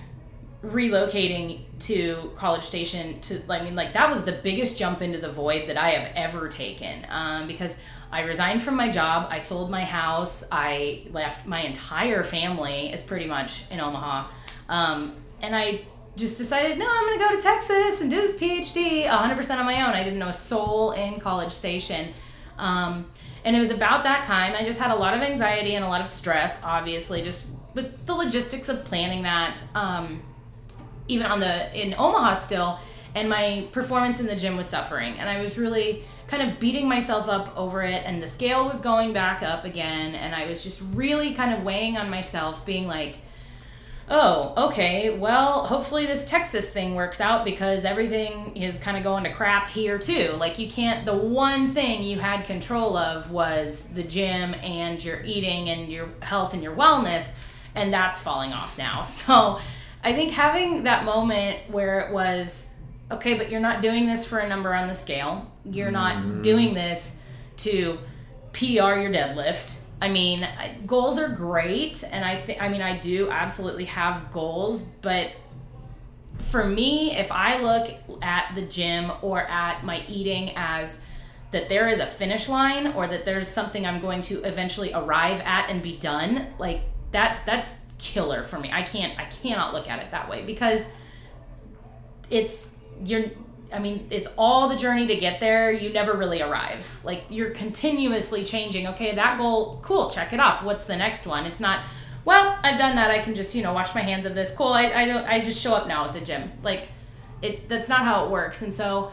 relocating 0.63 1.61
to 1.79 2.31
College 2.35 2.63
Station 2.63 3.21
to 3.21 3.41
I 3.49 3.63
mean 3.63 3.75
like 3.75 3.93
that 3.93 4.09
was 4.09 4.23
the 4.23 4.33
biggest 4.33 4.77
jump 4.77 5.01
into 5.01 5.17
the 5.17 5.31
void 5.31 5.69
that 5.69 5.77
I 5.77 5.91
have 5.91 6.11
ever 6.15 6.49
taken 6.49 7.05
um, 7.07 7.47
because 7.47 7.77
I 8.11 8.21
resigned 8.21 8.61
from 8.61 8.75
my 8.75 8.89
job 8.89 9.29
I 9.31 9.39
sold 9.39 9.71
my 9.71 9.85
house 9.85 10.43
I 10.51 11.07
left 11.11 11.47
my 11.47 11.61
entire 11.61 12.23
family 12.23 12.91
is 12.91 13.01
pretty 13.01 13.25
much 13.25 13.71
in 13.71 13.79
Omaha 13.79 14.27
um, 14.67 15.15
and 15.41 15.55
I 15.55 15.83
just 16.17 16.37
decided 16.37 16.77
no 16.77 16.85
I'm 16.89 17.05
gonna 17.05 17.29
go 17.29 17.35
to 17.37 17.41
Texas 17.41 18.01
and 18.01 18.09
do 18.09 18.19
this 18.19 18.37
PhD 18.37 19.07
100% 19.07 19.57
on 19.57 19.65
my 19.65 19.87
own. 19.87 19.93
I 19.93 20.03
didn't 20.03 20.19
know 20.19 20.27
a 20.27 20.33
soul 20.33 20.91
in 20.91 21.21
College 21.21 21.53
Station 21.53 22.13
um, 22.57 23.09
and 23.45 23.55
it 23.55 23.59
was 23.59 23.71
about 23.71 24.03
that 24.03 24.25
time 24.25 24.53
I 24.57 24.65
just 24.65 24.81
had 24.81 24.91
a 24.91 24.95
lot 24.95 25.13
of 25.13 25.21
anxiety 25.21 25.75
and 25.75 25.85
a 25.85 25.87
lot 25.87 26.01
of 26.01 26.09
stress 26.09 26.61
obviously 26.65 27.21
just 27.21 27.47
with 27.75 28.05
the 28.05 28.13
logistics 28.13 28.67
of 28.67 28.83
planning 28.83 29.21
that 29.23 29.63
um, 29.73 30.21
even 31.09 31.25
on 31.25 31.41
the 31.41 31.79
in 31.79 31.93
Omaha 31.97 32.33
still, 32.33 32.79
and 33.15 33.27
my 33.27 33.67
performance 33.71 34.21
in 34.21 34.27
the 34.27 34.35
gym 34.35 34.55
was 34.55 34.67
suffering, 34.67 35.15
and 35.19 35.27
I 35.27 35.41
was 35.41 35.57
really 35.57 36.05
kind 36.27 36.49
of 36.49 36.59
beating 36.59 36.87
myself 36.87 37.27
up 37.27 37.51
over 37.57 37.81
it, 37.81 38.03
and 38.05 38.21
the 38.21 38.27
scale 38.27 38.65
was 38.65 38.79
going 38.79 39.11
back 39.11 39.41
up 39.41 39.65
again, 39.65 40.15
and 40.15 40.33
I 40.33 40.45
was 40.45 40.63
just 40.63 40.81
really 40.93 41.33
kind 41.33 41.53
of 41.53 41.63
weighing 41.63 41.97
on 41.97 42.09
myself, 42.09 42.65
being 42.65 42.87
like, 42.87 43.17
oh, 44.09 44.53
okay, 44.67 45.17
well, 45.17 45.65
hopefully 45.65 46.05
this 46.05 46.25
Texas 46.25 46.71
thing 46.71 46.95
works 46.95 47.21
out 47.21 47.45
because 47.45 47.85
everything 47.85 48.55
is 48.55 48.77
kind 48.77 48.97
of 48.97 49.03
going 49.03 49.23
to 49.23 49.31
crap 49.31 49.69
here 49.69 49.99
too. 49.99 50.33
Like, 50.37 50.57
you 50.59 50.69
can't, 50.69 51.05
the 51.05 51.15
one 51.15 51.67
thing 51.67 52.03
you 52.03 52.19
had 52.19 52.45
control 52.45 52.97
of 52.97 53.31
was 53.31 53.85
the 53.89 54.03
gym 54.03 54.55
and 54.55 55.03
your 55.03 55.21
eating 55.21 55.69
and 55.69 55.91
your 55.91 56.09
health 56.21 56.53
and 56.53 56.61
your 56.61 56.75
wellness, 56.75 57.31
and 57.75 57.93
that's 57.93 58.21
falling 58.21 58.53
off 58.53 58.77
now. 58.77 59.01
So, 59.03 59.59
I 60.03 60.13
think 60.13 60.31
having 60.31 60.83
that 60.83 61.03
moment 61.05 61.59
where 61.69 61.99
it 61.99 62.13
was, 62.13 62.73
okay, 63.11 63.33
but 63.33 63.49
you're 63.49 63.59
not 63.59 63.81
doing 63.81 64.05
this 64.05 64.25
for 64.25 64.39
a 64.39 64.47
number 64.47 64.73
on 64.73 64.87
the 64.87 64.95
scale, 64.95 65.51
you're 65.65 65.91
not 65.91 66.17
mm-hmm. 66.17 66.41
doing 66.41 66.73
this 66.73 67.21
to 67.57 67.97
PR 68.53 68.95
your 68.95 69.11
deadlift. 69.11 69.75
I 70.01 70.07
mean, 70.07 70.47
goals 70.87 71.19
are 71.19 71.27
great, 71.27 72.03
and 72.09 72.23
I 72.23 72.41
think 72.41 72.61
I 72.61 72.69
mean 72.69 72.81
I 72.81 72.97
do 72.97 73.29
absolutely 73.29 73.85
have 73.85 74.31
goals, 74.31 74.83
but 75.01 75.31
for 76.51 76.63
me, 76.63 77.17
if 77.17 77.31
I 77.31 77.61
look 77.61 77.93
at 78.21 78.55
the 78.55 78.61
gym 78.61 79.11
or 79.21 79.41
at 79.41 79.83
my 79.83 80.03
eating 80.07 80.53
as 80.55 81.03
that 81.51 81.67
there 81.67 81.87
is 81.87 81.99
a 81.99 82.05
finish 82.05 82.47
line 82.47 82.87
or 82.93 83.07
that 83.07 83.25
there's 83.25 83.47
something 83.47 83.85
I'm 83.85 83.99
going 83.99 84.21
to 84.23 84.43
eventually 84.43 84.93
arrive 84.93 85.41
at 85.41 85.69
and 85.69 85.83
be 85.83 85.97
done, 85.97 86.47
like 86.57 86.81
that 87.11 87.41
that's 87.45 87.81
killer 87.99 88.43
for 88.43 88.57
me. 88.59 88.71
I 88.71 88.81
can't 88.81 89.19
I 89.19 89.25
cannot 89.25 89.73
look 89.73 89.87
at 89.89 89.99
it 89.99 90.11
that 90.11 90.29
way 90.29 90.43
because 90.43 90.91
it's 92.29 92.75
you're 93.05 93.25
I 93.71 93.79
mean, 93.79 94.07
it's 94.09 94.27
all 94.37 94.67
the 94.67 94.75
journey 94.75 95.07
to 95.07 95.15
get 95.15 95.39
there. 95.39 95.71
You 95.71 95.93
never 95.93 96.13
really 96.13 96.41
arrive. 96.41 97.01
Like 97.03 97.25
you're 97.29 97.51
continuously 97.51 98.43
changing. 98.43 98.87
Okay, 98.87 99.13
that 99.13 99.37
goal, 99.37 99.79
cool, 99.81 100.09
check 100.09 100.33
it 100.33 100.39
off. 100.39 100.63
What's 100.63 100.85
the 100.85 100.95
next 100.95 101.27
one? 101.27 101.45
It's 101.45 101.59
not, 101.59 101.81
well, 102.25 102.57
I've 102.63 102.79
done 102.79 102.95
that. 102.95 103.11
I 103.11 103.19
can 103.19 103.35
just, 103.35 103.53
you 103.53 103.61
know, 103.61 103.73
wash 103.73 103.93
my 103.93 104.01
hands 104.01 104.25
of 104.25 104.33
this. 104.33 104.53
Cool. 104.55 104.73
I, 104.73 104.85
I 104.85 105.05
don't 105.05 105.25
I 105.25 105.39
just 105.39 105.61
show 105.61 105.75
up 105.75 105.87
now 105.87 106.05
at 106.05 106.13
the 106.13 106.21
gym. 106.21 106.51
Like 106.63 106.89
it 107.41 107.69
that's 107.69 107.89
not 107.89 108.03
how 108.03 108.25
it 108.25 108.31
works. 108.31 108.61
And 108.61 108.73
so 108.73 109.11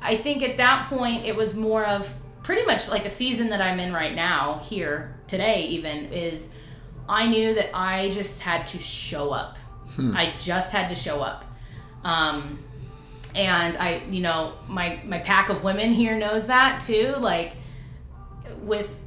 I 0.00 0.16
think 0.16 0.42
at 0.42 0.56
that 0.56 0.86
point 0.88 1.24
it 1.24 1.36
was 1.36 1.54
more 1.54 1.84
of 1.84 2.12
pretty 2.42 2.64
much 2.66 2.90
like 2.90 3.06
a 3.06 3.10
season 3.10 3.50
that 3.50 3.60
I'm 3.60 3.80
in 3.80 3.92
right 3.92 4.14
now 4.14 4.58
here 4.58 5.16
today 5.26 5.68
even 5.68 6.12
is 6.12 6.50
I 7.08 7.26
knew 7.26 7.54
that 7.54 7.70
I 7.76 8.10
just 8.10 8.40
had 8.40 8.66
to 8.68 8.78
show 8.78 9.30
up. 9.30 9.58
I 9.98 10.34
just 10.38 10.72
had 10.72 10.88
to 10.88 10.94
show 10.94 11.20
up. 11.20 11.44
Um, 12.02 12.58
and 13.34 13.76
I, 13.76 14.02
you 14.10 14.20
know, 14.20 14.52
my 14.68 15.00
my 15.04 15.18
pack 15.18 15.48
of 15.48 15.64
women 15.64 15.92
here 15.92 16.16
knows 16.16 16.46
that 16.46 16.80
too. 16.80 17.14
Like 17.18 17.56
with 18.60 19.00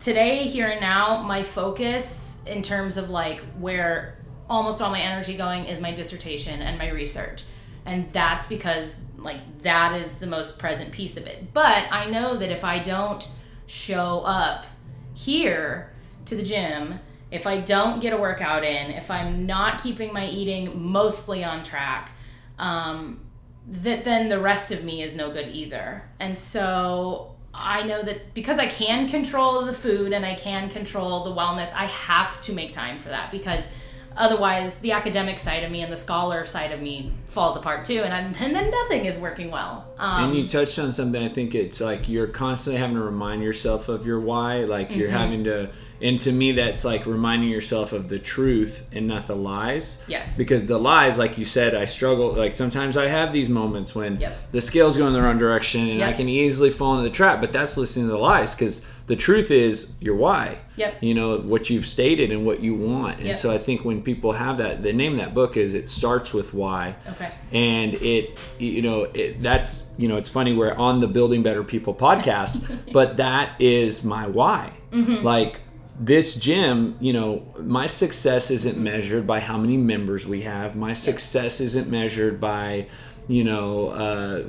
today, 0.00 0.44
here 0.44 0.68
and 0.68 0.80
now, 0.80 1.22
my 1.22 1.42
focus 1.42 2.42
in 2.46 2.62
terms 2.62 2.96
of 2.96 3.10
like 3.10 3.40
where 3.58 4.18
almost 4.48 4.80
all 4.80 4.90
my 4.90 5.00
energy 5.00 5.36
going 5.36 5.64
is 5.64 5.80
my 5.80 5.92
dissertation 5.92 6.62
and 6.62 6.78
my 6.78 6.88
research, 6.88 7.44
and 7.84 8.12
that's 8.12 8.46
because 8.46 9.00
like 9.16 9.62
that 9.62 9.98
is 10.00 10.18
the 10.18 10.26
most 10.26 10.58
present 10.58 10.92
piece 10.92 11.16
of 11.16 11.26
it. 11.26 11.52
But 11.52 11.86
I 11.90 12.06
know 12.06 12.36
that 12.36 12.50
if 12.50 12.64
I 12.64 12.78
don't 12.78 13.28
show 13.66 14.20
up 14.20 14.66
here 15.14 15.90
to 16.26 16.36
the 16.36 16.42
gym, 16.42 17.00
if 17.30 17.46
I 17.46 17.58
don't 17.58 18.00
get 18.00 18.12
a 18.12 18.16
workout 18.16 18.64
in, 18.64 18.90
if 18.92 19.10
I'm 19.10 19.46
not 19.46 19.82
keeping 19.82 20.12
my 20.12 20.26
eating 20.26 20.80
mostly 20.80 21.44
on 21.44 21.62
track, 21.62 22.12
um, 22.58 23.20
that 23.68 24.04
then 24.04 24.28
the 24.28 24.38
rest 24.38 24.70
of 24.70 24.84
me 24.84 25.02
is 25.02 25.14
no 25.14 25.30
good 25.30 25.48
either. 25.48 26.08
And 26.20 26.38
so 26.38 27.34
I 27.52 27.82
know 27.82 28.02
that 28.02 28.32
because 28.34 28.58
I 28.58 28.66
can 28.66 29.08
control 29.08 29.64
the 29.64 29.72
food 29.72 30.12
and 30.12 30.24
I 30.24 30.34
can 30.34 30.68
control 30.68 31.24
the 31.24 31.30
wellness, 31.30 31.72
I 31.74 31.86
have 31.86 32.40
to 32.42 32.52
make 32.52 32.72
time 32.72 32.98
for 32.98 33.08
that 33.08 33.30
because 33.30 33.72
otherwise 34.16 34.78
the 34.78 34.92
academic 34.92 35.38
side 35.38 35.62
of 35.64 35.70
me 35.70 35.82
and 35.82 35.92
the 35.92 35.96
scholar 35.96 36.44
side 36.44 36.72
of 36.72 36.80
me 36.80 37.12
falls 37.28 37.56
apart 37.56 37.84
too 37.84 38.00
and, 38.02 38.14
I, 38.14 38.20
and 38.20 38.54
then 38.54 38.70
nothing 38.70 39.04
is 39.04 39.18
working 39.18 39.50
well. 39.50 39.86
Um, 39.98 40.24
And 40.30 40.36
you 40.36 40.48
touched 40.48 40.78
on 40.78 40.92
something. 40.92 41.22
I 41.22 41.28
think 41.28 41.54
it's 41.54 41.80
like 41.80 42.08
you're 42.08 42.26
constantly 42.26 42.80
having 42.80 42.96
to 42.96 43.02
remind 43.02 43.42
yourself 43.42 43.88
of 43.88 44.06
your 44.06 44.20
why. 44.20 44.64
Like 44.64 44.94
you're 44.96 45.08
Mm-hmm. 45.08 45.16
having 45.16 45.44
to, 45.44 45.70
and 46.02 46.20
to 46.22 46.32
me 46.32 46.52
that's 46.52 46.84
like 46.84 47.06
reminding 47.06 47.48
yourself 47.48 47.92
of 47.92 48.08
the 48.08 48.18
truth 48.18 48.86
and 48.92 49.06
not 49.06 49.26
the 49.26 49.34
lies 49.36 50.02
Yes. 50.06 50.36
because 50.36 50.66
the 50.66 50.76
lies 50.78 51.16
like 51.16 51.38
you 51.38 51.46
said 51.46 51.74
i 51.74 51.86
struggle 51.86 52.32
like 52.34 52.52
sometimes 52.54 52.98
i 52.98 53.06
have 53.08 53.32
these 53.32 53.48
moments 53.48 53.94
when 53.94 54.20
Yep. 54.20 54.52
the 54.52 54.60
scales 54.60 54.98
go 54.98 55.06
in 55.06 55.14
the 55.14 55.22
wrong 55.22 55.38
direction 55.38 55.88
and 55.88 56.02
i 56.04 56.12
can 56.12 56.28
easily 56.28 56.68
fall 56.70 56.98
into 56.98 57.08
the 57.08 57.14
trap 57.14 57.40
but 57.40 57.50
that's 57.50 57.78
listening 57.78 58.06
to 58.08 58.12
the 58.12 58.18
lies 58.18 58.54
because 58.54 58.86
the 59.06 59.16
truth 59.16 59.50
is 59.50 59.94
your 60.00 60.16
why 60.16 60.58
Yep. 60.76 61.02
you 61.02 61.14
know 61.14 61.38
what 61.38 61.70
you've 61.70 61.86
stated 61.86 62.32
and 62.32 62.44
what 62.44 62.60
you 62.60 62.74
want 62.74 63.18
and 63.18 63.28
Yep. 63.28 63.36
so 63.36 63.54
i 63.54 63.58
think 63.58 63.84
when 63.84 64.02
people 64.02 64.32
have 64.32 64.58
that 64.58 64.82
the 64.82 64.92
name 64.92 65.12
of 65.12 65.18
that 65.18 65.32
book 65.34 65.56
is 65.56 65.74
it 65.74 65.88
starts 65.88 66.32
with 66.34 66.52
why 66.52 66.96
Okay. 67.12 67.30
and 67.52 67.94
it 67.94 68.38
you 68.58 68.82
know 68.82 69.04
it, 69.14 69.40
that's 69.42 69.88
you 69.96 70.08
know 70.08 70.16
it's 70.16 70.28
funny 70.28 70.52
we're 70.54 70.74
on 70.74 71.00
the 71.00 71.06
building 71.08 71.42
better 71.42 71.62
people 71.62 71.94
podcast 71.94 72.52
but 72.92 73.16
that 73.16 73.60
is 73.60 74.04
my 74.04 74.26
why 74.26 74.72
Mm-hmm. 74.92 75.24
like 75.24 75.60
this 76.00 76.34
gym 76.36 76.96
you 77.00 77.12
know 77.12 77.42
my 77.60 77.86
success 77.86 78.50
isn't 78.50 78.76
measured 78.78 79.26
by 79.26 79.40
how 79.40 79.56
many 79.56 79.76
members 79.76 80.26
we 80.26 80.42
have 80.42 80.76
my 80.76 80.92
success 80.92 81.60
isn't 81.60 81.88
measured 81.88 82.40
by 82.40 82.86
you 83.28 83.44
know 83.44 83.88
uh, 84.04 84.42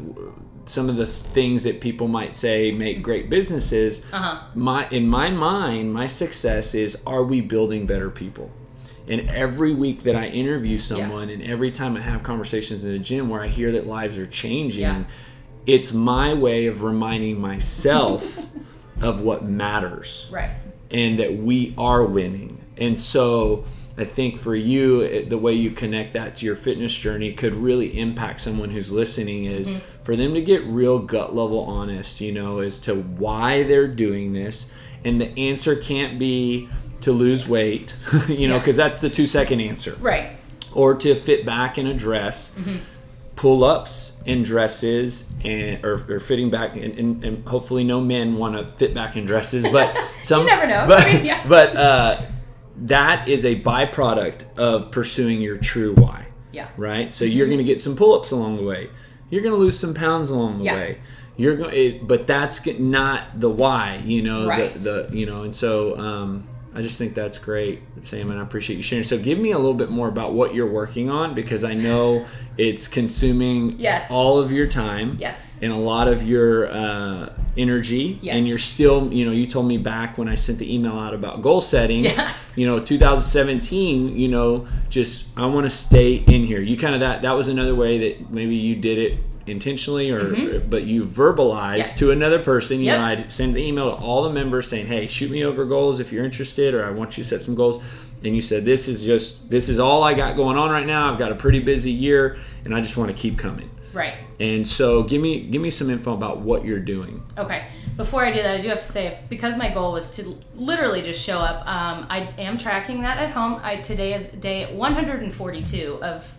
some 0.70 0.90
of 0.90 0.96
the 0.98 1.06
things 1.06 1.64
that 1.64 1.80
people 1.82 2.08
might 2.08 2.36
say 2.36 2.72
make 2.72 3.02
great 3.02 3.30
businesses 3.30 4.06
Uh-huh. 4.12 4.42
my 4.56 4.88
in 4.90 5.08
my 5.08 5.30
mind 5.30 5.94
my 5.94 6.08
success 6.08 6.76
is 6.76 7.02
are 7.06 7.24
we 7.24 7.42
building 7.42 7.86
better 7.86 8.10
people 8.10 8.52
and 9.10 9.30
every 9.30 9.74
week 9.74 10.04
that 10.04 10.18
I 10.18 10.28
interview 10.28 10.78
someone, 10.78 11.30
and 11.30 11.42
every 11.42 11.72
time 11.72 11.96
I 11.96 12.02
have 12.02 12.24
conversations 12.24 12.84
in 12.84 12.92
the 12.92 13.00
gym 13.00 13.30
where 13.30 13.42
I 13.42 13.48
hear 13.48 13.72
that 13.72 13.88
lives 13.88 14.18
are 14.18 14.26
changing, 14.28 14.82
Yeah. 14.82 15.04
it's 15.66 15.94
my 15.94 16.34
way 16.34 16.66
of 16.66 16.84
reminding 16.84 17.40
myself 17.40 18.46
of 19.02 19.22
what 19.22 19.46
matters 19.46 20.28
Right. 20.30 20.50
and 20.92 21.20
that 21.20 21.38
we 21.38 21.74
are 21.78 22.04
winning. 22.04 22.58
And 22.78 23.00
so 23.00 23.64
I 23.98 24.04
think 24.04 24.38
for 24.38 24.56
you, 24.56 25.02
it- 25.02 25.30
the 25.30 25.38
way 25.38 25.54
you 25.54 25.72
connect 25.72 26.14
that 26.14 26.36
to 26.38 26.46
your 26.46 26.56
fitness 26.56 26.94
journey 26.94 27.34
could 27.34 27.54
really 27.56 27.98
impact 28.00 28.42
someone 28.42 28.70
who's 28.70 28.92
listening 28.92 29.46
is 29.46 29.74
for 30.04 30.16
them 30.16 30.34
to 30.36 30.42
get 30.42 30.64
real 30.66 31.00
gut 31.00 31.36
level 31.36 31.60
honest, 31.62 32.22
you 32.22 32.32
know, 32.32 32.60
as 32.60 32.80
to 32.82 32.94
why 32.96 33.64
they're 33.64 33.88
doing 33.88 34.34
this. 34.34 34.70
And 35.04 35.20
the 35.20 35.38
answer 35.40 35.76
can't 35.76 36.20
be 36.20 36.70
to 37.02 37.12
lose 37.12 37.48
weight, 37.48 37.96
you 38.28 38.48
know, 38.48 38.56
Yeah. 38.56 38.60
because 38.60 38.76
that's 38.78 39.00
the 39.00 39.10
two 39.10 39.26
second 39.28 39.62
answer 39.62 39.96
Right. 40.00 40.32
or 40.74 40.96
to 40.96 41.16
fit 41.16 41.46
back 41.46 41.78
in 41.78 41.88
a 41.88 41.94
dress, 41.94 42.52
Mm-hmm. 42.58 42.78
pull 43.36 43.64
ups 43.64 44.22
and 44.26 44.44
dresses, 44.44 45.32
and 45.44 45.84
or, 45.86 46.04
or 46.10 46.20
fitting 46.20 46.50
back, 46.50 46.76
and, 46.76 46.98
and, 46.98 47.24
and 47.24 47.48
hopefully 47.48 47.84
no 47.84 48.02
men 48.02 48.36
want 48.38 48.56
to 48.58 48.76
fit 48.78 48.94
back 48.96 49.16
in 49.16 49.26
dresses, 49.26 49.64
but 49.72 49.96
some 50.24 50.42
you 50.42 50.48
never 50.48 50.66
know. 50.68 50.86
But, 50.88 51.02
I 51.06 51.14
mean, 51.14 51.26
yeah. 51.26 51.48
but 51.48 51.76
uh, 51.76 52.22
that 52.80 53.28
is 53.28 53.46
a 53.46 53.60
byproduct 53.62 54.46
of 54.58 54.92
pursuing 54.92 55.42
your 55.42 55.58
true 55.58 55.94
why, 55.96 56.28
Yeah. 56.52 56.68
right? 56.78 57.12
So 57.12 57.26
you're 57.26 57.48
going 57.48 57.58
to 57.58 57.64
get 57.64 57.82
some 57.82 57.96
pull 57.96 58.14
ups 58.16 58.32
along 58.32 58.58
the 58.58 58.64
way. 58.64 58.90
You're 59.30 59.42
going 59.42 59.54
to 59.54 59.60
lose 59.60 59.78
some 59.78 59.94
pounds 59.94 60.30
along 60.30 60.60
the 60.60 60.66
Yeah. 60.66 60.76
way. 60.76 60.98
You're 61.38 61.56
going, 61.56 62.06
but 62.08 62.26
that's 62.26 62.66
not 62.80 63.40
the 63.40 63.50
why, 63.50 64.02
you 64.06 64.22
know. 64.24 64.48
Right. 64.48 64.74
The, 64.78 65.08
the 65.10 65.18
you 65.18 65.26
know, 65.26 65.44
and 65.44 65.54
so 65.54 65.98
um, 66.00 66.48
I 66.78 66.82
just 66.84 67.00
think 67.00 67.16
that's 67.16 67.40
great, 67.40 67.82
Sam, 68.04 68.30
and 68.30 68.40
I 68.40 68.44
appreciate 68.44 68.76
you 68.76 68.84
sharing. 68.84 69.04
So 69.04 69.18
give 69.18 69.40
me 69.40 69.52
a 69.52 69.58
little 69.58 69.74
bit 69.74 69.90
more 69.90 70.08
about 70.08 70.34
what 70.34 70.54
you're 70.54 70.72
working 70.72 71.10
on 71.10 71.34
because 71.34 71.64
I 71.64 71.74
know 71.74 72.26
it's 72.56 72.88
consuming 72.88 73.80
Yes. 73.80 74.12
all 74.12 74.38
of 74.40 74.52
your 74.52 74.68
time 74.68 75.18
Yes. 75.20 75.58
and 75.62 75.72
a 75.74 75.76
lot 75.78 76.08
of 76.08 76.22
your 76.22 76.72
uh, 76.72 77.34
energy 77.58 78.20
Yes. 78.22 78.36
and 78.36 78.48
you're 78.48 78.60
still 78.60 79.12
you 79.12 79.26
know 79.26 79.32
you 79.32 79.48
told 79.48 79.68
me 79.68 79.78
back 79.80 80.16
when 80.20 80.28
i 80.30 80.36
sent 80.36 80.60
the 80.60 80.72
email 80.76 80.94
out 80.94 81.16
about 81.16 81.42
goal 81.42 81.60
setting 81.60 82.06
Yeah. 82.06 82.32
you 82.56 82.68
know 82.68 82.78
2017 82.80 84.18
you 84.18 84.28
know 84.28 84.68
just 84.90 85.28
i 85.38 85.46
want 85.46 85.66
to 85.66 85.70
stay 85.70 86.16
in 86.16 86.46
here 86.46 86.62
you 86.62 86.78
kind 86.78 86.94
of 86.94 87.02
that 87.02 87.22
that 87.24 87.32
was 87.32 87.48
another 87.48 87.74
way 87.76 87.98
that 87.98 88.32
maybe 88.32 88.56
you 88.56 88.76
did 88.76 88.98
it 89.00 89.20
intentionally 89.50 90.10
or 90.12 90.60
but 90.60 90.84
you 90.84 91.04
verbalized 91.06 91.48
Mm-hmm. 91.58 91.78
Yes. 91.78 92.00
to 92.00 92.12
another 92.12 92.40
person 92.44 92.80
you 92.80 92.86
Yep. 92.88 93.00
know 93.00 93.06
i'd 93.06 93.32
send 93.32 93.56
the 93.56 93.62
email 93.62 93.96
to 93.96 94.02
all 94.04 94.24
the 94.24 94.30
members 94.30 94.68
saying 94.68 94.88
hey 94.88 95.08
shoot 95.08 95.30
me 95.32 95.44
over 95.46 95.66
goals 95.66 96.00
if 96.00 96.12
you're 96.12 96.26
interested 96.26 96.74
or 96.74 96.86
i 96.86 96.90
want 96.92 97.18
you 97.18 97.24
to 97.24 97.30
set 97.30 97.42
some 97.42 97.56
goals 97.56 97.82
and 98.24 98.36
you 98.36 98.42
said 98.42 98.66
this 98.66 98.88
is 98.88 99.04
just 99.04 99.50
this 99.50 99.70
is 99.70 99.80
all 99.80 100.04
i 100.04 100.14
got 100.14 100.36
going 100.36 100.58
on 100.58 100.70
right 100.72 100.86
now 100.88 101.12
i've 101.12 101.20
got 101.20 101.32
a 101.32 101.36
pretty 101.36 101.60
busy 101.60 101.92
year 101.92 102.38
and 102.66 102.74
i 102.76 102.82
just 102.82 102.98
want 102.98 103.10
to 103.10 103.16
keep 103.18 103.38
coming 103.38 103.70
Right. 103.94 104.16
and 104.40 104.68
so 104.68 105.02
give 105.04 105.22
me 105.22 105.40
give 105.42 105.62
me 105.62 105.70
some 105.72 105.90
info 105.90 106.14
about 106.14 106.40
what 106.42 106.64
you're 106.64 106.80
doing. 106.80 107.24
Okay. 107.36 107.66
Before 107.96 108.24
I 108.24 108.32
do 108.32 108.44
that, 108.44 108.60
I 108.60 108.62
do 108.62 108.68
have 108.70 108.82
to 108.82 108.86
say, 108.86 109.08
if, 109.08 109.18
because 109.28 109.58
my 109.58 109.70
goal 109.70 109.92
was 109.94 110.12
to 110.18 110.38
literally 110.54 111.02
just 111.02 111.26
show 111.26 111.40
up, 111.40 111.66
um, 111.66 112.06
I 112.08 112.30
am 112.38 112.60
tracking 112.60 113.02
that 113.02 113.18
at 113.18 113.32
home. 113.32 113.60
I 113.64 113.78
today 113.78 114.14
is 114.14 114.28
day 114.28 114.72
142 114.76 116.00
of 116.04 116.37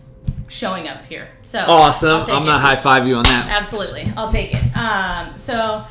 showing 0.49 0.89
up 0.89 1.05
here. 1.05 1.29
So 1.45 1.61
Awesome. 1.61 2.23
I'm 2.23 2.45
gonna 2.45 2.59
high 2.59 2.77
five 2.77 3.07
you 3.07 3.15
on 3.15 3.25
that. 3.25 3.49
Absolutely, 3.51 4.13
I'll 4.17 4.33
take 4.33 4.55
it. 4.55 4.77
Um, 4.77 5.37
so, 5.37 5.85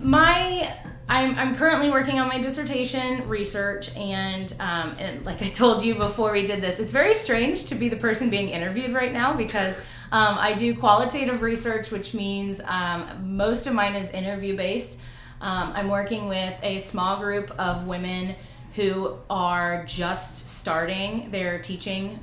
my 0.00 0.72
I'm, 1.08 1.38
I'm 1.38 1.54
currently 1.54 1.88
working 1.88 2.18
on 2.18 2.26
my 2.26 2.38
dissertation 2.38 3.28
research, 3.28 3.94
and 3.96 4.52
um, 4.58 4.96
and 4.98 5.24
like 5.24 5.40
I 5.40 5.46
told 5.46 5.84
you 5.84 5.94
before 5.94 6.32
we 6.32 6.44
did 6.44 6.60
this, 6.60 6.80
it's 6.80 6.90
very 6.90 7.14
strange 7.14 7.66
to 7.66 7.74
be 7.74 7.88
the 7.88 7.96
person 7.96 8.28
being 8.28 8.48
interviewed 8.48 8.92
right 8.92 9.12
now 9.12 9.36
because 9.36 9.76
um, 10.10 10.36
I 10.38 10.54
do 10.54 10.74
qualitative 10.74 11.42
research, 11.42 11.90
which 11.90 12.12
means 12.12 12.60
um, 12.64 13.36
most 13.36 13.66
of 13.66 13.74
mine 13.74 13.94
is 13.94 14.10
interview 14.10 14.56
based. 14.56 14.98
Um, 15.40 15.72
I'm 15.74 15.88
working 15.88 16.28
with 16.28 16.58
a 16.62 16.78
small 16.78 17.18
group 17.18 17.52
of 17.58 17.86
women 17.86 18.34
who 18.74 19.16
are 19.30 19.84
just 19.84 20.48
starting 20.48 21.30
their 21.30 21.58
teaching 21.58 22.18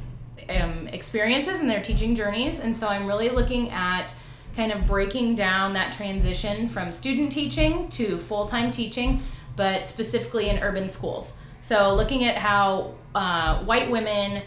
um, 0.50 0.88
experiences 0.90 1.60
and 1.60 1.70
their 1.70 1.82
teaching 1.82 2.16
journeys. 2.16 2.60
And 2.60 2.76
so 2.76 2.88
I'm 2.88 3.08
really 3.08 3.30
looking 3.30 3.70
at 3.72 4.14
kind 4.56 4.72
of 4.72 4.86
breaking 4.86 5.36
down 5.36 5.74
that 5.74 5.94
transition 5.94 6.68
from 6.68 6.92
student 6.92 7.32
teaching 7.32 7.90
to 7.90 8.18
full 8.18 8.46
time 8.46 8.72
teaching, 8.72 9.22
but 9.56 9.88
specifically 9.88 10.50
in 10.50 10.60
urban 10.60 10.90
schools. 10.90 11.38
So 11.60 11.96
looking 11.96 12.26
at 12.26 12.38
how 12.38 12.94
uh, 13.16 13.64
white 13.64 13.90
women 13.90 14.44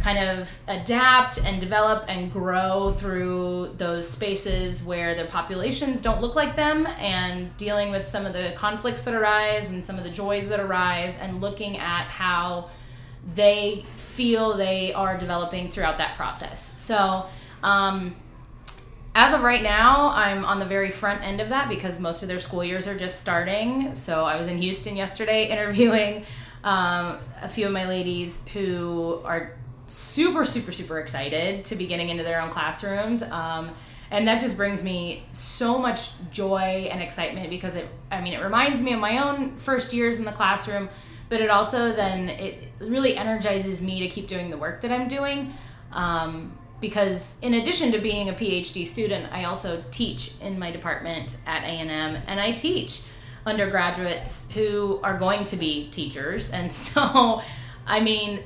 kind 0.00 0.18
of 0.18 0.50
adapt 0.66 1.38
and 1.44 1.60
develop 1.60 2.04
and 2.08 2.32
grow 2.32 2.90
through 2.90 3.72
those 3.76 4.08
spaces 4.08 4.82
where 4.82 5.14
their 5.14 5.26
populations 5.26 6.00
don't 6.00 6.20
look 6.20 6.34
like 6.34 6.56
them 6.56 6.86
and 6.98 7.56
dealing 7.56 7.90
with 7.90 8.06
some 8.06 8.26
of 8.26 8.32
the 8.32 8.52
conflicts 8.56 9.04
that 9.04 9.14
arise 9.14 9.70
and 9.70 9.82
some 9.82 9.96
of 9.96 10.04
the 10.04 10.10
joys 10.10 10.48
that 10.48 10.58
arise 10.58 11.18
and 11.18 11.40
looking 11.40 11.78
at 11.78 12.06
how 12.06 12.68
they 13.34 13.84
feel 13.96 14.54
they 14.54 14.92
are 14.92 15.16
developing 15.16 15.68
throughout 15.68 15.98
that 15.98 16.16
process. 16.16 16.80
So, 16.80 17.26
um, 17.62 18.14
as 19.16 19.32
of 19.32 19.42
right 19.42 19.62
now, 19.62 20.08
I'm 20.08 20.44
on 20.44 20.58
the 20.58 20.64
very 20.64 20.90
front 20.90 21.22
end 21.22 21.40
of 21.40 21.48
that 21.50 21.68
because 21.68 22.00
most 22.00 22.22
of 22.22 22.28
their 22.28 22.40
school 22.40 22.64
years 22.64 22.88
are 22.88 22.96
just 22.96 23.20
starting. 23.20 23.94
So, 23.94 24.24
I 24.24 24.36
was 24.36 24.46
in 24.46 24.58
Houston 24.58 24.96
yesterday 24.96 25.48
interviewing 25.50 26.24
um, 26.64 27.18
a 27.42 27.48
few 27.48 27.66
of 27.66 27.72
my 27.72 27.86
ladies 27.86 28.48
who 28.48 29.20
are 29.24 29.56
super, 29.86 30.44
super, 30.44 30.72
super 30.72 30.98
excited 30.98 31.64
to 31.66 31.76
be 31.76 31.86
getting 31.86 32.08
into 32.08 32.24
their 32.24 32.40
own 32.40 32.50
classrooms. 32.50 33.22
Um, 33.22 33.70
and 34.10 34.28
that 34.28 34.40
just 34.40 34.56
brings 34.56 34.82
me 34.82 35.24
so 35.32 35.78
much 35.78 36.10
joy 36.30 36.88
and 36.90 37.02
excitement 37.02 37.50
because 37.50 37.74
it, 37.74 37.88
I 38.10 38.20
mean, 38.20 38.32
it 38.32 38.42
reminds 38.42 38.80
me 38.80 38.92
of 38.92 39.00
my 39.00 39.18
own 39.18 39.56
first 39.56 39.92
years 39.92 40.18
in 40.18 40.24
the 40.24 40.32
classroom 40.32 40.88
but 41.28 41.40
it 41.40 41.50
also 41.50 41.92
then 41.92 42.28
it 42.28 42.68
really 42.78 43.16
energizes 43.16 43.82
me 43.82 44.00
to 44.00 44.08
keep 44.08 44.28
doing 44.28 44.50
the 44.50 44.58
work 44.58 44.80
that 44.82 44.92
I'm 44.92 45.08
doing. 45.08 45.54
Um, 45.92 46.58
because 46.80 47.38
in 47.40 47.54
addition 47.54 47.92
to 47.92 47.98
being 47.98 48.28
a 48.28 48.32
PhD 48.32 48.86
student, 48.86 49.32
I 49.32 49.44
also 49.44 49.82
teach 49.90 50.34
in 50.40 50.58
my 50.58 50.70
department 50.70 51.38
at 51.46 51.62
A&M, 51.62 51.90
and 52.26 52.40
I 52.40 52.52
teach 52.52 53.02
undergraduates 53.46 54.50
who 54.52 55.00
are 55.02 55.16
going 55.16 55.44
to 55.44 55.56
be 55.56 55.88
teachers. 55.90 56.50
And 56.50 56.72
so, 56.84 57.42
I 57.86 58.00
mean, 58.00 58.42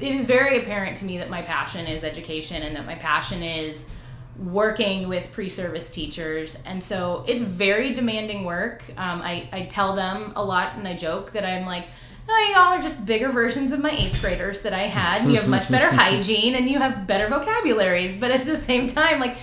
it 0.00 0.14
is 0.14 0.26
very 0.26 0.58
apparent 0.58 0.96
to 0.98 1.04
me 1.04 1.18
that 1.18 1.30
my 1.30 1.42
passion 1.42 1.86
is 1.86 2.04
education 2.04 2.62
and 2.62 2.76
that 2.76 2.86
my 2.86 2.94
passion 2.94 3.42
is 3.42 3.90
working 4.38 5.08
with 5.08 5.32
pre-service 5.32 5.90
teachers 5.90 6.62
and 6.66 6.84
so 6.84 7.24
it's 7.26 7.40
very 7.40 7.94
demanding 7.94 8.44
work 8.44 8.84
um, 8.98 9.22
I, 9.22 9.48
I 9.50 9.62
tell 9.62 9.94
them 9.94 10.34
a 10.36 10.44
lot 10.44 10.76
and 10.76 10.86
i 10.86 10.94
joke 10.94 11.30
that 11.32 11.42
i'm 11.42 11.64
like 11.64 11.86
oh, 12.28 12.52
y'all 12.54 12.78
are 12.78 12.82
just 12.82 13.06
bigger 13.06 13.30
versions 13.30 13.72
of 13.72 13.80
my 13.80 13.90
eighth 13.90 14.20
graders 14.20 14.62
that 14.62 14.72
i 14.72 14.82
had 14.82 15.22
and 15.22 15.32
you 15.32 15.38
have 15.38 15.48
much 15.48 15.70
better 15.70 15.94
hygiene 15.96 16.54
and 16.54 16.68
you 16.68 16.78
have 16.78 17.06
better 17.06 17.28
vocabularies 17.28 18.18
but 18.18 18.30
at 18.30 18.44
the 18.44 18.56
same 18.56 18.86
time 18.86 19.20
like 19.20 19.36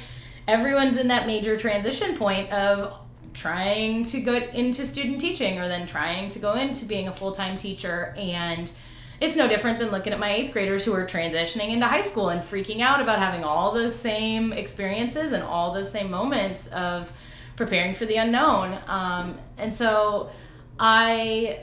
everyone's 0.47 0.97
in 0.97 1.07
that 1.07 1.27
major 1.27 1.57
transition 1.57 2.15
point 2.15 2.51
of 2.51 2.93
trying 3.33 4.03
to 4.03 4.19
go 4.21 4.35
into 4.35 4.85
student 4.85 5.19
teaching 5.19 5.59
or 5.59 5.67
then 5.67 5.87
trying 5.87 6.29
to 6.29 6.39
go 6.39 6.53
into 6.53 6.85
being 6.85 7.07
a 7.07 7.13
full-time 7.13 7.57
teacher 7.57 8.13
and 8.17 8.71
it's 9.19 9.35
no 9.35 9.47
different 9.47 9.79
than 9.79 9.89
looking 9.89 10.11
at 10.11 10.19
my 10.19 10.29
eighth 10.29 10.51
graders 10.51 10.83
who 10.83 10.93
are 10.93 11.05
transitioning 11.05 11.69
into 11.69 11.87
high 11.87 12.01
school 12.01 12.29
and 12.29 12.41
freaking 12.41 12.81
out 12.81 12.99
about 12.99 13.19
having 13.19 13.43
all 13.43 13.71
those 13.71 13.95
same 13.95 14.51
experiences 14.51 15.31
and 15.31 15.41
all 15.43 15.73
those 15.73 15.89
same 15.89 16.11
moments 16.11 16.67
of 16.67 17.11
preparing 17.55 17.93
for 17.93 18.05
the 18.05 18.17
unknown. 18.17 18.77
Um, 18.87 19.37
and 19.57 19.73
so 19.73 20.31
I 20.77 21.59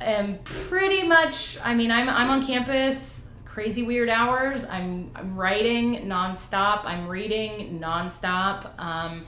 am 0.00 0.38
pretty 0.44 1.02
much. 1.02 1.58
I 1.62 1.74
mean, 1.74 1.90
I'm 1.90 2.08
I'm 2.08 2.30
on 2.30 2.44
campus 2.44 3.28
crazy 3.44 3.82
weird 3.82 4.08
hours. 4.08 4.64
I'm 4.64 5.10
I'm 5.14 5.36
writing 5.36 6.08
nonstop. 6.08 6.82
I'm 6.84 7.08
reading 7.08 7.80
nonstop. 7.80 8.78
Um, 8.78 9.26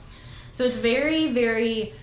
so 0.51 0.63
it's 0.63 0.77
very 0.77 1.31
very 1.31 1.93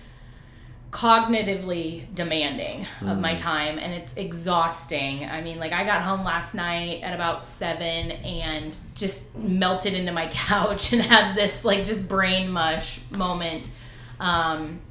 cognitively 0.91 2.03
demanding 2.13 2.85
of 3.01 3.17
my 3.17 3.33
time 3.33 3.79
and 3.79 3.93
it's 3.93 4.15
exhausting. 4.17 5.23
I 5.25 5.41
mean, 5.41 5.57
like 5.57 5.71
I 5.71 5.85
got 5.85 6.01
home 6.01 6.25
last 6.25 6.53
night 6.53 7.01
at 7.01 7.13
about 7.13 7.45
7 7.45 7.79
and 7.81 8.75
just 8.93 9.33
melted 9.35 9.93
into 9.93 10.11
my 10.11 10.27
couch 10.31 10.91
and 10.91 11.01
had 11.01 11.33
this 11.33 11.63
like 11.63 11.85
just 11.85 12.09
brain 12.09 12.51
mush 12.51 12.99
moment. 13.17 13.71
Um, 14.19 14.81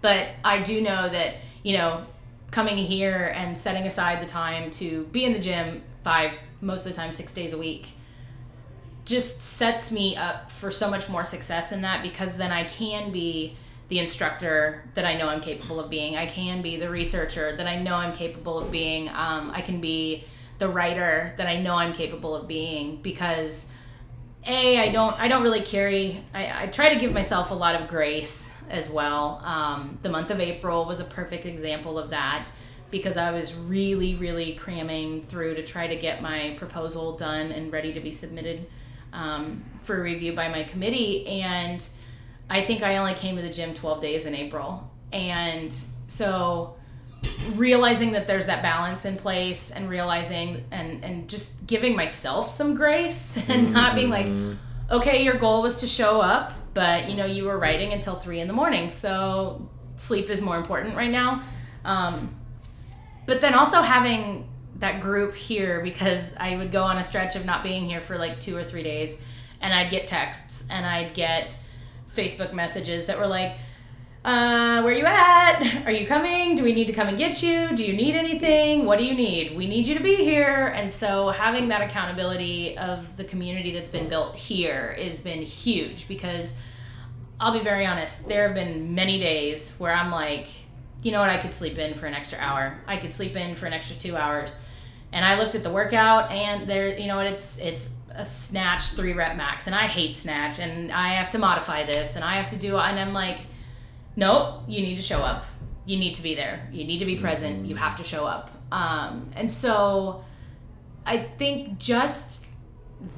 but 0.00 0.28
I 0.44 0.62
do 0.62 0.80
know 0.80 1.08
that, 1.08 1.34
you 1.64 1.76
know, 1.76 2.06
coming 2.50 2.76
here 2.76 3.32
and 3.34 3.56
setting 3.56 3.86
aside 3.86 4.20
the 4.20 4.26
time 4.26 4.70
to 4.72 5.04
be 5.06 5.24
in 5.24 5.32
the 5.32 5.38
gym 5.38 5.82
5 6.02 6.34
most 6.60 6.86
of 6.86 6.92
the 6.92 6.96
time 6.96 7.12
6 7.12 7.32
days 7.32 7.52
a 7.52 7.58
week 7.58 7.88
just 9.04 9.40
sets 9.40 9.90
me 9.90 10.16
up 10.16 10.50
for 10.50 10.70
so 10.70 10.88
much 10.88 11.08
more 11.08 11.24
success 11.24 11.72
in 11.72 11.82
that 11.82 12.02
because 12.02 12.36
then 12.36 12.52
I 12.52 12.64
can 12.64 13.10
be 13.10 13.56
the 13.88 13.98
instructor 13.98 14.84
that 14.94 15.04
I 15.04 15.16
know 15.16 15.28
I'm 15.28 15.40
capable 15.40 15.80
of 15.80 15.90
being. 15.90 16.16
I 16.16 16.26
can 16.26 16.62
be 16.62 16.76
the 16.76 16.88
researcher 16.88 17.56
that 17.56 17.66
I 17.66 17.82
know 17.82 17.96
I'm 17.96 18.12
capable 18.12 18.58
of 18.58 18.70
being. 18.70 19.08
Um, 19.08 19.50
I 19.52 19.62
can 19.62 19.80
be 19.80 20.24
the 20.58 20.68
writer 20.68 21.34
that 21.38 21.48
I 21.48 21.60
know 21.60 21.74
I'm 21.74 21.92
capable 21.92 22.36
of 22.36 22.46
being 22.46 23.02
because 23.02 23.68
a 24.46 24.78
I 24.78 24.90
don't 24.90 25.18
I 25.18 25.28
don't 25.28 25.42
really 25.42 25.62
carry 25.62 26.24
I, 26.32 26.62
I 26.62 26.66
try 26.66 26.92
to 26.92 27.00
give 27.00 27.12
myself 27.12 27.50
a 27.50 27.54
lot 27.54 27.74
of 27.74 27.88
grace 27.88 28.49
as 28.70 28.88
well. 28.88 29.40
Um, 29.44 29.98
the 30.02 30.08
month 30.08 30.30
of 30.30 30.40
April 30.40 30.84
was 30.84 31.00
a 31.00 31.04
perfect 31.04 31.46
example 31.46 31.98
of 31.98 32.10
that 32.10 32.50
because 32.90 33.16
I 33.16 33.30
was 33.30 33.54
really 33.54 34.16
really 34.16 34.54
cramming 34.54 35.22
through 35.22 35.54
to 35.54 35.62
try 35.62 35.86
to 35.86 35.96
get 35.96 36.22
my 36.22 36.54
proposal 36.56 37.16
done 37.16 37.52
and 37.52 37.72
ready 37.72 37.92
to 37.92 38.00
be 38.00 38.10
submitted 38.10 38.66
um, 39.12 39.64
for 39.82 40.02
review 40.02 40.34
by 40.34 40.48
my 40.48 40.64
committee 40.64 41.26
and 41.26 41.88
I 42.50 42.62
think 42.62 42.82
I 42.82 42.96
only 42.96 43.14
came 43.14 43.36
to 43.36 43.42
the 43.42 43.50
gym 43.50 43.74
12 43.74 44.00
days 44.00 44.26
in 44.26 44.34
April. 44.34 44.90
And 45.12 45.72
so 46.08 46.74
realizing 47.54 48.12
that 48.12 48.26
there's 48.26 48.46
that 48.46 48.60
balance 48.60 49.04
in 49.04 49.16
place 49.16 49.70
and 49.70 49.88
realizing 49.88 50.64
and 50.70 51.04
and 51.04 51.28
just 51.28 51.66
giving 51.66 51.94
myself 51.94 52.50
some 52.50 52.74
grace 52.74 53.38
and 53.48 53.72
not 53.72 53.94
being 53.94 54.08
like 54.08 54.26
okay 54.90 55.22
your 55.22 55.34
goal 55.34 55.60
was 55.60 55.80
to 55.80 55.86
show 55.86 56.22
up 56.22 56.54
but 56.74 57.08
you 57.08 57.16
know 57.16 57.24
you 57.26 57.44
were 57.44 57.58
writing 57.58 57.92
until 57.92 58.14
three 58.14 58.40
in 58.40 58.46
the 58.46 58.52
morning 58.54 58.90
so 58.90 59.68
sleep 59.96 60.30
is 60.30 60.40
more 60.40 60.56
important 60.56 60.96
right 60.96 61.10
now. 61.10 61.42
Um, 61.84 62.34
but 63.26 63.40
then 63.40 63.54
also 63.54 63.82
having 63.82 64.48
that 64.76 65.02
group 65.02 65.34
here 65.34 65.82
because 65.82 66.32
i 66.38 66.56
would 66.56 66.72
go 66.72 66.82
on 66.82 66.96
a 66.96 67.04
stretch 67.04 67.36
of 67.36 67.44
not 67.44 67.62
being 67.62 67.86
here 67.86 68.00
for 68.00 68.16
like 68.16 68.40
two 68.40 68.56
or 68.56 68.64
three 68.64 68.82
days 68.82 69.20
and 69.60 69.74
i'd 69.74 69.90
get 69.90 70.06
texts 70.06 70.64
and 70.70 70.86
i'd 70.86 71.12
get 71.12 71.54
Facebook 72.14 72.52
messages 72.52 73.06
that 73.06 73.18
were 73.18 73.26
like, 73.26 73.56
uh, 74.22 74.82
where 74.82 74.92
are 74.92 74.96
you 74.96 75.06
at? 75.06 75.86
Are 75.86 75.90
you 75.90 76.06
coming? 76.06 76.54
Do 76.54 76.62
we 76.62 76.74
need 76.74 76.86
to 76.88 76.92
come 76.92 77.08
and 77.08 77.16
get 77.16 77.42
you? 77.42 77.74
Do 77.74 77.84
you 77.84 77.94
need 77.94 78.14
anything? 78.14 78.84
What 78.84 78.98
do 78.98 79.04
you 79.04 79.14
need? 79.14 79.56
We 79.56 79.66
need 79.66 79.86
you 79.86 79.94
to 79.94 80.02
be 80.02 80.16
here. 80.16 80.66
And 80.76 80.90
so 80.90 81.30
having 81.30 81.68
that 81.68 81.80
accountability 81.80 82.76
of 82.76 83.16
the 83.16 83.24
community 83.24 83.72
that's 83.72 83.88
been 83.88 84.10
built 84.10 84.36
here 84.36 84.92
has 84.98 85.20
been 85.20 85.40
huge 85.40 86.06
because 86.06 86.58
I'll 87.40 87.52
be 87.52 87.60
very 87.60 87.86
honest, 87.86 88.28
there 88.28 88.46
have 88.46 88.54
been 88.54 88.94
many 88.94 89.18
days 89.18 89.74
where 89.78 89.92
I'm 89.92 90.10
like, 90.10 90.48
you 91.02 91.12
know 91.12 91.20
what, 91.20 91.30
I 91.30 91.38
could 91.38 91.54
sleep 91.54 91.78
in 91.78 91.94
for 91.94 92.04
an 92.04 92.12
extra 92.12 92.38
hour. 92.38 92.78
I 92.86 92.98
could 92.98 93.14
sleep 93.14 93.36
in 93.36 93.54
for 93.54 93.64
an 93.64 93.72
extra 93.72 93.96
two 93.96 94.16
hours. 94.16 94.54
And 95.12 95.24
I 95.24 95.38
looked 95.38 95.54
at 95.54 95.62
the 95.62 95.70
workout 95.70 96.30
and 96.30 96.68
there, 96.68 96.96
you 96.98 97.06
know 97.06 97.16
what, 97.16 97.26
it's 97.26 97.58
it's 97.58 97.96
a 98.14 98.24
snatch 98.24 98.90
three 98.90 99.14
rep 99.14 99.36
max 99.36 99.66
and 99.66 99.74
I 99.74 99.86
hate 99.86 100.14
snatch 100.14 100.58
and 100.58 100.92
I 100.92 101.14
have 101.14 101.30
to 101.30 101.38
modify 101.38 101.84
this 101.84 102.16
and 102.16 102.24
I 102.24 102.34
have 102.34 102.48
to 102.48 102.56
do 102.56 102.76
and 102.76 102.98
I'm 102.98 103.14
like 103.14 103.38
nope 104.20 104.62
you 104.68 104.80
need 104.82 104.96
to 104.96 105.02
show 105.02 105.20
up. 105.20 105.44
You 105.86 105.96
need 105.96 106.14
to 106.14 106.22
be 106.22 106.34
there. 106.34 106.68
You 106.70 106.84
need 106.84 106.98
to 106.98 107.06
be 107.06 107.16
present. 107.16 107.66
You 107.66 107.74
have 107.74 107.96
to 107.96 108.04
show 108.04 108.26
up. 108.26 108.50
Um, 108.70 109.30
and 109.34 109.52
so 109.52 110.24
I 111.04 111.18
think 111.18 111.78
just 111.78 112.38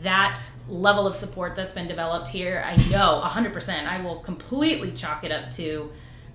that 0.02 0.40
level 0.68 1.06
of 1.06 1.16
support 1.16 1.56
that's 1.56 1.72
been 1.72 1.88
developed 1.88 2.28
here 2.28 2.62
I 2.64 2.76
know 2.88 3.20
100% 3.24 3.86
I 3.86 4.00
will 4.00 4.20
completely 4.20 4.92
chalk 4.92 5.24
it 5.24 5.32
up 5.32 5.50
to 5.52 5.90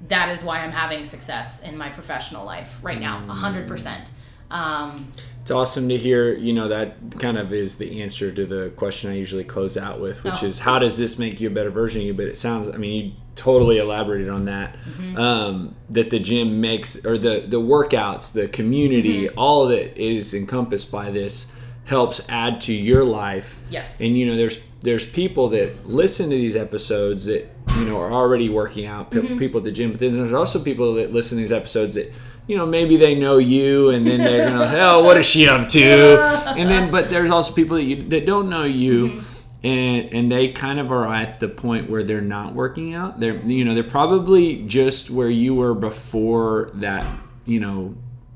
that 0.10 0.30
is 0.30 0.44
why 0.44 0.60
I'm 0.60 0.72
having 0.72 1.06
success 1.06 1.64
in 1.64 1.78
my 1.78 1.90
professional 1.90 2.46
life 2.46 2.78
right 2.82 3.00
now 3.00 3.26
100% 3.26 4.12
um, 4.52 5.08
It's 5.42 5.52
awesome 5.52 5.88
to 5.90 5.98
hear, 5.98 6.34
you 6.34 6.52
know, 6.54 6.68
that 6.68 6.96
kind 7.20 7.38
of 7.38 7.54
is 7.54 7.78
the 7.78 8.02
answer 8.02 8.32
to 8.32 8.46
the 8.46 8.70
question 8.76 9.10
I 9.12 9.16
usually 9.16 9.44
close 9.46 9.78
out 9.78 10.00
with, 10.02 10.24
which 10.24 10.44
Oh. 10.44 10.46
is 10.48 10.60
how 10.60 10.78
does 10.80 10.98
this 10.98 11.18
make 11.18 11.40
you 11.40 11.48
a 11.48 11.52
better 11.52 11.70
version 11.70 12.02
of 12.02 12.08
you? 12.08 12.14
But 12.14 12.26
it 12.28 12.36
sounds, 12.38 12.68
I 12.68 12.78
mean, 12.78 13.06
you 13.06 13.12
totally 13.36 13.78
elaborated 13.78 14.30
on 14.30 14.46
that. 14.46 14.76
Mm-hmm. 14.76 15.18
Um, 15.18 15.76
that 15.92 16.10
the 16.10 16.20
gym 16.20 16.60
makes, 16.60 17.06
or 17.06 17.18
the, 17.18 17.46
the 17.48 17.62
workouts, 17.62 18.34
the 18.34 18.48
community, 18.48 19.26
Mm-hmm. 19.28 19.40
all 19.40 19.68
that 19.68 19.98
is 19.98 20.34
encompassed 20.34 20.92
by 20.92 21.12
this 21.12 21.50
helps 21.86 22.20
add 22.28 22.60
to 22.62 22.74
your 22.74 23.06
life. 23.06 23.62
Yes. 23.70 24.02
And, 24.02 24.18
you 24.18 24.26
know, 24.26 24.36
there's, 24.36 24.60
there's 24.82 25.08
people 25.10 25.48
that 25.50 25.88
listen 25.88 26.30
to 26.30 26.36
these 26.36 26.58
episodes 26.58 27.26
that, 27.26 27.50
you 27.78 27.86
know, 27.86 27.98
are 28.02 28.12
already 28.12 28.50
working 28.50 28.86
out, 28.86 29.12
pe- 29.12 29.20
Mm-hmm. 29.22 29.38
people 29.40 29.60
at 29.60 29.64
the 29.64 29.72
gym, 29.72 29.92
but 29.92 30.00
then 30.02 30.14
there's 30.14 30.34
also 30.34 30.62
people 30.62 30.96
that 30.96 31.14
listen 31.14 31.38
to 31.38 31.42
these 31.42 31.54
episodes 31.54 31.96
that, 31.96 32.12
you 32.48 32.56
know, 32.58 32.66
maybe 32.66 32.98
they 32.98 33.14
know 33.14 33.38
you, 33.38 33.90
and 33.90 34.08
then 34.08 34.20
they're 34.20 34.48
gonna, 34.50 34.72
oh, 34.78 35.04
what 35.04 35.18
is 35.18 35.26
she 35.26 35.48
up 35.48 35.68
to? 35.70 36.44
And 36.58 36.70
then, 36.70 36.90
but 36.90 37.10
there's 37.10 37.30
also 37.30 37.54
people 37.54 37.76
that 37.78 37.84
you 37.84 38.04
that 38.10 38.26
don't 38.26 38.50
know 38.50 38.64
you, 38.64 39.22
and 39.64 40.12
and 40.14 40.32
they 40.32 40.48
kind 40.50 40.80
of 40.80 40.92
are 40.92 41.14
at 41.14 41.40
the 41.40 41.48
point 41.50 41.90
where 41.90 42.04
they're 42.04 42.22
not 42.22 42.54
working 42.56 42.94
out. 42.96 43.20
They're 43.20 43.36
you 43.46 43.64
know 43.66 43.74
they're 43.76 43.84
probably 43.84 44.64
just 44.64 45.10
where 45.12 45.30
you 45.30 45.54
were 45.54 45.74
before 45.76 46.72
that. 46.76 47.06
You 47.46 47.60
know, 47.60 47.96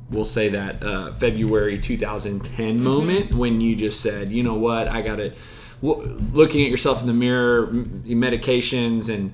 we'll 0.10 0.26
say 0.26 0.50
that 0.50 0.84
uh, 0.84 1.14
February 1.14 1.80
2010 1.80 2.82
moment 2.84 3.34
when 3.36 3.60
you 3.62 3.76
just 3.76 4.02
said, 4.02 4.32
you 4.32 4.44
know 4.44 4.56
what, 4.56 4.88
I 4.88 5.02
gotta. 5.02 5.34
w- 5.82 6.20
Looking 6.34 6.64
at 6.64 6.70
yourself 6.70 7.02
in 7.02 7.08
the 7.08 7.14
mirror, 7.14 7.68
m- 7.70 8.04
medications, 8.06 9.10
and 9.14 9.34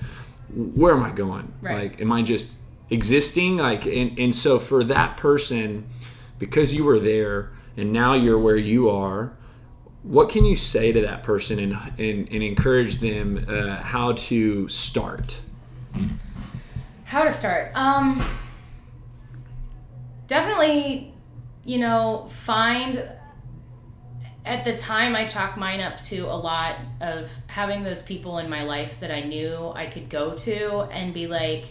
where 0.75 0.93
am 0.93 1.03
I 1.03 1.11
going? 1.11 1.51
Right. 1.61 1.91
Like, 1.91 2.01
am 2.01 2.11
I 2.11 2.21
just 2.21 2.53
existing 2.89 3.57
like 3.57 3.85
and, 3.85 4.17
and 4.17 4.33
so 4.33 4.59
for 4.59 4.83
that 4.83 5.17
person 5.17 5.87
because 6.39 6.73
you 6.73 6.83
were 6.83 6.99
there 6.99 7.51
and 7.75 7.91
now 7.91 8.13
you're 8.13 8.39
where 8.39 8.55
you 8.55 8.89
are 8.89 9.35
what 10.03 10.29
can 10.29 10.45
you 10.45 10.55
say 10.55 10.91
to 10.91 11.01
that 11.01 11.21
person 11.23 11.59
and 11.59 11.73
and, 11.99 12.29
and 12.31 12.43
encourage 12.43 12.99
them 12.99 13.45
uh, 13.49 13.75
how 13.81 14.13
to 14.13 14.67
start 14.69 15.39
How 17.05 17.23
to 17.23 17.31
start? 17.31 17.71
Um, 17.73 18.25
definitely, 20.27 21.13
you 21.63 21.77
know, 21.77 22.27
find. 22.29 23.03
At 24.45 24.63
the 24.63 24.77
time, 24.77 25.15
I 25.15 25.25
chalk 25.25 25.57
mine 25.57 25.81
up 25.81 26.01
to 26.03 26.19
a 26.25 26.35
lot 26.35 26.77
of 27.01 27.29
having 27.47 27.83
those 27.83 28.01
people 28.01 28.37
in 28.37 28.49
my 28.49 28.63
life 28.63 29.01
that 29.01 29.11
I 29.11 29.21
knew 29.21 29.73
I 29.75 29.87
could 29.87 30.09
go 30.09 30.35
to 30.35 30.83
and 30.91 31.13
be 31.13 31.27
like, 31.27 31.65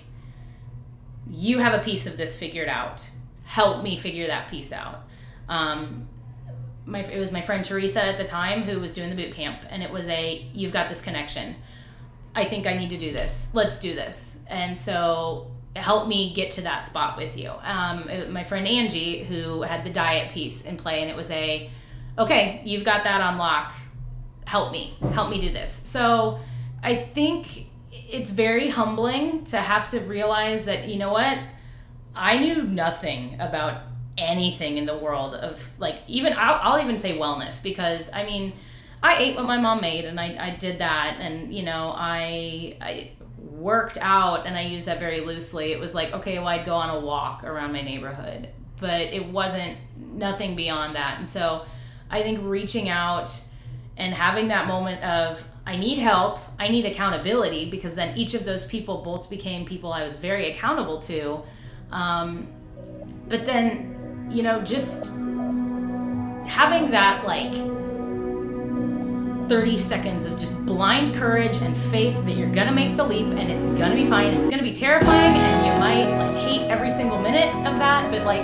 "You 1.30 1.58
have 1.58 1.74
a 1.74 1.82
piece 1.82 2.06
of 2.06 2.16
this 2.16 2.36
figured 2.36 2.68
out. 2.68 3.08
Help 3.44 3.82
me 3.82 3.96
figure 3.96 4.26
that 4.26 4.48
piece 4.48 4.72
out." 4.72 5.04
Um, 5.48 6.08
my 6.84 7.00
it 7.00 7.18
was 7.18 7.32
my 7.32 7.42
friend 7.42 7.64
Teresa 7.64 8.04
at 8.04 8.16
the 8.16 8.24
time 8.24 8.62
who 8.62 8.78
was 8.80 8.94
doing 8.94 9.10
the 9.10 9.16
boot 9.16 9.32
camp, 9.32 9.60
and 9.68 9.82
it 9.82 9.90
was 9.90 10.08
a 10.08 10.46
"You've 10.52 10.72
got 10.72 10.88
this 10.88 11.02
connection." 11.02 11.56
I 12.34 12.44
think 12.44 12.66
I 12.66 12.74
need 12.74 12.90
to 12.90 12.98
do 12.98 13.12
this. 13.12 13.50
Let's 13.54 13.80
do 13.80 13.94
this. 13.94 14.44
And 14.48 14.76
so 14.76 15.50
help 15.74 16.06
me 16.06 16.34
get 16.34 16.50
to 16.52 16.62
that 16.62 16.86
spot 16.86 17.16
with 17.16 17.36
you. 17.38 17.50
Um, 17.62 18.08
it- 18.10 18.30
my 18.30 18.44
friend 18.44 18.68
Angie, 18.68 19.24
who 19.24 19.62
had 19.62 19.84
the 19.84 19.90
diet 19.90 20.32
piece 20.32 20.64
in 20.64 20.76
play, 20.76 21.00
and 21.00 21.10
it 21.10 21.16
was 21.16 21.30
a, 21.30 21.70
okay, 22.18 22.60
you've 22.64 22.84
got 22.84 23.04
that 23.04 23.22
on 23.22 23.38
lock. 23.38 23.72
Help 24.46 24.70
me. 24.70 24.94
Help 25.12 25.30
me 25.30 25.40
do 25.40 25.50
this. 25.50 25.72
So 25.72 26.38
I 26.82 26.94
think 26.94 27.65
it's 28.10 28.30
very 28.30 28.68
humbling 28.70 29.44
to 29.44 29.58
have 29.58 29.88
to 29.90 30.00
realize 30.00 30.64
that, 30.64 30.88
you 30.88 30.98
know 30.98 31.12
what? 31.12 31.38
I 32.14 32.38
knew 32.38 32.62
nothing 32.62 33.36
about 33.40 33.82
anything 34.18 34.78
in 34.78 34.86
the 34.86 34.96
world 34.96 35.34
of 35.34 35.70
like 35.78 35.98
even 36.06 36.32
I'll, 36.36 36.58
I'll 36.62 36.80
even 36.80 36.98
say 36.98 37.18
wellness 37.18 37.62
because 37.62 38.10
I 38.12 38.24
mean 38.24 38.54
I 39.02 39.16
ate 39.18 39.36
what 39.36 39.44
my 39.44 39.58
mom 39.58 39.82
made 39.82 40.06
and 40.06 40.18
I, 40.18 40.36
I 40.40 40.50
did 40.56 40.78
that 40.78 41.18
and 41.20 41.52
you 41.52 41.62
know 41.62 41.92
I 41.94 42.76
I 42.80 43.10
worked 43.38 43.98
out 44.00 44.46
and 44.46 44.56
I 44.56 44.62
use 44.62 44.86
that 44.86 44.98
very 44.98 45.20
loosely 45.20 45.72
it 45.72 45.78
was 45.78 45.94
like 45.94 46.12
okay 46.14 46.38
well 46.38 46.48
I'd 46.48 46.64
go 46.64 46.74
on 46.74 46.88
a 46.88 46.98
walk 46.98 47.44
around 47.44 47.72
my 47.72 47.82
neighborhood 47.82 48.48
but 48.80 49.00
it 49.02 49.26
wasn't 49.26 49.76
nothing 49.98 50.56
beyond 50.56 50.96
that 50.96 51.18
and 51.18 51.28
so 51.28 51.66
I 52.10 52.22
think 52.22 52.40
reaching 52.42 52.88
out 52.88 53.38
and 53.98 54.14
having 54.14 54.48
that 54.48 54.66
moment 54.66 55.02
of 55.02 55.46
I 55.66 55.76
need 55.76 55.98
help, 55.98 56.38
I 56.58 56.68
need 56.68 56.86
accountability 56.86 57.68
because 57.70 57.94
then 57.94 58.16
each 58.16 58.34
of 58.34 58.44
those 58.44 58.64
people 58.64 59.02
both 59.02 59.28
became 59.28 59.64
people 59.64 59.92
I 59.92 60.04
was 60.04 60.16
very 60.16 60.52
accountable 60.52 61.00
to. 61.00 61.42
Um, 61.90 62.46
but 63.28 63.44
then 63.44 63.96
you 64.30 64.42
know, 64.42 64.60
just 64.62 65.04
having 66.46 66.90
that 66.90 67.24
like 67.24 67.52
30 69.48 69.78
seconds 69.78 70.26
of 70.26 70.38
just 70.38 70.64
blind 70.66 71.14
courage 71.14 71.56
and 71.58 71.76
faith 71.76 72.24
that 72.24 72.32
you're 72.32 72.50
gonna 72.50 72.72
make 72.72 72.96
the 72.96 73.04
leap 73.04 73.26
and 73.26 73.50
it's 73.50 73.66
gonna 73.78 73.94
be 73.94 74.06
fine. 74.06 74.34
It's 74.34 74.48
gonna 74.48 74.62
be 74.62 74.72
terrifying 74.72 75.36
and 75.36 75.66
you 75.66 75.72
might 75.78 76.18
like 76.18 76.36
hate 76.44 76.62
every 76.68 76.90
single 76.90 77.20
minute 77.20 77.54
of 77.66 77.78
that, 77.78 78.10
but 78.10 78.24
like 78.24 78.42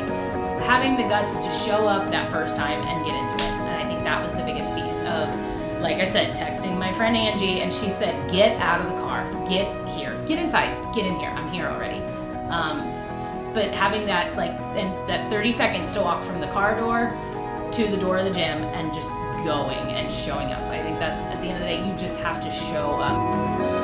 having 0.63 0.97
the 0.97 1.03
guts 1.05 1.45
to 1.45 1.51
show 1.51 1.89
up 1.89 2.11
that 2.11 2.31
first 2.31 2.57
time 2.57 2.81
and 2.87 3.05
get 3.05 3.15
into 3.15 3.35
it. 3.35 3.51
And 3.51 3.83
I 3.83 3.87
think 3.87 4.05
that 4.05 4.23
was 4.23 4.35
the 4.35 4.45
biggest 4.45 4.73
piece 4.77 4.99
of, 4.99 5.29
like 5.83 5.97
I 5.97 6.05
said, 6.05 6.37
texting 6.37 6.79
my 6.79 6.93
friend 6.93 7.17
Angie 7.17 7.61
and 7.61 7.73
she 7.73 7.91
said, 7.91 8.31
get 8.31 8.59
out 8.61 8.81
of 8.81 8.87
the 8.87 9.01
car, 9.01 9.31
get 9.47 9.67
here, 9.89 10.17
get 10.27 10.39
inside, 10.39 10.95
get 10.95 11.05
in 11.05 11.19
here. 11.19 11.31
I'm 11.31 11.51
here 11.51 11.67
already. 11.67 11.99
Um, 12.51 12.79
but 13.53 13.73
having 13.73 14.07
that 14.07 14.37
like 14.37 14.53
and 14.77 15.09
that 15.09 15.29
30 15.29 15.53
seconds 15.53 15.93
to 15.95 16.01
walk 16.01 16.25
from 16.25 16.41
the 16.41 16.47
car 16.49 16.79
door 16.79 17.19
to 17.73 17.89
the 17.89 17.97
door 17.97 18.19
of 18.19 18.25
the 18.25 18.31
gym 18.31 18.63
and 18.63 18.95
just 18.95 19.09
going 19.45 19.77
and 19.91 20.11
showing 20.11 20.53
up. 20.53 20.63
I 20.63 20.81
think 20.83 20.99
that's 20.99 21.27
at 21.27 21.41
the 21.41 21.49
end 21.49 21.57
of 21.57 21.69
the 21.69 21.75
day, 21.75 21.87
you 21.87 21.95
just 21.97 22.21
have 22.21 22.43
to 22.45 22.51
show 22.51 22.93
up. 23.01 23.82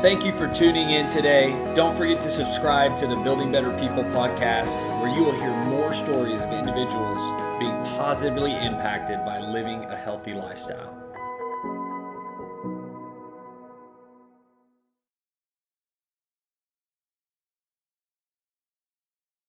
Thank 0.00 0.24
you 0.24 0.32
for 0.38 0.46
tuning 0.54 0.90
in 0.90 1.10
today. 1.10 1.50
Don't 1.74 1.96
forget 1.96 2.20
to 2.22 2.30
subscribe 2.30 2.96
to 2.98 3.08
the 3.08 3.16
Building 3.16 3.50
Better 3.50 3.76
People 3.80 4.04
podcast, 4.04 4.72
where 5.02 5.12
you 5.12 5.24
will 5.24 5.32
hear 5.32 5.50
more 5.64 5.92
stories 5.92 6.40
of 6.40 6.52
individuals 6.52 7.20
being 7.58 7.74
positively 7.98 8.52
impacted 8.52 9.18
by 9.24 9.40
living 9.40 9.82
a 9.86 9.96
healthy 9.96 10.34
lifestyle. 10.34 11.07